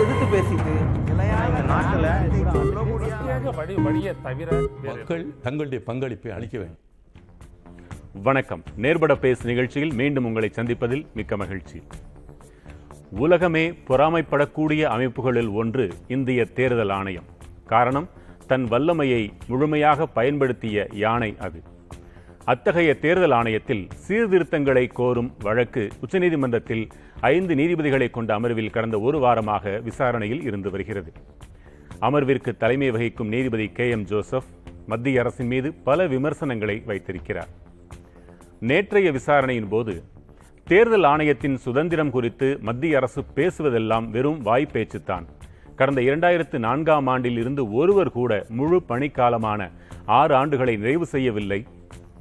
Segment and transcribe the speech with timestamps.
[0.00, 0.74] எதிர்த்து பேசிட்டு
[4.82, 6.78] மக்கள் தங்களுடைய பங்களிப்பை அளிக்க வேண்டும்.
[8.22, 8.62] வணக்கம்.
[8.76, 11.82] நேர்பட பேசு நிகழ்ச்சியில் மீண்டும் உங்களை சந்திப்பதில் மிக்க மகிழ்ச்சி.
[13.10, 17.24] உலகமே பொறாமைப்படக்கூடிய அமைப்புகளில் ஒன்று இந்திய தேர்தல் ஆணையம்.
[17.66, 18.08] காரணம்
[18.46, 21.62] தன் வல்லமையை முழுமையாக பயன்படுத்திய யானை அது.
[22.44, 26.90] அத்தகைய தேர்தல் ஆணையத்தில் சீர்திருத்தங்களை கோரும் வழக்கு உச்சநீதிமன்றத்தில்
[27.20, 31.12] ஐந்து நீதிபதிகளை கொண்ட அமர்வில் கடந்த ஒரு வாரமாக விசாரணையில் இருந்து வருகிறது.
[32.00, 34.42] அமர்விற்கு தலைமை வகிக்கும் நீதிபதி கே எம் ஜோசப்
[34.86, 37.48] மத்திய அரசின் மீது பல விமர்சனங்களை வைத்திருக்கிறார்.
[38.60, 40.02] நேற்றைய விசாரணையின் போது
[40.64, 45.24] தேர்தல் ஆணையத்தின் சுதந்திரம் குறித்து மத்திய அரசு பேசுவதெல்லாம் வெறும் வாய்ப்பேச்சுத்தான்
[45.76, 49.70] கடந்த இரண்டாயிரத்து நான்காம் ஆண்டில் இருந்து ஒருவர் கூட முழு பணிக்காலமான
[50.06, 51.66] ஆறு ஆண்டுகளை நிறைவு செய்யவில்லை.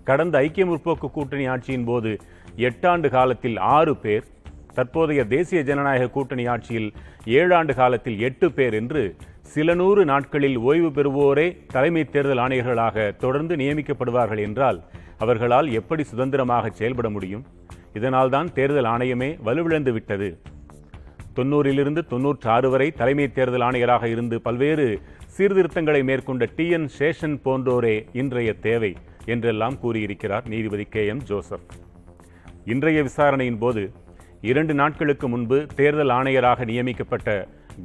[0.04, 2.18] கடந்த ஐக்கிய முற்போக்கு கூட்டணி ஆட்சியின் போது
[2.56, 4.34] எட்டாண்டு காலத்தில் ஆறு பேர்
[4.76, 6.94] தற்போதைய தேசிய ஜனநாயக கூட்டணி ஆட்சியில்
[7.26, 14.42] ஏழாண்டு காலத்தில் எட்டு பேர் என்று சில நூறு நாட்களில் ஓய்வு பெறுவோரே தலைமை தேர்தல் ஆணையர்களாக தொடர்ந்து நியமிக்கப்படுவார்கள்
[14.42, 14.80] என்றால்
[15.18, 17.46] அவர்களால் எப்படி சுதந்திரமாக செயல்பட முடியும்?
[17.94, 20.30] இதனால்தான் தேர்தல் ஆணையமே வலுவிழந்து விட்டது.
[21.36, 24.88] தொண்ணூறிலிருந்து தொன்னூற்று ஆறு வரை தலைமை தேர்தல் ஆணையராக இருந்து பல்வேறு
[25.38, 26.70] சீர்திருத்தங்களை மேற்கொண்ட டி.
[26.70, 26.90] என்.
[27.00, 31.06] சேஷன் போன்றோரே இன்றைய தேவை என்றெல்லாம் கூறியிருக்கிறார் நீதிபதி கே.
[31.08, 31.24] எம்.
[31.24, 31.68] ஜோசப்.
[32.66, 33.84] இன்றைய விசாரணையின் போது
[34.50, 37.30] இரண்டு நாட்களுக்கு முன்பு தேர்தல் ஆணையராக நியமிக்கப்பட்ட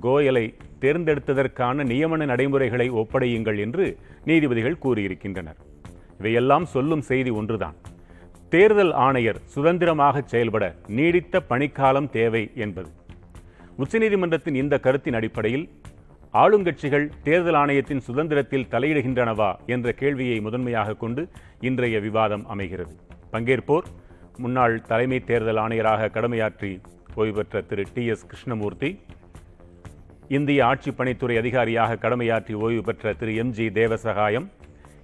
[0.02, 0.42] கோயலை
[0.80, 3.84] தேர்ந்தெடுத்ததற்கான நியமன நடைமுறைகளை ஒப்படையுங்கள் என்று
[4.24, 5.58] நீதிபதிகள் கூறியிருக்கின்றனர்.
[6.18, 7.76] இவையெல்லாம் சொல்லும் செய்தி ஒன்றுதான்.
[8.48, 10.64] தேர்தல் ஆணையர் சுதந்திரமாக செயல்பட
[10.98, 12.90] நீடித்த பணிக்காலம் தேவை என்பது.
[13.78, 15.66] உச்சநீதிமன்றத்தின் இந்த கருத்தின் அடிப்படையில்
[16.42, 21.24] ஆளுங்கட்சிகள் தேர்தல் ஆணையத்தின் சுதந்திரத்தில் தலையிடுகின்றனவா என்ற கேள்வியை முதன்மையாக கொண்டு
[21.60, 22.94] இன்றைய விவாதம் அமைகிறது.
[23.32, 23.88] பங்கேற்போர்
[24.40, 26.80] முன்னாள் தலைமை தேர்தல் ஆணையராக கடமையாற்றி
[27.14, 29.00] ஓய்வு பெற்ற திரு டி எஸ் கிருஷ்ணமூர்த்தி
[30.28, 34.46] இந்திய ஆட்சிப் பணித்துறை அதிகாரியாக கடமையாற்றி ஓய்வு பெற்ற திரு எம் ஜி தேவசகாயம்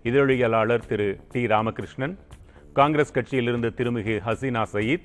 [0.03, 2.19] இதழியலாளர் திரு டி ராமகிருஷ்ணன்
[2.73, 5.05] காங்கிரஸ் கட்சியிலிருந்து திருமிகு ஹசீனா சயீத்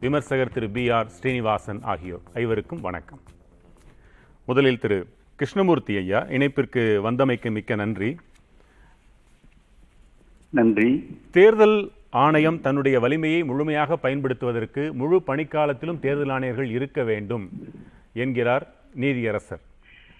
[0.00, 3.20] விமர்சகர் திரு பி ஆர் ஸ்ரீனிவாசன் ஆகியோர் ஐவருக்கும் வணக்கம்.
[4.46, 5.06] முதலில் திரு
[5.36, 8.16] கிருஷ்ணமூர்த்தி ஐயா இணைப்பிற்கு வந்தமைக்கு மிக்க நன்றி.
[10.50, 11.20] நன்றி.
[11.30, 17.48] தேர்தல் ஆணையம் தன்னுடைய வலிமையை முழுமையாக பயன்படுத்துவதற்கு முழு பணிக்காலத்திலும் தேர்தல் ஆணையர்கள் இருக்க வேண்டும்
[18.12, 19.60] என்கிறார் நீதியரசர்.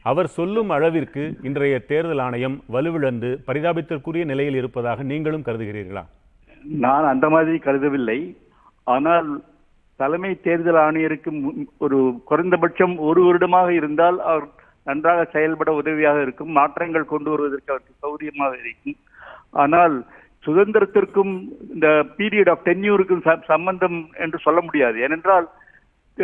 [0.03, 6.05] அவர் சொல்லும் அளவிற்கு இன்றைய தேர்தல் ஆணையம் வலுவிழந்து பரிதாபத்திற்குரிய நிலையில் இருப்பதாக நீங்களும் கருதுகிறீர்களா?
[6.65, 8.37] நான் அந்த மாதிரி கருதவில்லை.
[8.85, 9.43] ஆனால்
[9.97, 14.49] தலைமை தேர்தல் ஆணையருக்கு மு- ஒரு குறைந்தபட்சம் ஒரு வருடமாக இருந்தால் அவர்
[14.85, 18.97] நன்றாக செயல்பட உதவியாக இருக்கும் மாற்றங்கள் கொண்டு வருவதற்கு அவருக்கு சௌரியமாக இருக்கும்.
[19.51, 20.07] ஆனால்
[20.47, 21.33] சுதந்திரத்திற்கும்
[21.75, 21.89] இந்த
[22.19, 24.97] பீரியட் ஆஃப் டென்யூருக்கும் சம்பந்தம் என்று சொல்ல முடியாது.
[25.07, 25.47] ஏனென்றால்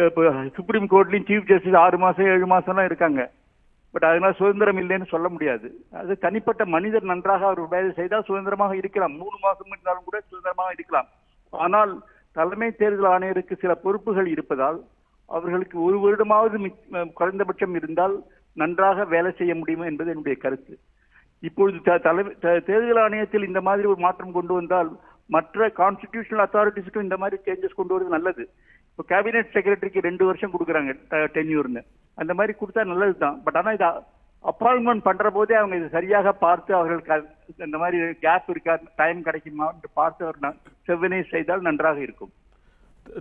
[0.08, 0.22] இப்போ
[0.56, 3.22] சுப்ரீம் கோர்ட்லையும் சீஃப் ஜஸ்டிஸ் ஆறு மாதம் ஏழு மாதம்லாம் இருக்காங்க.
[3.94, 5.68] பட் அதனால சுதந்திரம் இல்லைன்னு சொல்ல முடியாது.
[6.00, 9.14] அது தனிப்பட்ட மனிதர் நன்றாக அவர் வேலை செய்தால் சுதந்திரமாக இருக்கலாம்.
[9.22, 11.08] மூணு மாதம் இருந்தாலும் கூட சுதந்திரமாக இருக்கலாம்.
[11.52, 11.92] ஆனால்
[12.36, 14.78] தலைமை தேர்தல் ஆணையருக்கு சில பொறுப்புகள் இருப்பதால்
[15.36, 16.58] அவர்களுக்கு ஒரு வருடமாவது
[17.18, 18.14] குறைந்தபட்சம் இருந்தால்
[18.56, 20.74] நன்றாக வேலை செய்ய முடியும் என்பது என்னுடைய கருத்து.
[21.42, 24.90] இப்பொழுது த- தலைமை தேர்தல் ஆணையத்தில் இந்த மாதிரி ஒரு மாற்றம் கொண்டு வந்தால்
[25.30, 28.44] மற்ற கான்ஸ்டிடியூஷனல் அத்தாரிட்டிஸ்க்கும் இந்த மாதிரி சேஞ்சஸ் கொண்டு வரது நல்லது.
[28.90, 30.92] இப்போ கேபினெட் செக்ரட்டரிக்கு ரெண்டு வருஷம் கொடுக்குறாங்க
[31.34, 31.82] டென்யூர்னு
[32.18, 33.88] அந்த மாதிரி கொடுத்தா நல்லது தான் பட் ஆனால் இது
[34.44, 37.22] அப்பாயின்மெண்ட் பண்ற போதே அவங்க இதை சரியாக பார்த்து அவர்கள்
[37.58, 40.56] இந்த மாதிரி கேப் இருக்கா டைம் கிடைக்குமா என்று பார்த்து அவர் ந-
[40.88, 42.32] செவ்வனே செய்தால் நன்றாக இருக்கும்.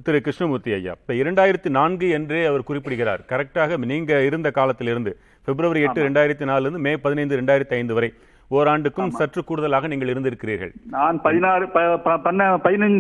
[0.05, 3.22] திரு கிருஷ்ணமூர்த்தி ஐயா இப்போ இரண்டாயிரத்தி நான்கு என்றே அவர் குறிப்பிடுகிறார்.
[3.29, 5.11] கரெக்டாக நீங்க இருந்த காலத்திலிருந்து
[5.47, 8.09] பிப்ரவரி எட்டு இரண்டாயிரத்தி நாலுல மே பதினைந்து இரண்டாயிரத்தி ஐந்து வரை
[8.58, 10.72] ஓராண்டுக்கும் சற்று கூடுதலாக நீங்கள் இருந்திருக்கிறீர்கள்.
[10.96, 11.66] நான் பதினாறு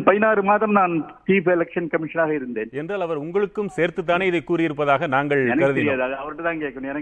[0.05, 0.93] பதினாறு மாதம் நான்
[1.27, 2.71] சீஃப் எலெக்ஷன் கமிஷனராக இருந்தேன்.
[2.81, 5.43] என்றால் அவர் உங்களுக்கும் சேர்த்துத்தானே இதை கூறியிருப்பதாக நாங்கள்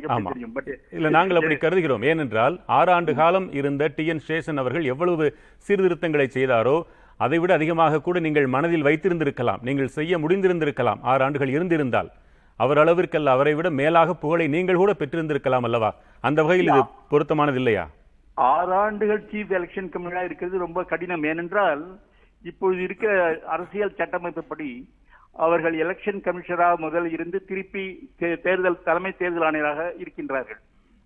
[0.09, 0.25] தான்
[0.57, 2.05] பட் இல்ல நாங்கள் அப்படி கருதுகிறோம்.
[2.11, 5.27] ஏனென்றால் ஆறு ஆண்டு காலம் இருந்த டி என் சேஷன் அவர்கள் எவ்வளவு
[5.67, 6.77] சீர்திருத்தங்களை செய்தாரோ
[7.25, 9.63] அதைவிட அதிகமாக கூட நீங்கள் மனதில் வைத்திருந்திருக்கலாம்.
[9.69, 11.01] நீங்கள் செய்ய முடிந்திருந்திருக்கலாம்.
[11.11, 12.11] ஆறு ஆண்டுகள் இருந்திருந்தால்.
[12.57, 15.95] அவர் அளவிற்கல்ல அவரை விட மேலாக புகழை நீங்கள் கூட பெற்றிருந்திருக்கலாம் அல்லவா?
[16.21, 17.89] அந்த வகையில் இது பொருத்தமானது இல்லையா?
[18.33, 21.23] ஆறு ஆண்டுகள் சீஃப் எலெக்ஷன் கமிஷனராக இருக்கிறது ரொம்ப கடினம்.
[21.23, 21.99] ஏனென்றால்
[22.43, 24.83] இப்பொழுது இருக்க அரசியல் சட்டமைப்புப்படி
[25.31, 30.61] அவர்கள் எலெக்ஷன் கமிஷனராக முதல் இருந்து திருப்பி தேர்தல் தலைமை தேர்தல் ஆணையராக இருக்கின்றார்கள்.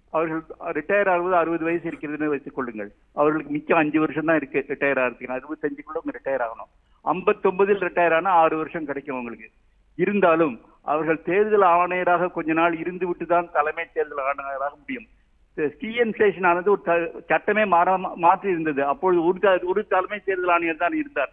[0.10, 0.44] அவர்கள்
[0.78, 2.92] ரிட்டையர் ஆகுவது அறுபது வயசு இருக்கிறதுன்னு வைத்துக் கொள்ளுங்கள்.
[3.14, 5.36] அவர்களுக்கு மிச்சம் அஞ்சு வருஷம் தான் இருக்கு ரிட்டையர் ஆகிறதுக்கு.
[5.38, 6.72] அறுபத்தஞ்சுக்குள்ள அவங்க ரிட்டையர் ஆகணும்.
[7.14, 9.50] ஐம்பத்தொன்பதில் ரிட்டையர் ஆனா ஆறு வருஷம் கிடைக்கும் அவங்களுக்கு.
[9.96, 15.08] இருந்தாலும் அவர்கள் தேர்தல் ஆணையராக கொஞ்ச நாள் இருந்து விட்டு தான் தலைமை தேர்தல் ஆணையராக முடியும்.
[15.80, 16.82] டிஎன் ஆனது ஒரு
[17.30, 18.82] சட்டமே மாற மாற்றி இருந்தது.
[18.92, 21.32] அப்பொழுது ஒரு ஒரு தலைமை தேர்தல் ஆணையர் தான் இருந்தார்.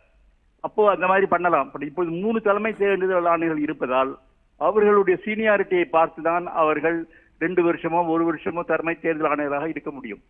[0.66, 1.68] அப்போ அந்த மாதிரி பண்ணலாம்.
[1.72, 4.12] பட் இப்போது மூணு தலைமை தேர்தல் ஆணையர்கள் இருப்பதால்
[4.60, 6.98] அவர்களுடைய சீனியாரிட்டியை பார்த்து தான் அவர்கள்
[7.44, 10.22] ரெண்டு வருஷமோ ஒரு வருஷமோ தலைமை தேர்தல் ஆணையராக இருக்க முடியும்.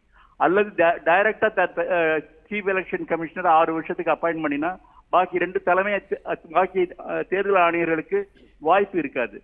[0.45, 0.71] அல்லது
[1.09, 1.49] டைரக்டா
[2.49, 4.71] சீஃப் எலெக்ஷன் கமிஷனர் ஆறு வருஷத்துக்கு அப்பாயின்ட் பண்ணினா
[5.15, 5.93] பாக்கி ரெண்டு தலைமை
[6.57, 6.83] பாக்கி
[7.33, 8.19] தேர்தல் ஆணையர்களுக்கு
[8.69, 9.39] வாய்ப்பு இருக்காது.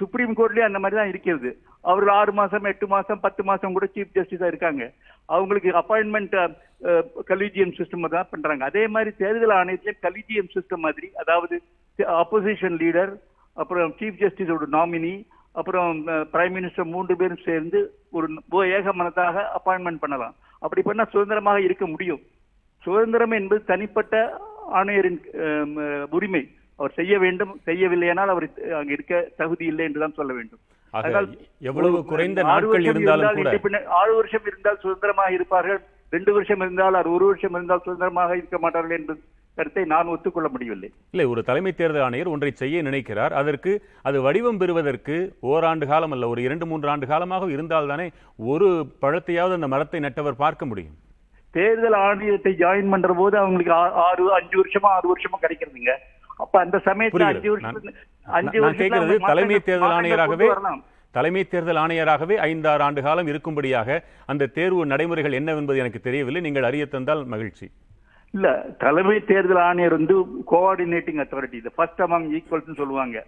[0.00, 1.50] சுப்ரீம் கோர்ட்லயே அந்த மாதிரி தான் இருக்கிறது.
[1.90, 4.84] அவர்கள் ஆறு மாசம் எட்டு மாசம் பத்து மாசம் கூட சீஃப் ஜஸ்டிஸா இருக்காங்க.
[5.36, 6.34] அவங்களுக்கு அப்பாயின்மெண்ட்
[7.30, 8.62] கலீஜியம் சிஸ்டம் தான் பண்றாங்க.
[8.70, 11.56] அதே மாதிரி தேர்தல் ஆணையத்திலே கலீஜியம் சிஸ்டம் மாதிரி அதாவது
[12.22, 13.12] அப்போசிஷன் லீடர்
[13.62, 15.14] அப்புறம் சீஃப் ஜஸ்டிஸோட நாமினி
[15.60, 15.92] அப்புறம்
[16.32, 17.78] பிரைம் மினிஸ்டர் மூன்று பேரும் சேர்ந்து
[18.16, 20.34] ஒரு ஏக மனதாக அப்பாயின்மெண்ட் பண்ணலாம்.
[20.64, 22.22] அப்படி பண்ணா சுதந்திரமாக இருக்க முடியும்.
[22.84, 24.14] சுதந்திரம் என்பது தனிப்பட்ட
[24.78, 25.20] ஆணையரின்
[26.18, 26.42] உரிமை
[26.78, 27.52] அவர் செய்ய வேண்டும்.
[27.68, 28.46] செய்யவில்லையானால் அவர்
[28.80, 30.62] அங்க இருக்க தகுதி இல்லை என்றுதான் சொல்ல வேண்டும்.
[31.70, 35.80] எவ்வளவு குறைந்த நாட்கள் இருந்தாலும் ஆறு வருஷம் இருந்தால் சுதந்திரமாக இருப்பார்கள்.
[36.14, 39.20] ரெண்டு வருஷம் இருந்தால் அது ஒரு வருஷம் இருந்தால் சுதந்திரமாக இருக்க மாட்டார்கள் என்பது
[39.58, 40.88] கருத்தை நான் ஒத்துக்கொள்ள முடியவில்லை.
[41.12, 43.32] இல்லை ஒரு தலைமை தேர்தல் ஆணையர் ஒன்றை செய்ய நினைக்கிறார்.
[43.40, 43.72] அதற்கு
[44.08, 45.16] அது வடிவம் பெறுவதற்கு
[45.52, 48.06] ஓராண்டு காலம் அல்ல ஒரு இரண்டு மூன்று ஆண்டு காலமாக இருந்தால்தானே
[48.54, 48.68] ஒரு
[49.04, 50.96] பழத்தையாவது அந்த மரத்தை நட்டவர் பார்க்க முடியும்.
[51.56, 53.74] தேர்தல் ஆணையத்தை ஜாயின் பண்ற போது அவங்களுக்கு
[54.08, 55.94] ஆறு அஞ்சு வருஷமா ஆறு வருஷமா கிடைக்கிறதுங்க.
[56.42, 57.78] அப்ப அந்த சமயத்துல அஞ்சு வருஷம்
[58.38, 58.58] அஞ்சு
[58.98, 60.48] அவங்க தலைமை தேர்தல் ஆணையராகவே.
[61.14, 63.98] தலைமை தேர்தல் ஆணையராகவே ஐந்தாறு ஆண்டு காலம் இருக்கும்படியாக
[64.32, 66.42] அந்த தேர்வு நடைமுறைகள் என்னவென்பது எனக்கு தெரியவில்லை.
[66.46, 67.66] நீங்கள் அறிய தந்தால் மகிழ்ச்சி.
[68.34, 68.48] இல்ல
[68.84, 70.14] தலைமை தேர்தல் ஆணையர் வந்து
[70.52, 73.22] கோஆர்டினேட்டிங் அத்தாரிட்டி இந்த ஃபர்ஸ்ட் அமாங் ஈக்குவல்ஸ் சொல்லுவாங்க.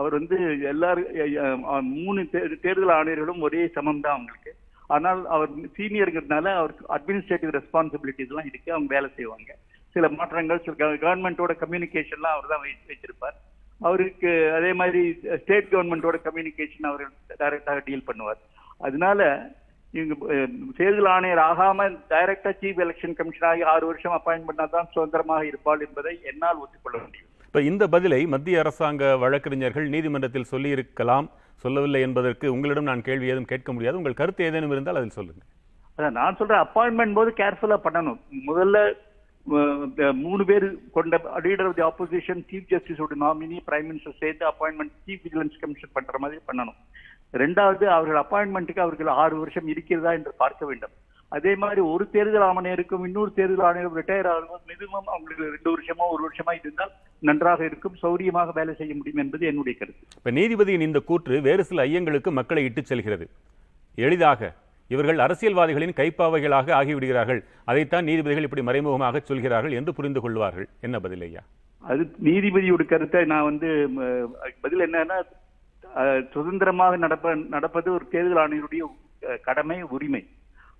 [0.00, 0.36] அவர் வந்து
[0.72, 1.64] எல்லாரும்
[1.96, 2.20] மூணு
[2.66, 4.52] தேர்தல் ஆணையர்களும் ஒரே சமம் தான் அவங்களுக்கு.
[4.94, 9.50] ஆனால் அவர் சீனியருங்கிறதுனால அவருக்கு அட்மினிஸ்ட்ரேட்டிவ் ரெஸ்பான்சிபிலிட்டிஸ் எல்லாம் இருக்கு அவங்க வேலை செய்வாங்க.
[9.96, 10.74] சில மாற்றங்கள் சில
[11.04, 12.62] கவர்மெண்டோட கம்யூனிகேஷன்லாம் அவர் தான்
[12.92, 13.38] வச்சிருப்பார்
[13.88, 15.02] அவருக்கு அதே மாதிரி
[15.42, 17.04] ஸ்டேட் கவர்மெண்டோட கம்யூனிகேஷன் அவர்
[17.42, 18.40] டைரக்டாக டீல் பண்ணுவார்.
[18.86, 19.20] அதனால
[19.98, 20.14] இவங்க
[20.76, 26.14] தேர்தல் ஆணையர் ஆகாம டைரக்டா சீஃப் எலெக்ஷன் கமிஷன் ஆகி ஆறு வருஷம் அப்பாயின்ட் பண்ணாதான் சுதந்திரமாக இருப்பாள் என்பதை
[26.30, 27.31] என்னால் ஒத்துக்கொள்ள முடியும்.
[27.52, 31.26] இப்போ இந்த பதிலை மத்திய அரசாங்க வழக்கறிஞர்கள் நீதிமன்றத்தில் சொல்லியிருக்கலாம்
[31.64, 33.98] சொல்லவில்லை என்பதற்கு உங்களிடம் நான் கேள்வி ஏதும் கேட்க முடியாது.
[34.00, 35.42] உங்கள் கருத்து ஏதேனும் இருந்தால் அதில் சொல்லுங்க
[35.98, 38.18] அதான் நான் சொல்றேன் அப்பாயின்மெண்ட் போது கேர்ஃபுல்லா பண்ணணும்.
[38.48, 38.78] முதல்ல
[40.22, 40.66] மூணு பேர்
[40.96, 45.96] கொண்ட leader of the opposition chief ஜஸ்டிஸோட nominee prime minister சேர்த்து அப்பாயின்மெண்ட் சீஃப் விஜிலன்ஸ் கமிஷன்
[45.98, 46.78] பண்ற மாதிரி பண்ணணும்.
[47.44, 50.96] ரெண்டாவது அவர்கள் அப்பாயின்மெண்ட்டுக்கு அவர்கள் ஆறு வருஷம் இருக்கிறதா என்று பார்க்க வேண்டும்.
[51.36, 56.22] அதே மாதிரி ஒரு தேர்தல் ஆணையருக்கும் இன்னொரு தேர்தல் ஆணையரும் ரிட்டையர் ஆகும்போது மினிமம் அவங்களுக்கு ரெண்டு வருஷமோ ஒரு
[56.26, 56.92] வருஷமா இருந்தால்
[57.28, 60.02] நன்றாக இருக்கும் சௌரியமாக வேலை செய்ய முடியும் என்பது என்னுடைய கருத்து.
[60.18, 63.26] இப்ப நீதிபதியின் இந்த கூற்று வேறு சில ஐயங்களுக்கு மக்களை இட்டுச் செல்கிறது.
[64.06, 64.50] எளிதாக
[64.94, 67.40] இவர்கள் அரசியல்வாதிகளின் கைப்பாவைகளாக ஆகிவிடுகிறார்கள்.
[67.70, 70.68] அதைத்தான் நீதிபதிகள் இப்படி மறைமுகமாக சொல்கிறார்கள் என்று புரிந்து கொள்வார்கள்.
[70.86, 71.42] என்ன பதில் ஐயா?
[71.92, 73.68] அது நீதிபதியோட கருத்தை நான் வந்து
[74.64, 75.18] பதில் என்னன்னா
[76.34, 78.84] சுதந்திரமாக நடப்ப நடப்பது ஒரு தேர்தல் ஆணையருடைய
[79.48, 80.22] கடமை உரிமை.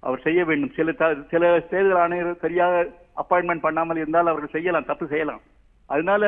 [0.06, 0.74] அவர் செய்ய வேண்டும்.
[0.78, 0.92] சில
[1.32, 2.74] சில தேர்தல் ஆணையர் சரியாக
[3.22, 5.42] அப்பாயின்மெண்ட் பண்ணாமல் இருந்தால் அவர்கள் செய்யலாம் தப்பு செய்யலாம்.
[5.94, 6.22] அதனால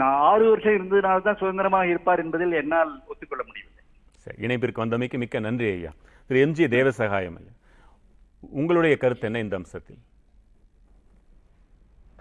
[0.00, 3.82] நான் ஆறு வருஷம் இருந்ததுனால தான் சுதந்திரமாக இருப்பார் என்பதில் என்னால் ஒத்துக்கொள்ள முடியவில்லை.
[4.24, 5.92] சரி இணைப்பிற்கு வந்தமைக்கு மிக்க நன்றி ஐயா.
[6.30, 7.52] திரு எம்ஜி தேவசகாயம் ஐயா.
[8.60, 10.00] உங்களுடைய கருத்து என்ன இந்த அம்சத்தில்?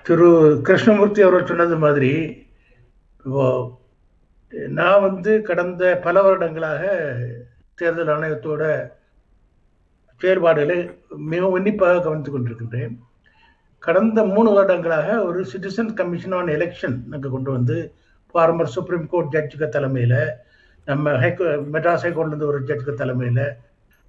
[0.06, 0.30] திரு
[0.68, 2.14] கிருஷ்ணமூர்த்தி அவர்கள் சொன்னது மாதிரி
[4.78, 6.84] நான் வந்து கடந்த பல வருடங்களாக
[7.80, 8.64] தேர்தல் ஆணையத்தோட
[10.22, 10.78] செயல்பாடுகளை
[11.32, 12.94] மிக உன்னிப்பாக கவனித்துக் கொண்டிருக்கின்றேன்.
[13.80, 17.78] கடந்த மூணு வருடங்களாக ஒரு சிட்டிசன் கமிஷன் ஆன் எலெக்ஷன் நாங்கள் கொண்டு வந்து
[18.34, 20.20] ஃபார்மர் சுப்ரீம் கோர்ட் ஜட்ஜுக்கு தலைமையில்
[20.86, 23.46] நம்ம ஹைகோ மெட்ராஸ் ஹைகோர்ட்லேருந்து ஒரு ஜட்ஜுக்கு தலைமையில்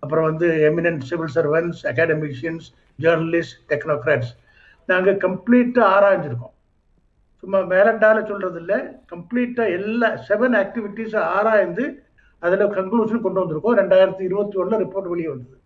[0.02, 4.32] அப்புறம் வந்து eminent civil servants academicians journalist technocrats
[4.86, 6.54] நாங்கள் கம்ப்ளீட்டாக ஆராய்ஞ்சிருக்கோம்.
[7.42, 8.78] சும்மா வேலண்டால சொல்கிறது இல்லை
[9.12, 11.84] கம்ப்ளீட்டாக எல்லா செவன் ஆக்டிவிட்டீஸை ஆராய்ந்து
[12.38, 13.78] அதில் கன்க்ளூஷன் கொண்டு வந்திருக்கோம்.
[13.82, 15.56] ரெண்டாயிரத்தி இருபத்தி ஒன்றில் ரிப்போர்ட் வெளியே வந்தது.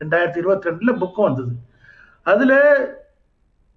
[0.00, 1.52] ரெண்டாயிரத்தி இருபத்தி ரெண்டுல புக்கும் வந்தது.
[2.26, 2.52] அதுல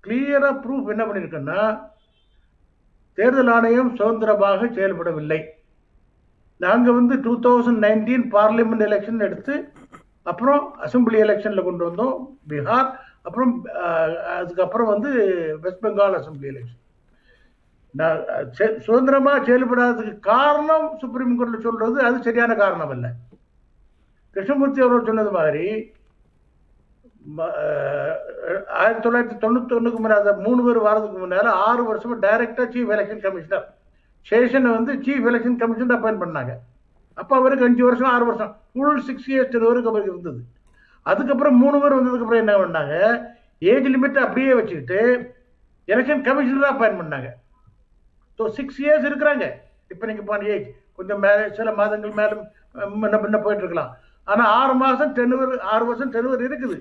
[0.03, 1.59] கிளியரா ப்ரூஃப் என்ன பண்ணிருக்கேன்னா
[3.17, 5.41] தேர்தல் ஆணையம் சுதந்திரமாக செயல்படவில்லை.
[6.61, 9.53] நாங்க வந்து two thousand nineteen parliament election எடுத்து
[10.23, 12.15] அப்புறம் அசெம்பிளி எலெக்ஷன்ல கொண்டு வந்தோம்
[12.49, 12.89] பீகார்
[13.21, 13.65] அப்புறம்
[14.37, 15.09] அதுக்கப்புறம் வந்து
[15.61, 16.79] வெஸ்ட் பெங்கால் அசெம்பிளி எலெக்ஷன்
[17.91, 18.19] நான்
[18.59, 23.07] செ- சுதந்திரமா செயல்படாததுக்கு காரணம் சுப்ரீம் கோர்ட்ல சொல்றது அது சரியான காரணம் அல்ல.
[24.35, 25.65] கிருஷ்ணமூர்த்தி அவர்கள் சொன்னது மாதிரி
[28.79, 33.67] ஆயிரத்தி தொள்ளாயிரத்தி தொண்ணூத்தி ஒண்ணுக்கு முன்னாடி மூணு பேர் வரதுக்கு முன்னால ஆறு வருஷமா டைரக்டா சீஃப் எலெக்ஷன் கமிஷனர்
[34.29, 36.53] சேஷனை வந்து சீஃப் எலெக்ஷன் கமிஷனர் அப்பாயின்ட் பண்ணாங்க.
[37.21, 38.51] அப்போ அவருக்கு அஞ்சு வருஷம் ஆறு வருஷம்.
[38.71, 40.41] ஃபுல் சிக்ஸ் இயர்ஸ் வரைக்கும் அவருக்கு இருந்தது.
[41.11, 42.95] அதுக்கப்புறம் மூணு பேர் வந்ததுக்கப்புறம் என்ன பண்ணாங்க?
[43.71, 44.99] ஏஜ் லிமிட் அப்படியே வச்சுக்கிட்டு
[45.87, 47.29] எலெக்ஷன் கமிஷனர் தான் அப்பாயின் பண்ணாங்க.
[48.39, 49.45] ஸோ சிக்ஸ் இயர்ஸ் இருக்கிறாங்க.
[49.93, 52.35] இப்போ நீங்கள் பான் ஏஜ் கொஞ்சம் மேலே சில மாதங்கள் மேலே
[53.01, 53.91] முன்ன பின்ன போயிட்டு இருக்கலாம்.
[54.31, 56.77] ஆனால் ஆறு மாதம் டென்வர் ஆறு வருஷம் டெனுவர் இருக்குது.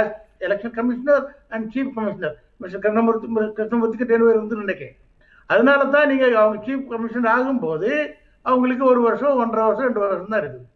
[0.00, 0.12] As
[0.46, 4.98] election commissioner and chief commissioner mister Krishnamurthy கிருஷ்ணமூர்த்திக்கு delivery வந்து நினைக்கிறேன்
[5.50, 7.90] அதனால தான் நீங்க அவங்க சீஃப் கமிஷனர் ஆகும்போது
[8.50, 10.68] அவங்களுக்கு ஒரு வருஷம் ஒன்றரை வருஷம் ரெண்டு வருஷம் தான் இருக்குது.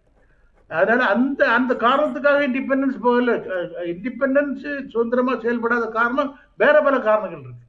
[0.70, 3.34] அதனால அந்த அந்த காரணத்துக்காக இண்டிபெண்டன்ஸ் போகல
[3.92, 6.30] இண்டிபெண்டன்ஸ் சுதந்திரமா செயல்படாத காரணம்
[6.62, 7.64] வேற பல காரணங்கள் இருக்கு.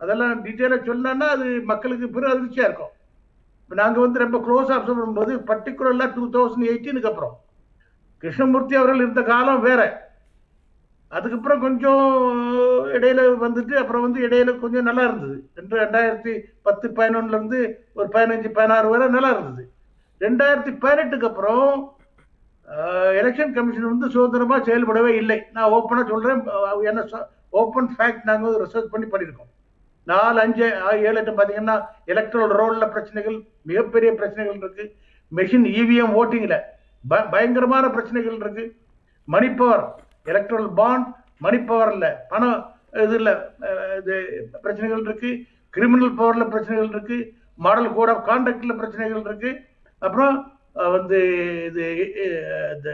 [0.00, 2.92] அதெல்லாம் டீட்டெயிலாக சொன்னா அது மக்களுக்கு பெரும் அதிர்ச்சியா இருக்கும்.
[3.62, 7.34] இப்போ நாங்கள் வந்து ரொம்ப க்ளோஸ் அப்சர்வ் பண்ணும்போது பர்டிகுலர்லாம் டூ தௌசண்ட் எயிட்டீனுக்கு அப்புறம்
[8.22, 9.82] கிருஷ்ணமூர்த்தி அவர்கள் இருந்த காலம் வேற.
[11.08, 12.04] அதுக்கப்புறம் கொஞ்சம்
[12.94, 15.36] இடையில வந்துட்டு அப்புறம் வந்து இடையில கொஞ்சம் நல்லா இருந்தது.
[15.54, 17.60] ரெண்டு ரெண்டாயிரத்தி பத்து பதினொன்னுல இருந்து
[17.94, 19.64] ஒரு பதினஞ்சு பதினாறு வரை நல்லா இருந்தது.
[20.20, 21.96] ரெண்டாயிரத்தி பதினெட்டுக்கு அப்புறம்
[23.20, 25.42] எலெக்ஷன் கமிஷன் வந்து சுதந்திரமா செயல்படவே இல்லை.
[25.52, 26.42] நான் ஓப்பனா சொல்றேன்.
[26.90, 27.04] என்ன
[27.50, 29.50] ஓப்பன் ஃபேக்ட் நாங்கள் ரிசர்ச் பண்ணி பண்ணியிருக்கோம்.
[30.04, 34.84] நாலு அஞ்சு ஆறு, ஏழு எட்டு பார்த்தீங்கன்னா எலக்ட்ரல் ரோல்ல பிரச்சனைகள் மிகப்பெரிய பிரச்சனைகள் இருக்கு.
[35.36, 36.56] மெஷின் இவிஎம் ஓட்டிங்ல
[37.30, 38.64] பயங்கரமான பிரச்சனைகள் இருக்கு.
[39.32, 39.86] மணிப்பவர்
[40.32, 41.08] எலக்ட்ரல் பாண்ட்
[41.44, 42.58] மணி பவர்ல பணம்
[43.04, 43.30] இதுல
[44.00, 44.14] இது
[44.64, 45.30] பிரச்சனைகள் இருக்கு
[45.74, 47.18] கிரிமினல் பவர்ல பிரச்சனைகள் இருக்கு
[47.64, 49.50] மாடல் கோட் ஆஃப் கான்டாக்ட்ல பிரச்சனைகள் இருக்கு.
[50.02, 50.36] அப்புறம்
[50.96, 51.18] வந்து
[51.68, 51.84] இது
[52.76, 52.90] இந்த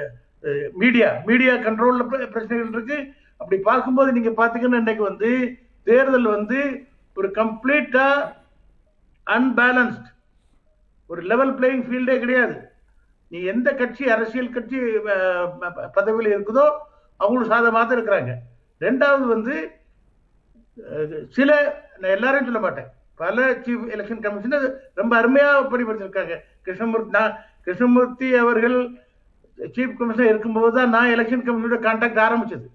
[0.83, 2.99] மீடியா மீடியா கண்ட்ரோல்ல பிரச்சனைகள் இருக்கு.
[3.41, 5.31] அப்படி பார்க்கும்போது நீங்க பாத்தீங்கன்னா இன்னைக்கு வந்து
[5.87, 6.61] தேர்தல் வந்து
[7.17, 8.07] ஒரு கம்ப்ளீட்டா
[9.27, 10.09] அன்பேலன்ஸ்ட்
[11.11, 12.55] ஒரு லெவல் பிளேயிங் ஃபீல்டே கிடையாது.
[13.33, 14.79] நீ எந்த கட்சி அரசியல் கட்சி
[15.97, 16.67] பதவியில் இருக்குதோ
[17.23, 18.33] அவங்களும் சாதகமாக தான் இருக்கிறாங்க.
[18.87, 19.55] ரெண்டாவது வந்து
[21.37, 21.51] சில
[22.01, 22.89] நான் எல்லாரையும் சொல்ல மாட்டேன்.
[23.23, 24.67] பல சீஃப் எலெக்ஷன் கமிஷனர்
[25.01, 26.37] ரொம்ப அருமையாக பணிபுரிஞ்சிருக்காங்க.
[26.67, 27.35] கிருஷ்ணமூர்த்தி நான்
[27.67, 28.77] கிருஷ்ணமூர்த்தி அவர்கள்
[29.75, 32.67] சீஃப் கமிஷனர் இருக்கும்போது தான் நான் எலெக்ஷன் கமிஷனோட கான்டாக்ட் ஆரம்பிச்சது.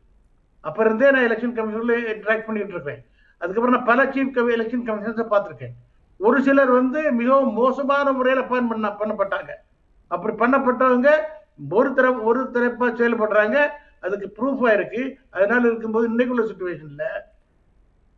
[0.68, 3.02] அப்போ இருந்தே நான் எலெக்ஷன் கமிஷனில் இன்ட்ராக்ட் பண்ணிட்டு இருக்கேன்
[3.42, 5.74] அதுக்கப்புறம் நான் பல சீஃப் எலெக்ஷன் கமிஷன்ஸை பார்த்துருக்கேன்.
[6.20, 9.52] ஒரு சிலர் வந்து மிகவும் மோசமான முறையில் அப்பாயின் பண்ண பண்ணப்பட்டாங்க.
[10.14, 11.10] அப்படி பண்ணப்பட்டவங்க
[11.80, 13.58] ஒரு தர ஒரு தரப்பாக செயல்படுறாங்க.
[14.04, 15.02] அதுக்கு ப்ரூஃப் ஆயிருக்கு
[15.32, 17.06] அதனால இருக்கும்போது இன்னைக்குள்ள சுச்சுவேஷன்ல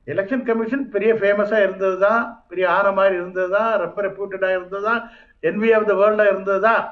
[0.07, 5.01] எலெக்ஷன் கமிஷன் பெரிய ஃபேமஸா இருந்தது தான் பெரிய ஆன மாதிரி இருந்தது தான் ரொம்ப ரெப்யூட்டடா இருந்தது தான்
[5.43, 6.83] என்வி ஆஃப் த வேர்ல்டா இருந்தது தான்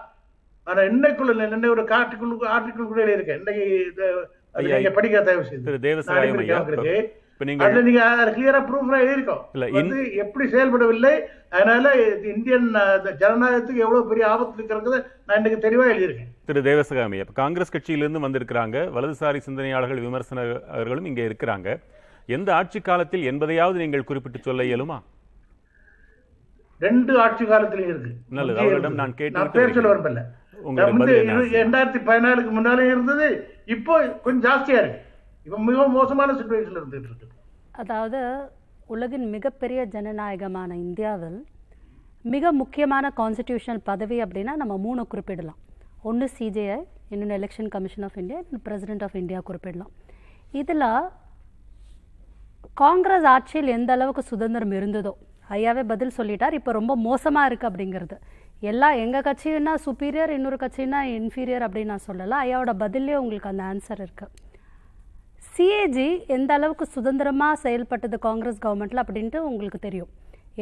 [0.68, 4.14] ஆனா இன்னைக்குள்ள இன்னை ஒரு ஆர்டிக்குள் ஆர்டிக்குள் கூட இருக்கேன் இன்னைக்கு இது-
[4.98, 6.58] படிக்க தயவு செய்து.
[7.38, 8.04] இப்ப நீங்க அதுல நீங்க
[8.36, 9.42] கிளியரா ப்ரூஃப் எழுதியிருக்கோம்.
[9.56, 11.12] இல்ல, வந்து எப்படி செயல்படவில்லை
[11.50, 11.92] அதனால
[12.32, 12.66] இந்தியன்
[13.20, 16.32] ஜனநாயகத்துக்கு எவ்வளவு பெரிய ஆபத்து இருக்கிறது நான் இன்னைக்கு தெளிவா எழுதியிருக்கேன்.
[16.48, 21.78] திரு தேவசகாமி இப்ப காங்கிரஸ் கட்சியிலிருந்து வந்திருக்கிறாங்க வலதுசாரி சிந்தனையாளர்கள் விமர்சகர்களும் இங்கே இருக்கிறாங்க.
[22.38, 24.98] எந்த ஆட்சி காலத்தில் என்பதையாவது நீங்கள் குறிப்பிட்டு சொல்ல இயலுமா?
[26.82, 28.12] ரெண்டு ஆட்சி காலத்திலயும் இருக்கு.
[28.40, 29.00] நல்லது, இருந்தது.
[29.02, 29.94] நான் கேட்டு நான் பேர் சொல்ல.
[29.94, 30.24] விரும்பல.
[31.58, 33.28] ரெண்டாயிரத்தி பதினாலுக்கு முன்னாலே இருந்தது
[33.76, 35.02] இப்போ கொஞ்சம் ஜாஸ்தியா இருக்கு.
[35.48, 37.28] இப்போ மிக மோசமான சுச்சுவேஷன் இருந்துகிட்டு இருக்கு.
[37.82, 38.20] அதாவது
[38.94, 41.38] உலகின் மிகப்பெரிய ஜனநாயகமான இந்தியாவில்
[42.34, 45.60] மிக முக்கியமான கான்ஸ்டிடியூஷனல் பதவி அப்படின்னா நம்ம மூணு குறிப்பிடலாம்.
[46.10, 46.80] ஒன்று சிஜேஐ
[47.14, 49.92] இன்னொன்று எலெக்ஷன் கமிஷன் ஆஃப் இந்தியா இன்னொன்று பிரசிடென்ட் ஆஃப் இந்தியா குறிப்பிடலாம்.
[50.62, 50.86] இதில்
[52.82, 55.14] காங்கிரஸ் ஆட்சியில் எந்த அளவுக்கு சுதந்திரம் இருந்ததோ
[55.58, 58.18] ஐயாவே பதில் சொல்லிட்டார் இப்போ ரொம்ப மோசமாக இருக்குது அப்படிங்கிறது.
[58.72, 62.36] எல்லா எங்கள் கட்சின்னா சுப்பீரியர் இன்னொரு கட்சின்னா இன்ஃபீரியர் அப்படின்னு நான் சொல்லலை.
[62.46, 64.46] ஐயாவோட பதிலே உங்களுக்கு அந்த ஆன்சர் இருக்குது
[65.58, 70.10] சிஏஜி எந்த அளவுக்கு சுதந்திரமாக செயல்பட்டது காங்கிரஸ் கவர்மெண்ட்டில் அப்படின்ட்டு உங்களுக்கு தெரியும்.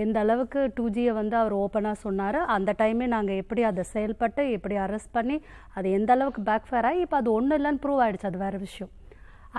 [0.04, 4.76] எந்த அளவுக்கு டூ ஜியை வந்து அவர் ஓப்பனாக சொன்னார் அந்த டைமே நாங்கள் எப்படி அதை செயல்பட்டு எப்படி
[4.86, 5.38] அரெஸ்ட் பண்ணி
[5.78, 8.92] அது எந்த அளவுக்கு பேக் ஃபேர் ஆகி இப்போ அது ஒன்றும் இல்லைன்னு ப்ரூவ் ஆகிடுச்சு அது வேறு விஷயம்.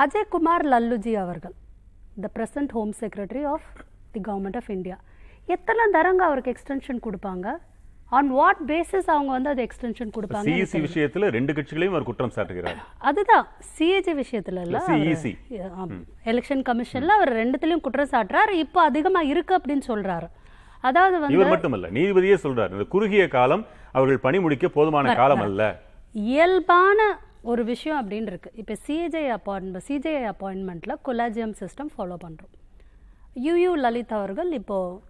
[0.04, 1.56] அஜய்குமார் லல்லுஜி அவர்கள்
[2.24, 3.68] the present home secretary of
[4.14, 4.98] the government of India
[5.56, 7.46] எத்தனை தரங்க அவருக்கு எக்ஸ்டென்ஷன் கொடுப்பாங்க?
[8.08, 10.86] ஆன் வாட் பேசிஸ் அவங்க வந்து அது எக்ஸ்டென்ஷன் கொடுப்பாங்க சிஇசி.
[10.86, 12.76] விஷயத்துல ரெண்டு கட்சிகளையும் அவர் குற்றம் சாட்டுகிறார்.
[12.98, 13.48] அதுதான்.
[13.78, 14.82] சிஏஜி விஷயத்துல இல்ல?
[14.86, 15.36] CEC.
[16.24, 18.50] எலெக்ஷன் கமிஷன்ல அவர் ரெண்டுத்துலயும் குற்றம் சாட்டுறாரு.
[18.50, 20.28] இப்போ அதிகமா இருக்கு அப்படின்னு சொல்றாரு.
[20.80, 22.70] அதாவது வந்து இவர் மட்டுமல்ல நீதிபதியே சொல்றார்.
[22.70, 25.82] இந்த குறுகிய காலம் அவர்கள் பணி முடிக்க போதுமான காலம் அல்ல.
[26.12, 28.52] இயல்பான ஒரு விஷயம் அப்படின்னு இருக்கு.
[28.54, 32.52] இப்போ சிஜே அப்பாயின்மெண்ட் சிஜேஐ அப்பாயின்மெண்ட்ல கொலாஜியம் சிஸ்டம் ஃபாலோ பண்றோம்.
[33.44, 35.00] யுயு லலித் அவர்கள் இப்போ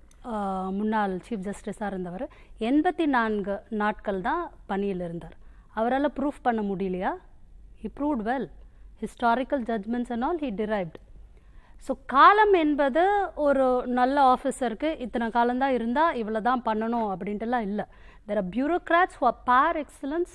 [0.78, 2.25] முன்னாள் சீஃப் ஜஸ்டிஸாக இருந்தவர்.
[2.68, 5.37] எண்பத்தி நான்கு நாட்கள் தான் பணியில் இருந்தார்.
[5.78, 7.12] அவரால் ப்ரூஃப் பண்ண முடியலையா?
[7.83, 8.49] He proved well
[9.02, 10.99] historical judgments and all he derived
[11.87, 13.02] so காலம் என்பது
[13.47, 13.64] ஒரு
[13.99, 17.85] நல்ல ஆஃபீஸருக்கு இத்தனை காலம்தான் இருந்தால் இவ்வளோ தான் பண்ணணும் அப்படின்ட்டுலாம் இல்லை.
[18.28, 20.35] தெர் ஆர் பியூரோக்ராட்ஸ் ஃபார் பேர் எக்ஸலன்ஸ்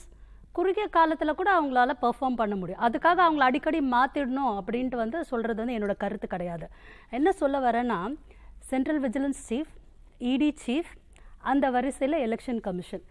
[0.58, 2.82] குறுகிய காலத்தில் கூட அவங்களால பெர்ஃபார்ம் பண்ண முடியும்.
[2.88, 6.66] அதுக்காக அவங்கள அடிக்கடி மாற்றிடணும் அப்படின்ட்டு வந்து சொல்கிறது வந்து என்னோட கருத்து கிடையாது.
[7.18, 8.00] என்ன சொல்ல வரேன்னா
[8.72, 9.72] central vigilance chief
[10.32, 10.92] ED chief
[11.52, 13.04] அந்த வரிசையில் எலெக்ஷன் கமிஷன்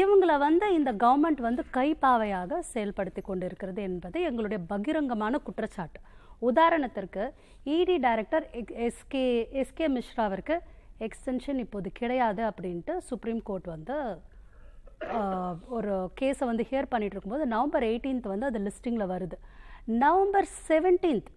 [0.00, 6.00] இவங்கள வந்து இந்த கவர்மெண்ட் வந்து கைப்பாவையாக செயல்படுத்தி கொண்டிருக்கிறது என்பது எங்களுடைய பகிரங்கமான குற்றச்சாட்டு.
[6.48, 7.22] உதாரணத்திற்கு
[7.76, 8.44] இடி டைரக்டர்
[8.88, 9.24] எஸ்கே
[9.62, 10.56] எஸ்கே மிஸ்ராவிற்கு
[11.06, 13.96] எக்ஸ்டென்ஷன் இப்போது கிடையாது அப்படின்ட்டு சுப்ரீம் கோர்ட் வந்து
[15.76, 19.36] ஒரு கேஸை வந்து ஹியர் பண்ணிகிட்டு இருக்கும்போது நவம்பர் 18th வந்து அது லிஸ்டிங்கில் வருது.
[20.04, 21.28] நவம்பர் 17th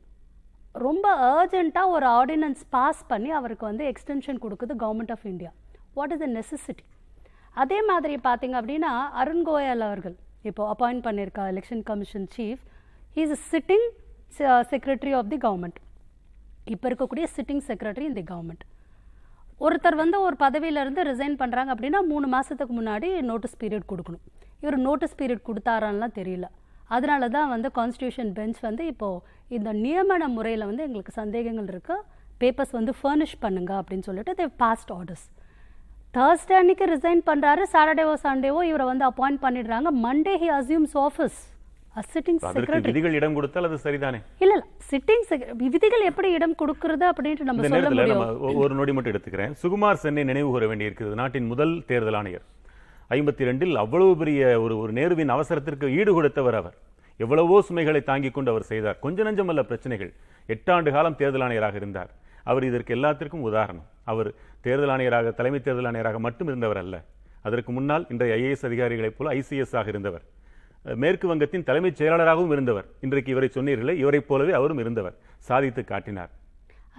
[0.75, 5.51] ரொம்ப அர்ஜென்ட்டாக ஒரு ஆர்டினன்ஸ் பாஸ் பண்ணி அவருக்கு வந்து எக்ஸ்டென்ஷன் கொடுக்குது government of India
[5.93, 6.85] what is the necessity
[7.55, 10.15] அதே மாதிரி பார்த்தீங்க அப்படின்னா அருண் கோயல் அவர்கள்
[10.49, 12.61] இப்போ அப்பாயிண்ட் பண்ணியிருக்கா election commission chief
[13.23, 13.87] is sitting
[14.71, 15.79] secretary of the government
[16.73, 18.63] இப்போ இருக்கக்கூடிய சிட்டிங் செக்ரட்டரி இந்த கவர்மெண்ட்
[19.65, 24.23] ஒருத்தர் வந்து ஒரு பதவியிலேருந்து ரிசைன் பண்ணுறாங்க அப்படின்னா மூணு மாதத்துக்கு முன்னாடி நோட்டீஸ் பீரியட் கொடுக்கணும்.
[24.61, 26.47] இவர் நோட்டீஸ் பீரியட் கொடுத்தாரான்லாம் தெரியல.
[26.95, 29.21] அதனால தான் வந்து கான்ஸ்டியூஷன் பெஞ்ச் வந்து இப்போது
[29.57, 32.07] இந்த நியமன முறையில் வந்து எங்களுக்கு சந்தேகங்கள் இருக்குது
[32.41, 35.27] பேப்பர்ஸ் வந்து ஃபர்னிஷ் பண்ணுங்க அப்படின்னு சொல்லிட்டு தேவ் பாஸ்ட் ஆர்டர்ஸ்
[36.15, 39.89] தேர்ஸ்டே அன்னைக்கு ரிசைன் பண்ணுறாரு சாட்டர்டேவோ சண்டேவோ இவரை வந்து அப்பாயிண்ட் பண்ணிடுறாங்க.
[40.05, 41.39] Monday he assumes office
[42.13, 44.19] sitting secretary விதிகள் இடம் கொடுத்தால் அது சரிதானே?
[44.43, 44.65] இல்ல இல்ல.
[44.91, 45.23] சிட்டிங்
[45.75, 48.23] விதிகள் எப்படி இடம் கொடுக்கறது அப்படின்ட்டு நம்ம சொல்ல முடியும்.
[48.63, 49.53] ஒரு நொடி மட்டும் எடுத்துக்கிறேன்.
[49.63, 52.45] சுகுமார் சென்னை நினைவு கூற வேண்டியிருக்கிறது நாட்டின் முதல் தேர்தல் ஆணையர்.
[53.15, 56.75] ஐம்பத்தி ரெண்டில் அவ்வளவு பெரிய ஒரு ஒரு நேருவின் அவசரத்திற்கு ஈடு கொடுத்தவர் அவர்.
[57.17, 58.99] எவ்வளவோ சுமைகளை தாங்கிக் கொண்டு அவர் செய்தார்.
[58.99, 60.11] கொஞ்ச நஞ்சமல்ல பிரச்சனைகள்.
[60.47, 62.11] எட்டாண்டு காலம் தேர்தல் ஆணையராக இருந்தார்.
[62.43, 63.87] அவர் இதற்கு எல்லாத்திற்கும் உதாரணம்.
[64.11, 64.29] அவர்
[64.61, 67.03] தேர்தல் ஆணையராக தலைமை தேர்தல் ஆணையராக மட்டும் இருந்தவர் அல்ல.
[67.41, 70.23] அதற்கு முன்னால் இன்றைய ஐஏஎஸ் அதிகாரிகளைப் போல ஐசிஎஸ் ஆக இருந்தவர்.
[70.95, 72.85] மேற்கு வங்கத்தின் தலைமைச் செயலாளராகவும் இருந்தவர்.
[73.01, 75.15] இன்றைக்கு இவரை சொன்னீர்களே இவரைப் போலவே அவரும் இருந்தவர்.
[75.37, 76.31] சாதித்து காட்டினார்.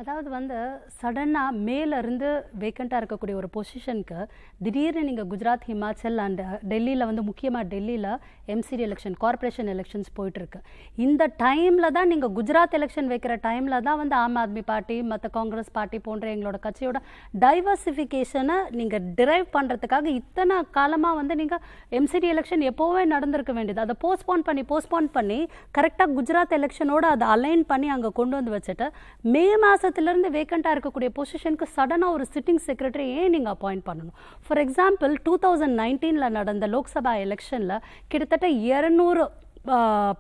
[0.00, 0.58] அதாவது வந்து
[1.00, 2.28] சடனாக மேலேருந்து
[2.61, 4.18] வேக்கண்ட்டாக இருக்கக்கூடிய ஒரு பொசிஷனுக்கு
[4.64, 8.08] திடீர்னு நீங்கள் குஜராத் ஹிமாச்சல் அண்ட் டெல்லியில் வந்து முக்கியமாக டெல்லியில்
[8.54, 10.61] எம்சிடி எலெக்ஷன் கார்ப்பரேஷன் எலெக்ஷன்ஸ் போயிட்டுருக்கு.
[11.06, 15.70] இந்த டைமில் தான் நீங்கள் குஜராத் எலெக்ஷன் வைக்கிற டைமில் தான் வந்து ஆம் ஆத்மி பார்ட்டி மற்ற காங்கிரஸ்
[15.76, 17.00] பார்ட்டி போன்ற எங்களோட கட்சியோட
[17.44, 21.62] டைவர்சிஃபிகேஷனை நீங்கள் டிரைவ் பண்ணுறதுக்காக இத்தனை காலமாக வந்து நீங்கள்
[22.00, 23.84] எம்சிடி எலெக்ஷன் எப்போவே நடந்திருக்க வேண்டியது.
[23.87, 25.40] அதை போஸ்ட்போன் பண்ணி போஸ்ட்போன் பண்ணி
[25.78, 28.88] கரெக்டாக குஜராத் எலெக்ஷனோடு அதை அலைன் பண்ணி அங்கே கொண்டு வந்து வச்சுட்டு
[29.34, 34.17] மே மாதம் மாதத்துலேருந்து வேக்கண்ட்டாக இருக்கக்கூடிய பொசிஷனுக்கு சடனாக ஒரு சிட்டிங் செக்ரட்டரி ஏன் நீங்கள் அப்பாயிண்ட் பண்ணணும்?
[34.47, 37.77] ஃபார் எக்ஸாம்பிள் டூ தௌசண்ட் நைன்டீனில் நடந்த லோக்சபா எலெக்ஷனில்
[38.09, 39.23] கிட்டத்தட்ட இரநூறு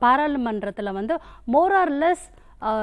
[0.04, 1.14] பாராளுமன்றத்தில் வந்து
[1.44, 2.24] மோர் ஆர் லெஸ்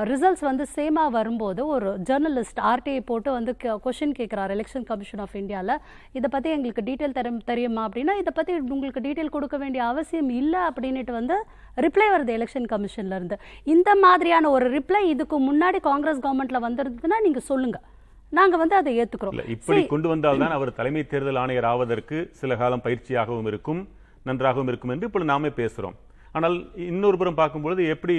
[0.03, 3.51] ரிசல்ட்ஸ் வந்து சேமாக வரும்போது ஒரு ஜேர்னலிஸ்ட் ஆர்டிஐ போட்டு வந்து
[3.85, 5.75] கொஷின் கேட்குறாரு எலெக்ஷன் கமிஷன் ஆஃப் இந்தியாவில்
[6.11, 10.59] இதை பற்றி எங்களுக்கு டீட்டெயில் தெரி தெரியுமா அப்படின்னா இதை பற்றி உங்களுக்கு டீட்டெயில் கொடுக்க வேண்டிய அவசியம் இல்லை
[10.59, 11.37] அப்படின்ட்டு வந்து
[11.77, 13.37] ரிப்ளை வருது எலெக்ஷன் கமிஷன்ல இருந்து.
[13.63, 17.85] இந்த மாதிரியான ஒரு ரிப்ளை இதுக்கு முன்னாடி காங்கிரஸ் கவர்மெண்ட்ல வந்திருந்ததுன்னா நீங்கள் சொல்லுங்கள்
[18.31, 22.83] நாங்கள் வந்து அதை ஏற்றுக்கிறோம் இல்ல இப்படி கொண்டு வந்தால்தான் அவர் தலைமை தேர்தல் ஆணையர் ஆவதற்கு சில காலம்
[22.83, 23.81] பயிற்சியாகவும் இருக்கும்
[24.23, 25.95] நன்றாகவும் இருக்கும் என்று இப்பொழுது நாமே பேசுறோம்.
[26.35, 26.55] ஆனால்
[26.87, 28.15] இன்னொரு புறம் பார்க்கும்பொழுது எப்படி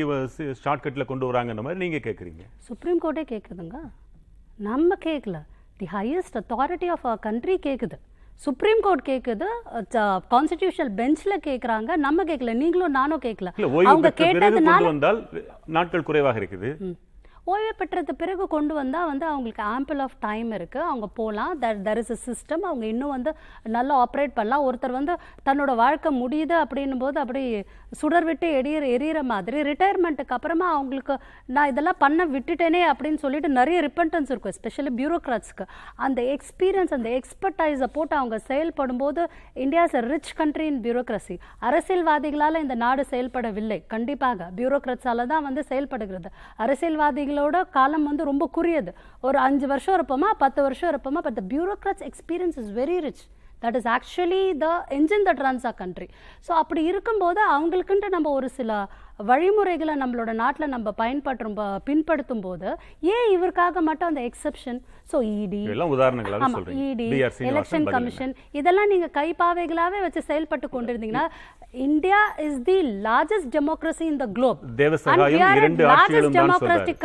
[0.63, 2.43] ஷார்ட்கட்ல கொண்டு வராங்கன்ற மாதிரி நீங்க கேக்குறீங்க.
[2.69, 3.79] சுப்ரீம் கோர்ட்டே கேட்குதுங்க
[4.69, 5.37] நம்ம கேட்கல
[5.79, 7.99] the highest authority of our country கேட்குது
[8.41, 9.47] சுப்ரீம் கோர்ட் கேட்குது
[10.33, 13.51] கான்ஸ்டிடியூஷனல் பெஞ்சில் கேட்குறாங்க நம்ம கேட்கல நீங்களும் நானும் கேட்கல
[13.91, 14.93] அவங்க கேட்டதுனால
[15.77, 16.71] நாட்கள் குறைவாக இருக்குது.
[17.51, 22.01] ஓய்வு பெற்றது பிறகு கொண்டு வந்தால் வந்து அவங்களுக்கு ஆம்பிள் ஆஃப் டைம் இருக்குது அவங்க போகலாம் தர் தர்
[22.03, 23.31] இஸ் அ சிஸ்டம் அவங்க இன்னும் வந்து
[23.77, 24.65] நல்லா ஆப்ரேட் பண்ணலாம்.
[24.69, 25.15] ஒருத்தர் வந்து
[25.47, 27.43] தன்னோட வாழ்க்கை முடியுது அப்படின்னும் போது அப்படி
[28.01, 31.15] சுடர் விட்டு எரியிற எரியிற மாதிரி ரிட்டையர்மெண்ட்டுக்கு அப்புறமா அவங்களுக்கு
[31.57, 35.67] நான் இதெல்லாம் பண்ண விட்டுட்டேனே அப்படின்னு சொல்லிட்டு நிறைய ரிப்பன்டன்ஸ் இருக்கும் எஸ்பெஷலி பியூரோக்ராட்ஸ்க்கு
[36.07, 39.25] அந்த எக்ஸ்பீரியன்ஸ் அந்த எக்ஸ்பர்டைஸை போட்டு அவங்க செயல்படும் போது
[39.65, 41.39] India is a rich country in bureaucracy
[41.71, 43.81] அரசியல்வாதிகளால் இந்த நாடு செயல்படவில்லை.
[43.95, 46.29] கண்டிப்பாக பியூரோக்ராட்ஸால தான் வந்து செயல்படுகிறது.
[47.43, 48.93] அரசியல்வாதிகளோட காலம் வந்து ரொம்ப குறுகியது.
[49.23, 53.23] ஒரு அஞ்சு வருஷம் இருப்போமா பத்து வருஷம் இருப்போமா but the bureaucrats experience is very rich
[53.63, 56.07] that is actually the engine that runs a country
[56.47, 58.71] so அப்படி இருக்கும்போது அவங்களுக்குன்ட்டு நம்ம ஒரு சில
[59.21, 62.69] வழிமுறைகளை நம்மளோட நாட்டில் நம்ம பயன்பற்றும் ப- பின்படுத்தும் போது
[63.11, 64.79] ஏன் இவருக்காக மட்டும் அந்த எக்ஸெப்ஷன்
[65.11, 66.87] ஸோ இடி இதெல்லாம் உதாரணங்களாக ஆமா சொல்றீங்க.
[66.89, 67.09] இடி
[67.49, 67.87] எலெக்ஷன்?
[67.91, 71.27] கமிஷன் இதெல்லாம் நீங்க கைப்பாவைகளாவே வச்சு செயல்பட்டு கொண்டிருந்தீங்கன்னா
[71.75, 73.53] இந்தியா இஸ் தி லார்ஜஸ்ட்
[75.33, 77.05] நீங்க இந்த ஆட்சி டெமோக்ராட்டிக்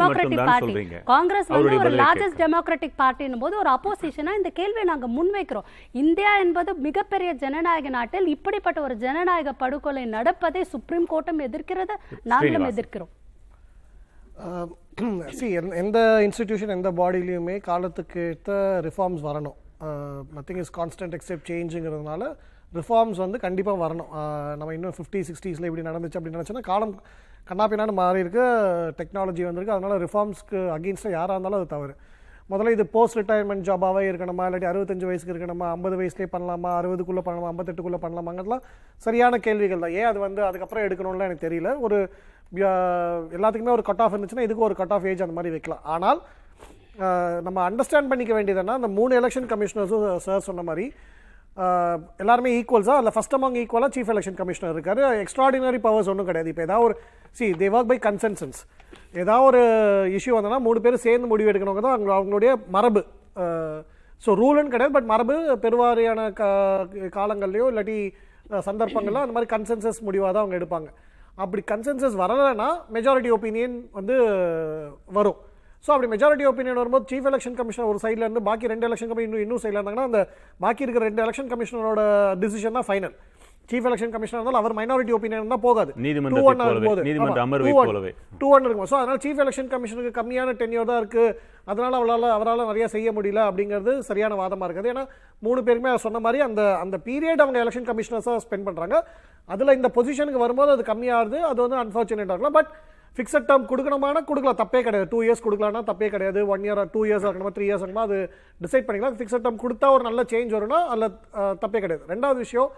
[0.00, 0.98] மட்டும் தான் பார்ட்டி சொல்றீங்க.
[1.12, 2.34] காங்கிரஸ் வந்து ஒரு கேட்கிறேன்.
[2.42, 5.66] டெமோக்ராட்டிக் பார்ட்டின் போது ஒரு அப்போசிஷனா இந்த கேள்வியை நாங்க முன்வைக்கிறோம்.
[6.02, 11.96] இந்தியா என்பது மிகப்பெரிய ஜனநாயக நாட்டில் இப்படிப்பட்ட ஒரு ஜனநாயக படுகொலை நடப்பதை சுப்ரீம் கோர்ட்டும் எதிர்க்கிறது
[12.34, 12.68] நாங்களும்.
[12.74, 13.12] எதிர்க்கிறோம்.
[15.40, 15.46] சி
[15.84, 18.54] எந்த இன்ஸ்டிடியூஷன் எந்த பாடியிலையுமே காலத்துக்கு ஏற்ற
[18.90, 19.58] ரிஃபார்ம்ஸ் வரணும்.
[20.38, 22.24] நத்திங் இஸ் கான்ஸ்டன்ட் எக்ஸெப்ட் சேஞ்சுங்கிறதுனால
[22.78, 24.10] ரிஃபார்ம்ஸ் வந்து கண்டிப்பாக வரணும்.
[24.60, 26.94] நம்ம இன்னும் ஃபிஃப்டி சிக்ஸ்டீஸில் இப்படி நடந்துச்சு அப்படின்னு நினச்சோன்னா காலம்
[27.50, 28.42] கண்ணாப்பின்னான்னு மாறி இருக்கு
[28.98, 29.76] டெக்னாலஜி வந்திருக்கு.
[29.76, 31.94] அதனால் ரிஃபார்ம்ஸ்க்கு அகெயின்ஸ்டாக யாராக இருந்தாலும் அது தவறு.
[32.50, 34.46] முதல்ல இது போஸ்ட் ரிட்டையர்மெண்ட் ஜாபாகவே இருக்கணுமா?
[34.48, 35.66] இல்லாட்டி அறுபத்தஞ்சு வயசுக்கு இருக்கணுமா?
[35.76, 36.70] ஐம்பது வயசுலேயே பண்ணலாமா?
[36.80, 37.50] அறுபதுக்குள்ளே பண்ணலாமா?
[37.52, 38.64] ஐம்பத்தெட்டுக்குள்ளே பண்ணலாமாங்கிறதுலாம்
[39.06, 39.94] சரியான கேள்விகள் தான்.
[40.00, 41.70] ஏன் அது வந்து அதுக்கப்புறம் எடுக்கணும்லாம் எனக்கு தெரியல.
[41.86, 41.98] ஒரு
[43.36, 45.82] எல்லாத்துக்குமே ஒரு கட் ஆஃப் இருந்துச்சுன்னா இதுக்கு ஒரு கட் ஆஃப் ஏஜ் அந்த மாதிரி வைக்கலாம்.
[45.94, 46.20] ஆனால்
[47.46, 50.86] நம்ம அண்டர்ஸ்டாண்ட் பண்ணிக்க வேண்டியதுன்னா அந்த மூணு எலெக்ஷன் கமிஷனர்ஸும் சார் சொன்ன மாதிரி
[52.22, 55.00] எல்லாருமே ஈக்குவல்ஸாக அதில் ஃபஸ்ட் அமாங் ஈக்குவலாக சீஃப் எலெக்ஷன் கமிஷனர் இருக்கார்.
[55.24, 56.50] எக்ஸ்ட்ராடினரி பவர்ஸ் ஒன்றும் கிடையாது.
[56.52, 56.94] இப்போ ஏதாவது ஒரு
[57.38, 58.60] see they work by consensus
[59.22, 59.60] ஏதாவது ஒரு
[60.18, 63.02] இஷ்யூ வந்தனா மூணு பேரும் சேர்ந்து முடிவு எடுக்கணுங்க தான் அவங்க அவங்களுடைய மரபு.
[64.24, 66.42] ஸோ ரூல்னு கிடையாது பட் மரபு பெருவாரியான க
[67.18, 67.98] காலங்கள்லையோ இல்லாட்டி
[68.68, 70.88] சந்தர்ப்பங்களோ அந்த மாதிரி கன்சென்சஸ் முடிவாக தான் அவங்க எடுப்பாங்க.
[71.42, 74.16] அப்படி கன்சென்சஸ் வரலைன்னா மெஜாரிட்டி ஒப்பீனியன் வந்து
[75.18, 75.38] வரும்.
[75.86, 79.28] ஸோ அப்படி மெஜாரிட்டி ஒப்பீனியன் வரும்போது சீஃப் எலெக்ஷன் கமிஷனர் ஒரு சைடில் இருந்து பாக்கி ரெண்டு எலெக்ஷன் கமிஷன்
[79.28, 80.22] இன்னும் இன்னும் சைடில் இருந்தாங்கன்னா அந்த
[80.64, 82.02] பாக்கி இருக்கிற ரெண்டு எலெக்ஷன் கமிஷனரோட
[82.42, 83.14] டிசிஷன் தான் ஃபைனல்
[83.70, 85.90] சீஃப் எலெக்ஷன் கமிஷனர் இருந்தாலும் அவர் மைனாரிட்டி ஒப்பீனியன் தான் போகாது.
[86.48, 87.02] one போலவே, ஆகும்போது.
[88.40, 88.88] டூ ஒன் இருக்கும்.
[88.92, 91.24] ஸோ அதனால் சீஃப் எலெக்ஷன் கமிஷனுக்கு கம்மியான டென்யூர் தான் இருக்கு.
[91.70, 94.90] அதனால அவளால் அவரால் நிறைய செய்ய முடியல அப்படிங்கிறது சரியான வாதமாக இருக்குது.
[94.94, 95.04] ஏன்னா
[95.46, 98.98] மூணு பேருமே சொன்ன மாதிரி அந்த அந்த பீரியட் அவங்க எலெக்ஷன் கமிஷனர்ஸாக ஸ்பெண்ட் பண்ணுறாங்க
[99.48, 101.38] அதில் இந்த பொசிஷனுக்கு வரும்போது அது கம்மியாகுது.
[101.52, 102.58] அது வந்து அன்ஃபார்ச்சுனேட்டாக இருக்கலாம்.
[102.58, 102.72] பட்
[103.16, 104.58] ஃபிக்ஸட் டேர்ம் கொடுக்கணுமானா கொடுக்கலாம்.
[104.62, 105.06] தப்பே கிடையாது.
[105.14, 106.40] டூ இயர்ஸ் கொடுக்கலாம்னா தப்பே கிடையாது.
[106.52, 108.18] ஒன் இயர் டூ இயர்ஸ் இருக்கணுமா த்ரீ இயர்ஸ் இருக்கணுமா அது
[108.64, 109.16] டிசைட் பண்ணிக்கலாம்.
[109.18, 111.08] ஃபிக்ஸட் டேர்ம் கொடுத்தா ஒரு நல்ல சேஞ்ச் வரும்னா அதில்
[111.64, 112.04] தப்பே கிடையாது.
[112.12, 112.70] ரெண்டாவது விஷயம்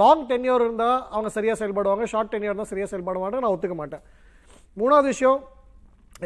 [0.00, 2.06] லாங் டென்யூர் இருந்தால் அவங்க சரியாக செயல்படுவாங்க.
[2.12, 4.02] ஷார்ட் டென்யூர் இருந்தால் சரியாக செயல்படுவாங்க நான் ஒத்துக்க மாட்டேன்.
[4.80, 5.38] மூணாவது விஷயம்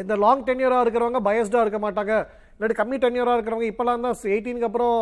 [0.01, 2.13] இந்த லாங் டென்யூராக இருக்கிறவங்க பயஸ்டாக இருக்க மாட்டாங்க.
[2.55, 4.97] இல்லாட்டி கம்மி டென்யூராக இருக்கிறவங்க இப்போலாம் தான் எயிட்டீனுக்கு அப்புறம்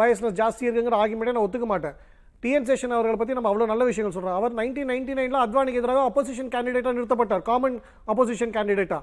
[0.00, 1.96] பயஸ்னஸ் ஜாஸ்தி இருக்குங்கிற ஆர்குமெண்ட்டே நான் ஒத்துக்க மாட்டேன்.
[2.44, 6.04] டிஎன் சேஷன் அவர்களை பற்றி நம்ம அவ்வளோ நல்ல விஷயங்கள் சொல்கிறோம் அவர் நைன்டீன் நைன்டி நைனில் அத்வானிக்கு எதிராக
[6.10, 7.42] அப்போசிஷன் கேண்டிடேட்டாக நிறுத்தப்பட்டார்.
[7.48, 7.76] காமன்
[8.12, 9.02] அப்போசிஷன் கேண்டிடேட்டாக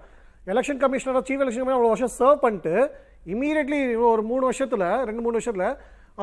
[0.54, 2.74] எலெக்ஷன் கமிஷனராக சீஃப் எலெக்ஷன் கமிஷனர் அவ்வளோ வருஷம் சர்வ் பண்ணிட்டு
[3.34, 3.80] இமீடியட்லி
[4.14, 5.70] ஒரு மூணு வருஷத்தில் ரெண்டு மூணு வருஷத்தில்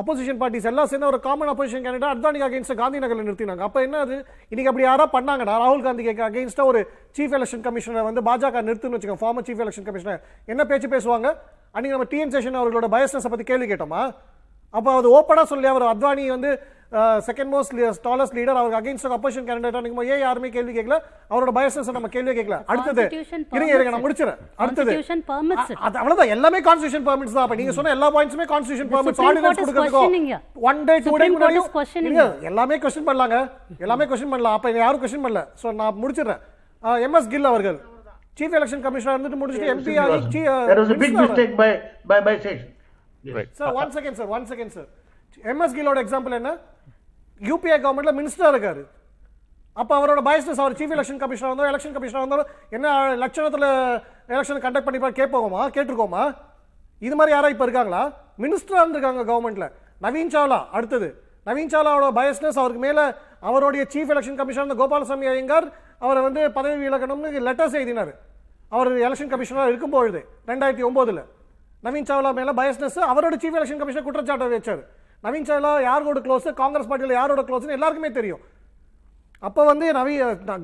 [0.00, 3.64] அப்போசிஷன் பார்ட்டிஸ் எல்லாம் சேர்ந்து ஒரு காமன் அப்போசிஷன் கேண்டிடேட் அத்வானிக்கு அகேன்ஸ்ட் காந்தி நகரில் நிறுத்தினாங்க.
[3.68, 4.16] அப்போ என்ன அது?
[4.50, 5.54] இன்னைக்கு அப்படி யாரா பண்ணாங்கடா.
[5.64, 6.80] ராகுல் காந்திக்கு அகேன்ஸ்டாக ஒரு
[7.16, 9.22] சீஃப் எலெக்ஷன் கமிஷனரை வந்து பாஜக நிறுத்துன்னு வச்சுக்கோங்க.
[9.24, 10.22] ஃபார்மர் சீஃப் எலெக்ஷன் கமிஷனர்
[10.52, 11.28] என்ன பேச்சு பேசுவாங்க?
[11.74, 14.02] அன்றைக்கி நம்ம டிஎன் சேஷன் அவர்களோட பயஸ்னஸை பற்றி கேள்வி கேட்டோமா?
[14.74, 16.50] அப்போ அது ஓப்பனாக சொல்லி அவர் அத்வானி வந்து
[17.26, 17.72] செகண்ட் மோஸ்ட்
[18.06, 20.96] டாலஸ்ட் லீடர் அவருக்கு அகைன்ஸ்ட் அப்போசிஷன் கேண்டிடேட் நிற்கும் ஏன் யாருமே கேள்வி கேட்கல?
[21.30, 22.56] அவரோட பயஸ்னஸ் நம்ம கேள்வி கேட்கல.
[22.72, 24.04] அடுத்தது Constitution இருங்க இருங்க நான்.
[24.04, 24.40] முடிச்சிடறேன்.
[24.64, 24.92] அடுத்தது
[25.86, 26.32] அது அவ்வளவுதான்.
[26.36, 27.44] எல்லாமே கான்ஸ்டியூஷன் பெர்மிட்ஸ் தான்.
[27.46, 30.02] அப்ப நீங்க சொன்ன எல்லா பாயிண்ட்ஸுமே கான்ஸ்டியூஷன் The பெர்மிட்ஸ் ஆர்டினன்ஸ் கொடுக்கிறதுக்கோ.
[30.70, 31.58] ஒன் டே டூ டே முன்னாடி
[32.50, 33.38] எல்லாமே கொஸ்டின் பண்ணலாங்க.
[33.86, 34.56] எல்லாமே கொஸ்டின் பண்ணலாம்.
[34.58, 35.42] அப்ப யாரும் கொஸ்டின் பண்ணல.
[35.62, 36.40] சோ நான் முடிச்சிடுறேன்.
[37.06, 37.78] எம்எஸ் கில் அவர்கள்
[38.38, 41.70] சீஃப் எலெக்ஷன் கமிஷனர் இருந்துட்டு முடிச்சிட்டு எம்பி ஆகி There was a big mistake by,
[42.12, 42.70] by, by session.
[43.38, 43.50] Right.
[43.60, 44.88] Sir one second sir one second sir
[45.52, 46.52] MS கில்லோட example என்ன?
[47.48, 48.82] யூபிஏ கவர்மெண்ட்டில் மினிஸ்டராக இருக்கார்.
[49.80, 52.88] அப்போ அவரோட பயஸ்னஸ் அவர் சீஃப் எலெக்ஷன் கமிஷனர் வந்தாலும் எலெக்ஷன் கமிஷனர் வந்தாலும் என்ன
[53.22, 53.68] லட்சணத்தில்
[54.34, 55.62] எலெக்ஷன் கண்டக்ட் பண்ணிப்பா கேட்போமா?
[55.76, 56.24] கேட்டிருக்கோமா?
[57.06, 58.02] இது மாதிரி யாராக இப்போ இருக்காங்களா?
[58.44, 59.70] மினிஸ்டராக இருக்காங்க கவர்மெண்ட்டில்
[60.04, 61.08] நவீன் சாவ்லா அடுத்தது.
[61.48, 63.04] நவீன் சாவ்லாவோட பயஸ்னஸ் அவருக்கு மேலே
[63.48, 65.66] அவருடைய chief election commissioner Gopalaswami Iyengar
[66.04, 68.12] அவரை வந்து பதவி விலகணும்னு லெட்டர்ஸ் எழுதினார்.
[68.74, 71.22] அவர் எலெக்ஷன் கமிஷனராக இருக்கும்பொழுது ரெண்டாயிரத்தி ஒம்போதில்.
[71.86, 74.82] நவீன் சாவ்லா மேலே பயஸ்னஸ் அவரோட சீஃப் எலெக்ஷன் கமிஷனர் குற்றச்சாட்டை வச்சார்.
[75.24, 78.42] நவீன் சாவ்லா யாரோட க்ளோஸ் காங்கிரஸ் பார்ட்டியில் யாரோட க்ளோஸ்னு எல்லாருக்குமே தெரியும்.
[79.48, 80.14] அப்போ வந்து நவி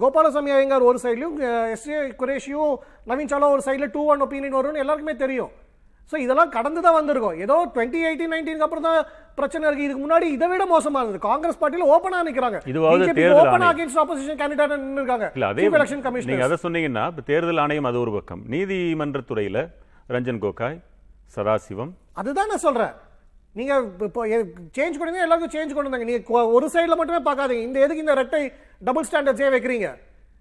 [0.03, 1.39] கோபாலசாமி ஐயங்கார் ஒரு சைட்லையும்
[1.75, 2.75] எஸ்ஏ குரேஷியும்
[3.11, 5.51] நவீன் சாவ்லா ஒரு சைடில் டூ ஒன் ஒப்பீனியன் வரும்னு எல்லாருக்குமே தெரியும்.
[6.13, 7.37] ஸோ இதெல்லாம் கடந்து தான் வந்திருக்கும்.
[7.45, 9.01] ஏதோ டுவெண்ட்டி எயிட்டீன் நைன்டீனுக்கு அப்புறம் தான்
[9.39, 9.85] பிரச்சனை இருக்கு.
[9.87, 11.21] இதுக்கு முன்னாடி இதை விட மோசமா இருந்தது.
[11.29, 13.67] காங்கிரஸ் பார்ட்டியில் ஓப்பனாக நிற்கிறாங்க இதுவாவது ஓப்பன்.
[13.73, 18.01] அகேன்ஸ்ட் ஆப்போசிஷன் கேண்டிடேட் நின்றுருக்காங்க இல்ல அதே எலெக்ஷன் நீங்க கமிஷனர் அதை சொன்னீங்கன்னா இப்ப தேர்தல் ஆணையம் அது
[18.05, 18.43] ஒரு பக்கம்.
[18.55, 19.63] நீதிமன்றத்துறையில
[20.17, 20.81] ரஞ்சன் கோகாய்
[21.37, 21.93] சதாசிவம்.
[22.23, 22.95] அதுதான் நான் சொல்றேன்.
[23.53, 26.05] நீங்கள் இப்போ சேஞ்ச் பண்ணுங்க எல்லாருக்கும் சேஞ்ச் கொண்டு வந்தாங்க.
[26.05, 27.63] நீங்கள் ஒரு சைடில் மட்டுமே பார்க்காதீங்க.
[27.63, 29.89] இந்த எதுக்கு இந்த ரெட்டை டபுள் ஸ்டாண்டர்ட்ஸே வைக்கிறீங்க?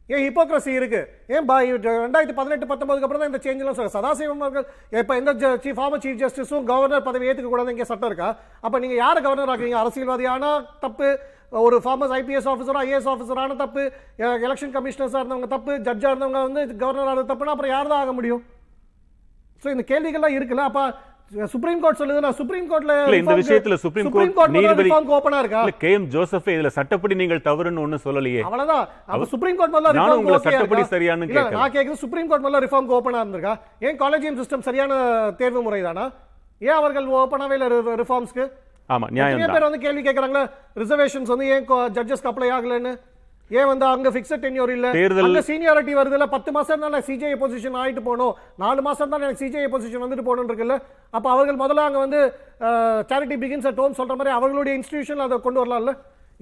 [0.07, 4.65] ஏன் ஹிப்போக்ரஸி இருக்குது ஏன் பா- ரெண்டாயிரத்தி பதினெட்டு பத்தொன்பதுக்கு அப்புறம் தான் இந்த சேஞ்செலாம் சொல்ல சதாசிவம் அவர்கள்
[4.91, 8.37] இப்போ எந்த சீஃப் ஃபார்மர் சீஃப் ஜஸ்டிஸும் கவர்னர் பதவி ஏற்றுக்கக்கூடாது இங்கே சட்டம் இருக்கா?
[8.61, 9.79] அப்போ நீங்கள் யாரை கவர்னர் ஆக்குறீங்க?
[9.83, 11.19] அரசியல்வாதியான தப்பு?
[11.49, 13.91] ஒரு ஃபார்மர்ஸ் ஐபிஎஸ் ஆஃபீஸரோ ஐஏஎஸ் ஆஃபீஸரான தப்பு?
[14.17, 15.71] எலெக்ஷன் கமிஷனர்ஸாக இருந்தவங்க தப்பு?
[15.71, 18.43] ஜட்ஜாக இருந்தவங்க வந்து கவர்னர் ஆனது தப்புனா அப்புறம் யார் தான் ஆக முடியும்?
[19.63, 20.65] ஸோ இந்த கேள்விகள்லாம் இருக்குல்ல.
[20.71, 20.93] அப்போ
[21.53, 25.59] சுப்ரீம் கோர்ட் சொல்லுது நான் சுப்ரீம் கோர்ட்ல இந்த விஷயத்துல சுப்ரீம் கோர்ட் நீதிபதி ஓபனா இருக்கா?
[25.65, 28.41] இல்ல கே எம் ஜோசப் இதுல சட்டப்படி நீங்கள் தவறுன்னு ஒண்ணு சொல்லலையே.
[28.47, 28.85] அவ்வளவுதான்.
[29.13, 31.53] அப்ப சுப்ரீம் கோர்ட் முதல்ல ரிஃபார்ம் உங்களை சட்டப்படி சரியான்னு கேட்கல.
[31.59, 33.53] நான் கேக்குறது சுப்ரீம் கோர்ட் முதல்ல ரிஃபார்ம் ஓபனா இருந்திருக்கா?
[33.87, 34.93] ஏன் காலேஜியம் சிஸ்டம் சரியான
[35.41, 36.05] தேர்வு முறைதானா?
[36.61, 37.67] ஏன் அவர்கள் ஓபனாவே இல்ல
[38.03, 38.45] ரிஃபார்ம்ஸ்க்கு
[38.89, 40.43] ஆமா நியாயம் தான் பேர் வந்து கேள்வி கேக்குறாங்களா
[40.81, 41.65] ரிசர்வேஷன்ஸ் வந்து ஏன்
[41.97, 42.93] ஜட்ஜஸ்க்கு அப்ளை ஆகலன்னு?
[43.57, 44.87] ஏன் வந்து அங்க ஃபிக்ஸட் டென்யூர் இல்ல?
[45.27, 48.33] அங்க சீனியாரிட்டி வருதுல பத்து மாசம் தான் சிஜே பொசிஷன் ஆயிட்டு போகணும்.
[48.63, 50.77] நாலு மாசம் தான் எனக்கு சிஜே பொசிஷன் வந்துட்டு போகணும் இருக்குல்ல?
[51.17, 52.21] அப்ப அவர்கள் முதல்ல அங்க வந்து
[53.11, 55.93] சேரிட்டி பிகின்ஸ் அட் ஹோம் சொல்ற மாதிரி அவர்களுடைய இன்ஸ்டிடியூஷன் அதை கொண்டு வரலாம்ல?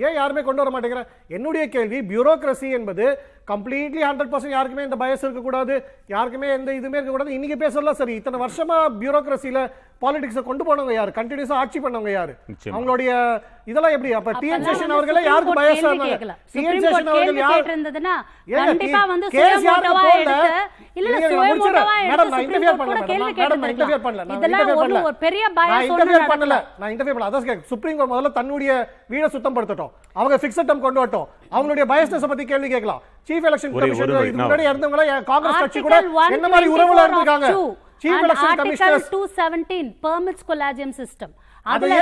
[0.05, 3.05] ஏன் யாருமே கொண்டு வர மாட்டேங்கிறேன் என்னுடைய கேள்வி பியூரோக்ரசி என்பது
[3.51, 5.75] கம்ப்ளீட்லி ஹண்ட்ரட் பர்சன்ட் யாருக்குமே இந்த பயஸ் இருக்கக்கூடாது
[6.13, 7.35] யாருக்குமே எந்த இதுவுமே இருக்கக்கூடாது.
[7.37, 9.61] இன்னைக்கு பேசலாம் சரி இத்தனை வருஷமா பியூரோக்ரசியில
[10.03, 11.11] பாலிடிக்ஸை கொண்டு போனவங்க யாரு?
[11.19, 12.33] கண்டினியூஸா ஆட்சி பண்ணவங்க யாரு.
[12.75, 13.11] அவங்களுடைய
[13.67, 16.33] இதெல்லாம் எப்படி அப்ப டிஎன் சேஷன் அவர்களே யாருக்கு பயசா கேட்கல.
[16.53, 17.41] டிஎன் சேஷன் அவர்கள் கேள்வி
[18.47, 20.03] யார் கண்டிப்பா வந்து சுயமோட்டோவா?
[20.13, 20.53] எடுத்து-
[20.93, 21.09] இல்ல.
[21.23, 23.09] சுயமோட்டோவா மேடம், எடுத்து நான் Court பண்ணல, மேடம்.
[23.87, 24.05] நான்.
[24.05, 25.03] பண்ணல, நான் ஒண்ணும் பண்ணல.
[25.03, 26.55] ஒரு பெரிய ஒண்ணும் interfere பண்ணல.
[26.77, 27.27] நான் interfere பண்ணல.
[27.29, 28.71] அதான் கேட்க- சுப்ரீம் கோர்ட் முதல்ல தன்னுடைய
[29.09, 34.09] வீடை சுத்தப்படுத்தட்டும் அவங்க ஃபிக்ஸட் டம் கொண்டு வரட்டும் அவங்களுடைய பயஸ்னஸ் பத்தி கேள்வி கேட்கலாம் சீஃப் எலெக்ஷன் கமிஷன்
[34.09, 37.49] இதுக்கு முன்னாடி இருந்தவங்க காங்கிரஸ் கட்சி கூட Article என்ன மாதிரி உறவுல 124 இருந்திருக்காங்க
[38.09, 41.29] and election Article commissioners 217 permits collagium system.
[41.67, 41.95] அதுல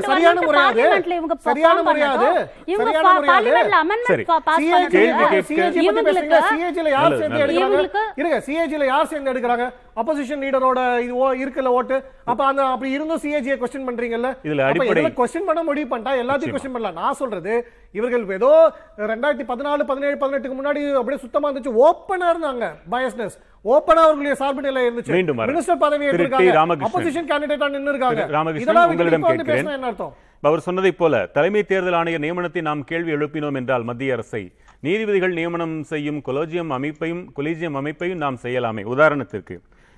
[0.00, 0.80] சரியான முறையாது.
[0.80, 2.48] இவங்க சரியான முறையாது.
[2.64, 3.50] இவங்க சரியான பா- முறையாது.
[3.50, 4.22] parliamentல amendment சரி.
[4.22, 4.86] pa- pass CAG பண்ணட்டும்.
[4.86, 6.40] கேள்வி கேட்க- CAG பத்தி இவங்களுக்கு பேசுறீங்க.
[6.40, 7.38] CAG ல யார் சேர்ந்து.
[7.38, 7.60] எடுக்கிறாங்க?
[7.60, 9.72] இவங்களுக்கு- இருங்க, CAG ல யார் சேர்ந்து எடுக்கிறாங்க?
[9.96, 12.04] opposition leader-ஓட இது ஓ- இருக்குல்ல ஓட்டு.
[12.24, 14.36] அப்ப அந்த அப்படி இருந்தும் CAG ய question பண்றீங்கல்ல?
[14.42, 16.92] இதுல அடிப்படை- பண்ண முடிவு பண்ணிட்டா எல்லாத்தையும் question பண்ணலாம்.
[16.92, 24.02] நான் சொல்றது, இவர்கள் ஏதோ 2014, 17, 18 முன்னாடி அப்படியே சுத்தமா இருந்துச்சு ஓப்பனா இருந்தாங்க பயஸ்னஸ் ஓப்பனா
[24.06, 25.12] அவர்களுடைய சார்பு நிலை இருந்துச்சு.
[25.14, 25.38] மீண்டும்.
[25.48, 26.04] மினிஸ்டர் பதவி
[26.58, 26.86] ராமகிருஷ்ணன்.
[26.86, 29.66] அப்போசிஷன் கேண்டிடேட்டா நின்னு இருக்காங்க ராமகிருஷ்ணன், உங்களிடம் கேட்கிறேன்.
[29.76, 30.14] என்ன அர்த்தம்?
[30.48, 34.42] அவர் சொன்னதைப் போல தலைமை தேர்தல் ஆணையர் நியமனத்தை நாம் கேள்வி எழுப்பினோம் என்றால் மத்திய அரசை
[34.86, 38.84] நீதிபதிகள் நியமனம் செய்யும் கொலோஜியம் அமைப்பையும் கொலீஜியம் அமைப்பையும் நாம் செய்யலாமே.
[38.94, 39.56] உதாரணத்திற்கு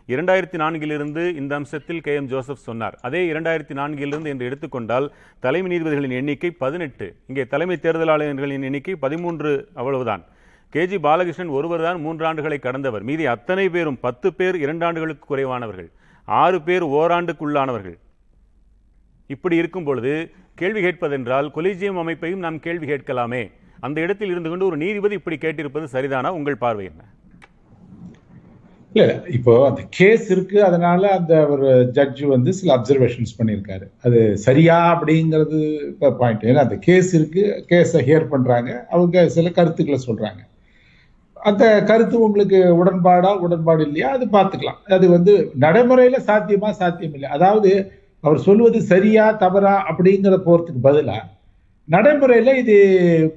[0.09, 2.95] இரண்டாயிரத்தி நான்கிலிருந்து இந்த அம்சத்தில் கே எம் ஜோசப் சொன்னார்.
[3.07, 5.07] அதே இரண்டாயிரத்தி நான்கிலிருந்து என்று எடுத்துக்கொண்டால்
[5.45, 10.25] தலைமை நீதிபதிகளின் எண்ணிக்கை பதினெட்டு இங்கே தலைமை தேர்தல் ஆணையர்களின் எண்ணிக்கை பதிமூன்று அவ்வளவுதான்.
[10.75, 13.03] கேஜி பாலகிருஷ்ணன் ஒருவர் தான் மூன்று ஆண்டுகளை கடந்தவர்.
[13.09, 15.89] மீதி அத்தனை பேரும் பத்து பேர் இரண்டு ஆண்டுகளுக்கு குறைவானவர்கள்.
[16.29, 17.97] ஆறு பேர் ஓராண்டுக்குள்ளானவர்கள்.
[19.35, 20.13] இப்படி இருக்கும் பொழுது
[20.61, 23.43] கேள்வி கேட்பதென்றால் கொலிஜியம் அமைப்பையும் நாம் கேள்வி கேட்கலாமே.
[23.87, 26.31] அந்த இடத்தில் இருந்து கொண்டு ஒரு நீதிபதி இப்படி கேட்டிருப்பது சரிதானா?
[26.39, 27.03] உங்கள் பார்வை என்ன?
[28.93, 33.87] இல்ல இப்போ அந்த கேஸ் இருக்கு அதனால அந்த ஒரு ஜட்ஜ் வந்து சில அப்சர்வேஷன்ஸ் பண்ணியிருக்காரு.
[34.05, 35.61] அது சரியா அப்படிங்கிறது
[36.23, 38.87] பாயிண்ட் ஏன்னா அந்த கேஸ் இருக்கு கேஸை ஹியர் பண்றாங்க.
[38.91, 40.43] அவங்க சில கருத்துக்களை சொல்றாங்க.
[41.43, 44.09] அந்த கருத்து உங்களுக்கு உடன்பாடா உடன்பாடு இல்லையா?
[44.17, 44.81] அது பார்த்துக்கலாம்.
[44.97, 45.33] அது வந்து
[45.65, 47.29] நடைமுறையில சாத்தியமா சாத்தியம் இல்லை.
[47.37, 47.71] அதாவது
[48.25, 51.23] அவர் சொல்வது சரியா தவறா அப்படிங்கிற போறதுக்கு பதிலாக
[51.89, 52.77] நடைமுறையில இது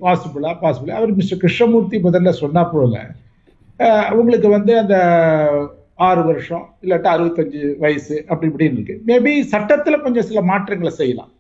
[0.04, 2.94] பாசிபிளா பாசிபிளா அவர் மிஸ்டர் கிருஷ்ணமூர்த்தி முதல்ல சொன்னா போல
[4.12, 4.96] உங்களுக்கு வந்து அந்த
[6.08, 8.96] ஆறு வருஷம் இல்லாட்டா அறுபத்தஞ்சு வயசு அப்படி இப்படின்னு இருக்கு.
[9.10, 11.32] மேபி சட்டத்தில் கொஞ்சம் சில மாற்றங்களை செய்யலாம்.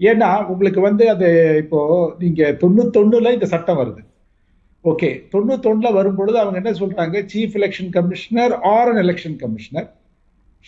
[0.00, 1.28] ஏன்னா உங்களுக்கு வந்து அது
[1.62, 1.80] இப்போ
[2.22, 4.02] நீங்க தொண்ணூத்தொன்னுல இந்த சட்டம் வருது.
[4.84, 7.16] ஓகே தொண்ணூத்தொன்னுல வரும்பொழுது அவங்க என்ன சொல்றாங்க?
[7.34, 9.88] Chief election commissioner or an election commissioner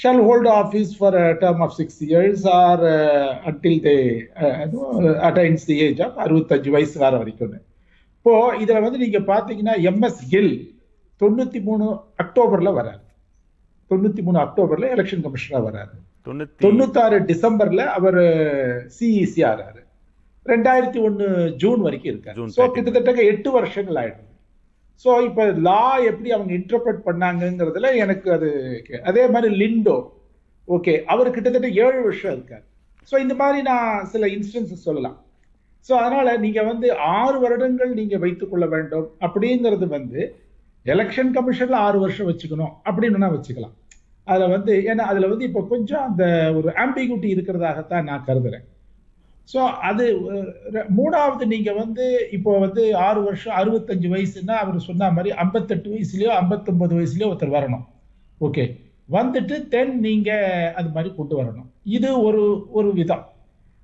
[0.03, 2.83] shall hold office for term of six years or
[3.51, 3.95] until they
[5.29, 7.55] attains the age of அறுபத்தஞ்சு வயசு வர வரைக்கும்
[8.17, 10.75] இப்போ இதுல வந்து நீங்க பாத்தீங்கன்னா எம்எஸ் கில்
[11.21, 11.85] தொண்ணூத்தி மூணு
[12.23, 13.05] அக்டோபர்ல வராரு.
[13.91, 15.97] தொண்ணூத்தி மூணு அக்டோபர்ல எலெக்ஷன் கமிஷனர் வராரு.
[16.27, 18.21] தொண்ணூத்தி தொண்ணூத்தாறு டிசம்பர்ல அவர்
[18.99, 19.83] சிஇசி ஆறாரு.
[20.47, 21.27] ரெண்டாயிரத்தி ஒண்ணு
[21.63, 22.37] ஜூன் வரைக்கும் இருக்காரு.
[22.41, 22.67] 30.
[22.75, 24.29] கிட்டத்தட்ட எட்டு வருஷங்கள் ஆயிடுது
[25.05, 28.49] சோ இப்ப லா எப்படி அவங்க இன்டர்பிரட் பண்ணாங்கங்கிறதுல எனக்கு அது
[29.11, 29.97] அதே மாதிரி லிண்டோ
[30.69, 32.65] ஓகே அவர் கிட்டத்தட்ட ஏழு வருஷம் இருக்காரு.
[33.11, 35.17] சோ இந்த மாதிரி நான் சில இன்ஸ்டன்சஸ் சொல்லலாம்.
[35.89, 40.21] சோ அதனால நீங்க வந்து ஆறு வருடங்கள் நீங்க வைத்துக் கொள்ள வேண்டும் அப்படிங்கிறது வந்து
[40.87, 43.75] எலெக்ஷன் கமிஷன்ல ஆறு வருஷம் வச்சுக்கணும் அப்படின்னு வச்சுக்கலாம்.
[44.27, 46.25] அதுல வந்து ஏன்னா அதுல வந்து இப்போ கொஞ்சம் அந்த
[46.59, 48.67] ஒரு ஆம்பிகுட்டி இருக்கிறதாகத்தான் நான் கருதுறேன்.
[49.49, 50.05] ஸோ அது
[50.99, 52.05] மூணாவது நீங்க வந்து
[52.37, 57.85] இப்போ வந்து ஆறு வருஷம் அறுபத்தஞ்சு வயசுன்னா அவர் சொன்ன மாதிரி ஐம்பத்தெட்டு வயசுலயோ ஐம்பத்தொன்பது வயசுலயோ ஒருத்தர் வரணும்.
[58.41, 58.65] ஓகே.
[59.09, 60.31] வந்துட்டு தென் நீங்க
[60.75, 61.69] அது மாதிரி கொண்டு வரணும்.
[61.97, 63.25] இது ஒரு ஒரு விதம்.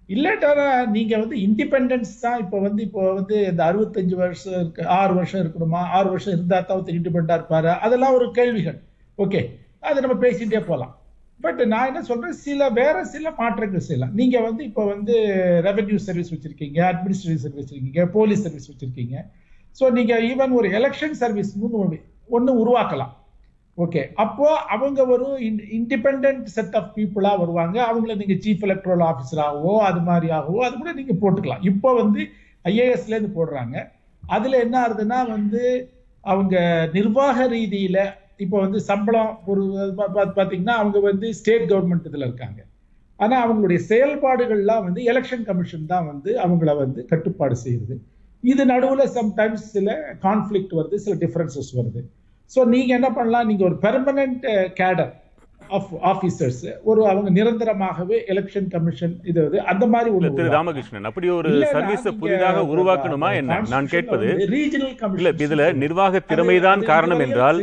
[0.09, 0.51] இல்லாட்டா
[0.87, 5.81] நீங்க வந்து இண்டிபெண்டன்ஸ் தான் இப்போ வந்து இப்போ வந்து இந்த அறுபத்தஞ்சு வருஷம் இருக்கு ஆறு வருஷம் இருக்கணுமா?
[5.99, 7.73] ஆறு வருஷம் இருந்தா தான் ஒருத்தர் இண்டிபெண்டா இருப்பாரு?
[7.79, 8.79] அதெல்லாம் ஒரு கேள்விகள்.
[9.19, 9.41] ஓகே.
[9.81, 10.95] அதை நம்ம பேசிட்டே போகலாம்.
[11.45, 14.15] பட் நான் என்ன சொல்றேன் சில வேற சில மாற்றங்கள் செய்யலாம்.
[14.21, 15.15] நீங்க வந்து இப்போ வந்து
[15.69, 19.17] ரெவென்யூ சர்வீஸ் வச்சிருக்கீங்க அட்மினிஸ்ட்ரேட்டிவ் சர்வீஸ் வச்சிருக்கீங்க போலீஸ் சர்வீஸ் வச்சிருக்கீங்க.
[19.79, 21.53] ஸோ நீங்க ஈவன் ஒரு எலெக்ஷன் சர்வீஸ்
[22.37, 23.13] ஒன்று உருவாக்கலாம்.
[23.85, 25.27] ஓகே அப்போ அவங்க ஒரு
[25.79, 27.77] இண்டிபெண்ட் செட் ஆஃப் பீப்புளா வருவாங்க.
[27.91, 31.65] அவங்கள நீங்க சீஃப் எலக்ட்ரல் ஆஃபீஸராகவோ அது மாதிரியாகவோ அது கூட நீங்க போட்டுக்கலாம்.
[31.71, 32.23] இப்போ வந்து
[32.65, 33.77] ஐஏஎஸ்ல இருந்து போடுறாங்க.
[34.23, 35.63] அதுல என்ன ஆகுதுன்னா வந்து
[36.25, 36.57] அவங்க
[36.95, 37.99] நிர்வாக ரீதியில
[38.41, 39.63] இப்போ வந்து சம்பளம் ஒரு
[40.39, 42.61] பார்த்தீங்கன்னா அவங்க வந்து ஸ்டேட் கவர்மெண்ட் இதில் இருக்காங்க.
[43.19, 47.95] ஆனால் அவங்களுடைய செயல்பாடுகள்லாம் வந்து எலெக்ஷன் கமிஷன் தான் வந்து அவங்கள வந்து கட்டுப்பாடு செய்யுது.
[48.43, 49.95] இது நடுவில் சம்டைம்ஸ் சில
[50.27, 52.01] கான்ஃப்ளிக்ட் வருது சில டிஃப்ரென்சஸ் வருது.
[52.51, 53.49] ஸோ நீங்கள் என்ன பண்ணலாம்?
[53.51, 54.45] நீங்கள் ஒரு permanent
[54.81, 55.26] cadre eh,
[55.71, 60.49] of officers ஒரு அவங்க நிரந்தரமாகவே எலெக்ஷன் கமிஷன் இது அந்த மாதிரி ஒண்ணு திரு.
[60.51, 65.65] ராமகிருஷ்ணன் அப்படி ஒரு சர்வீஸ புதிதாக உருவாக்கணுமா என்ன நான் கேட்பது இல்ல commissions இதுல.
[65.77, 67.61] நிர்வாக திறமைதான் காரணம் என்றால்.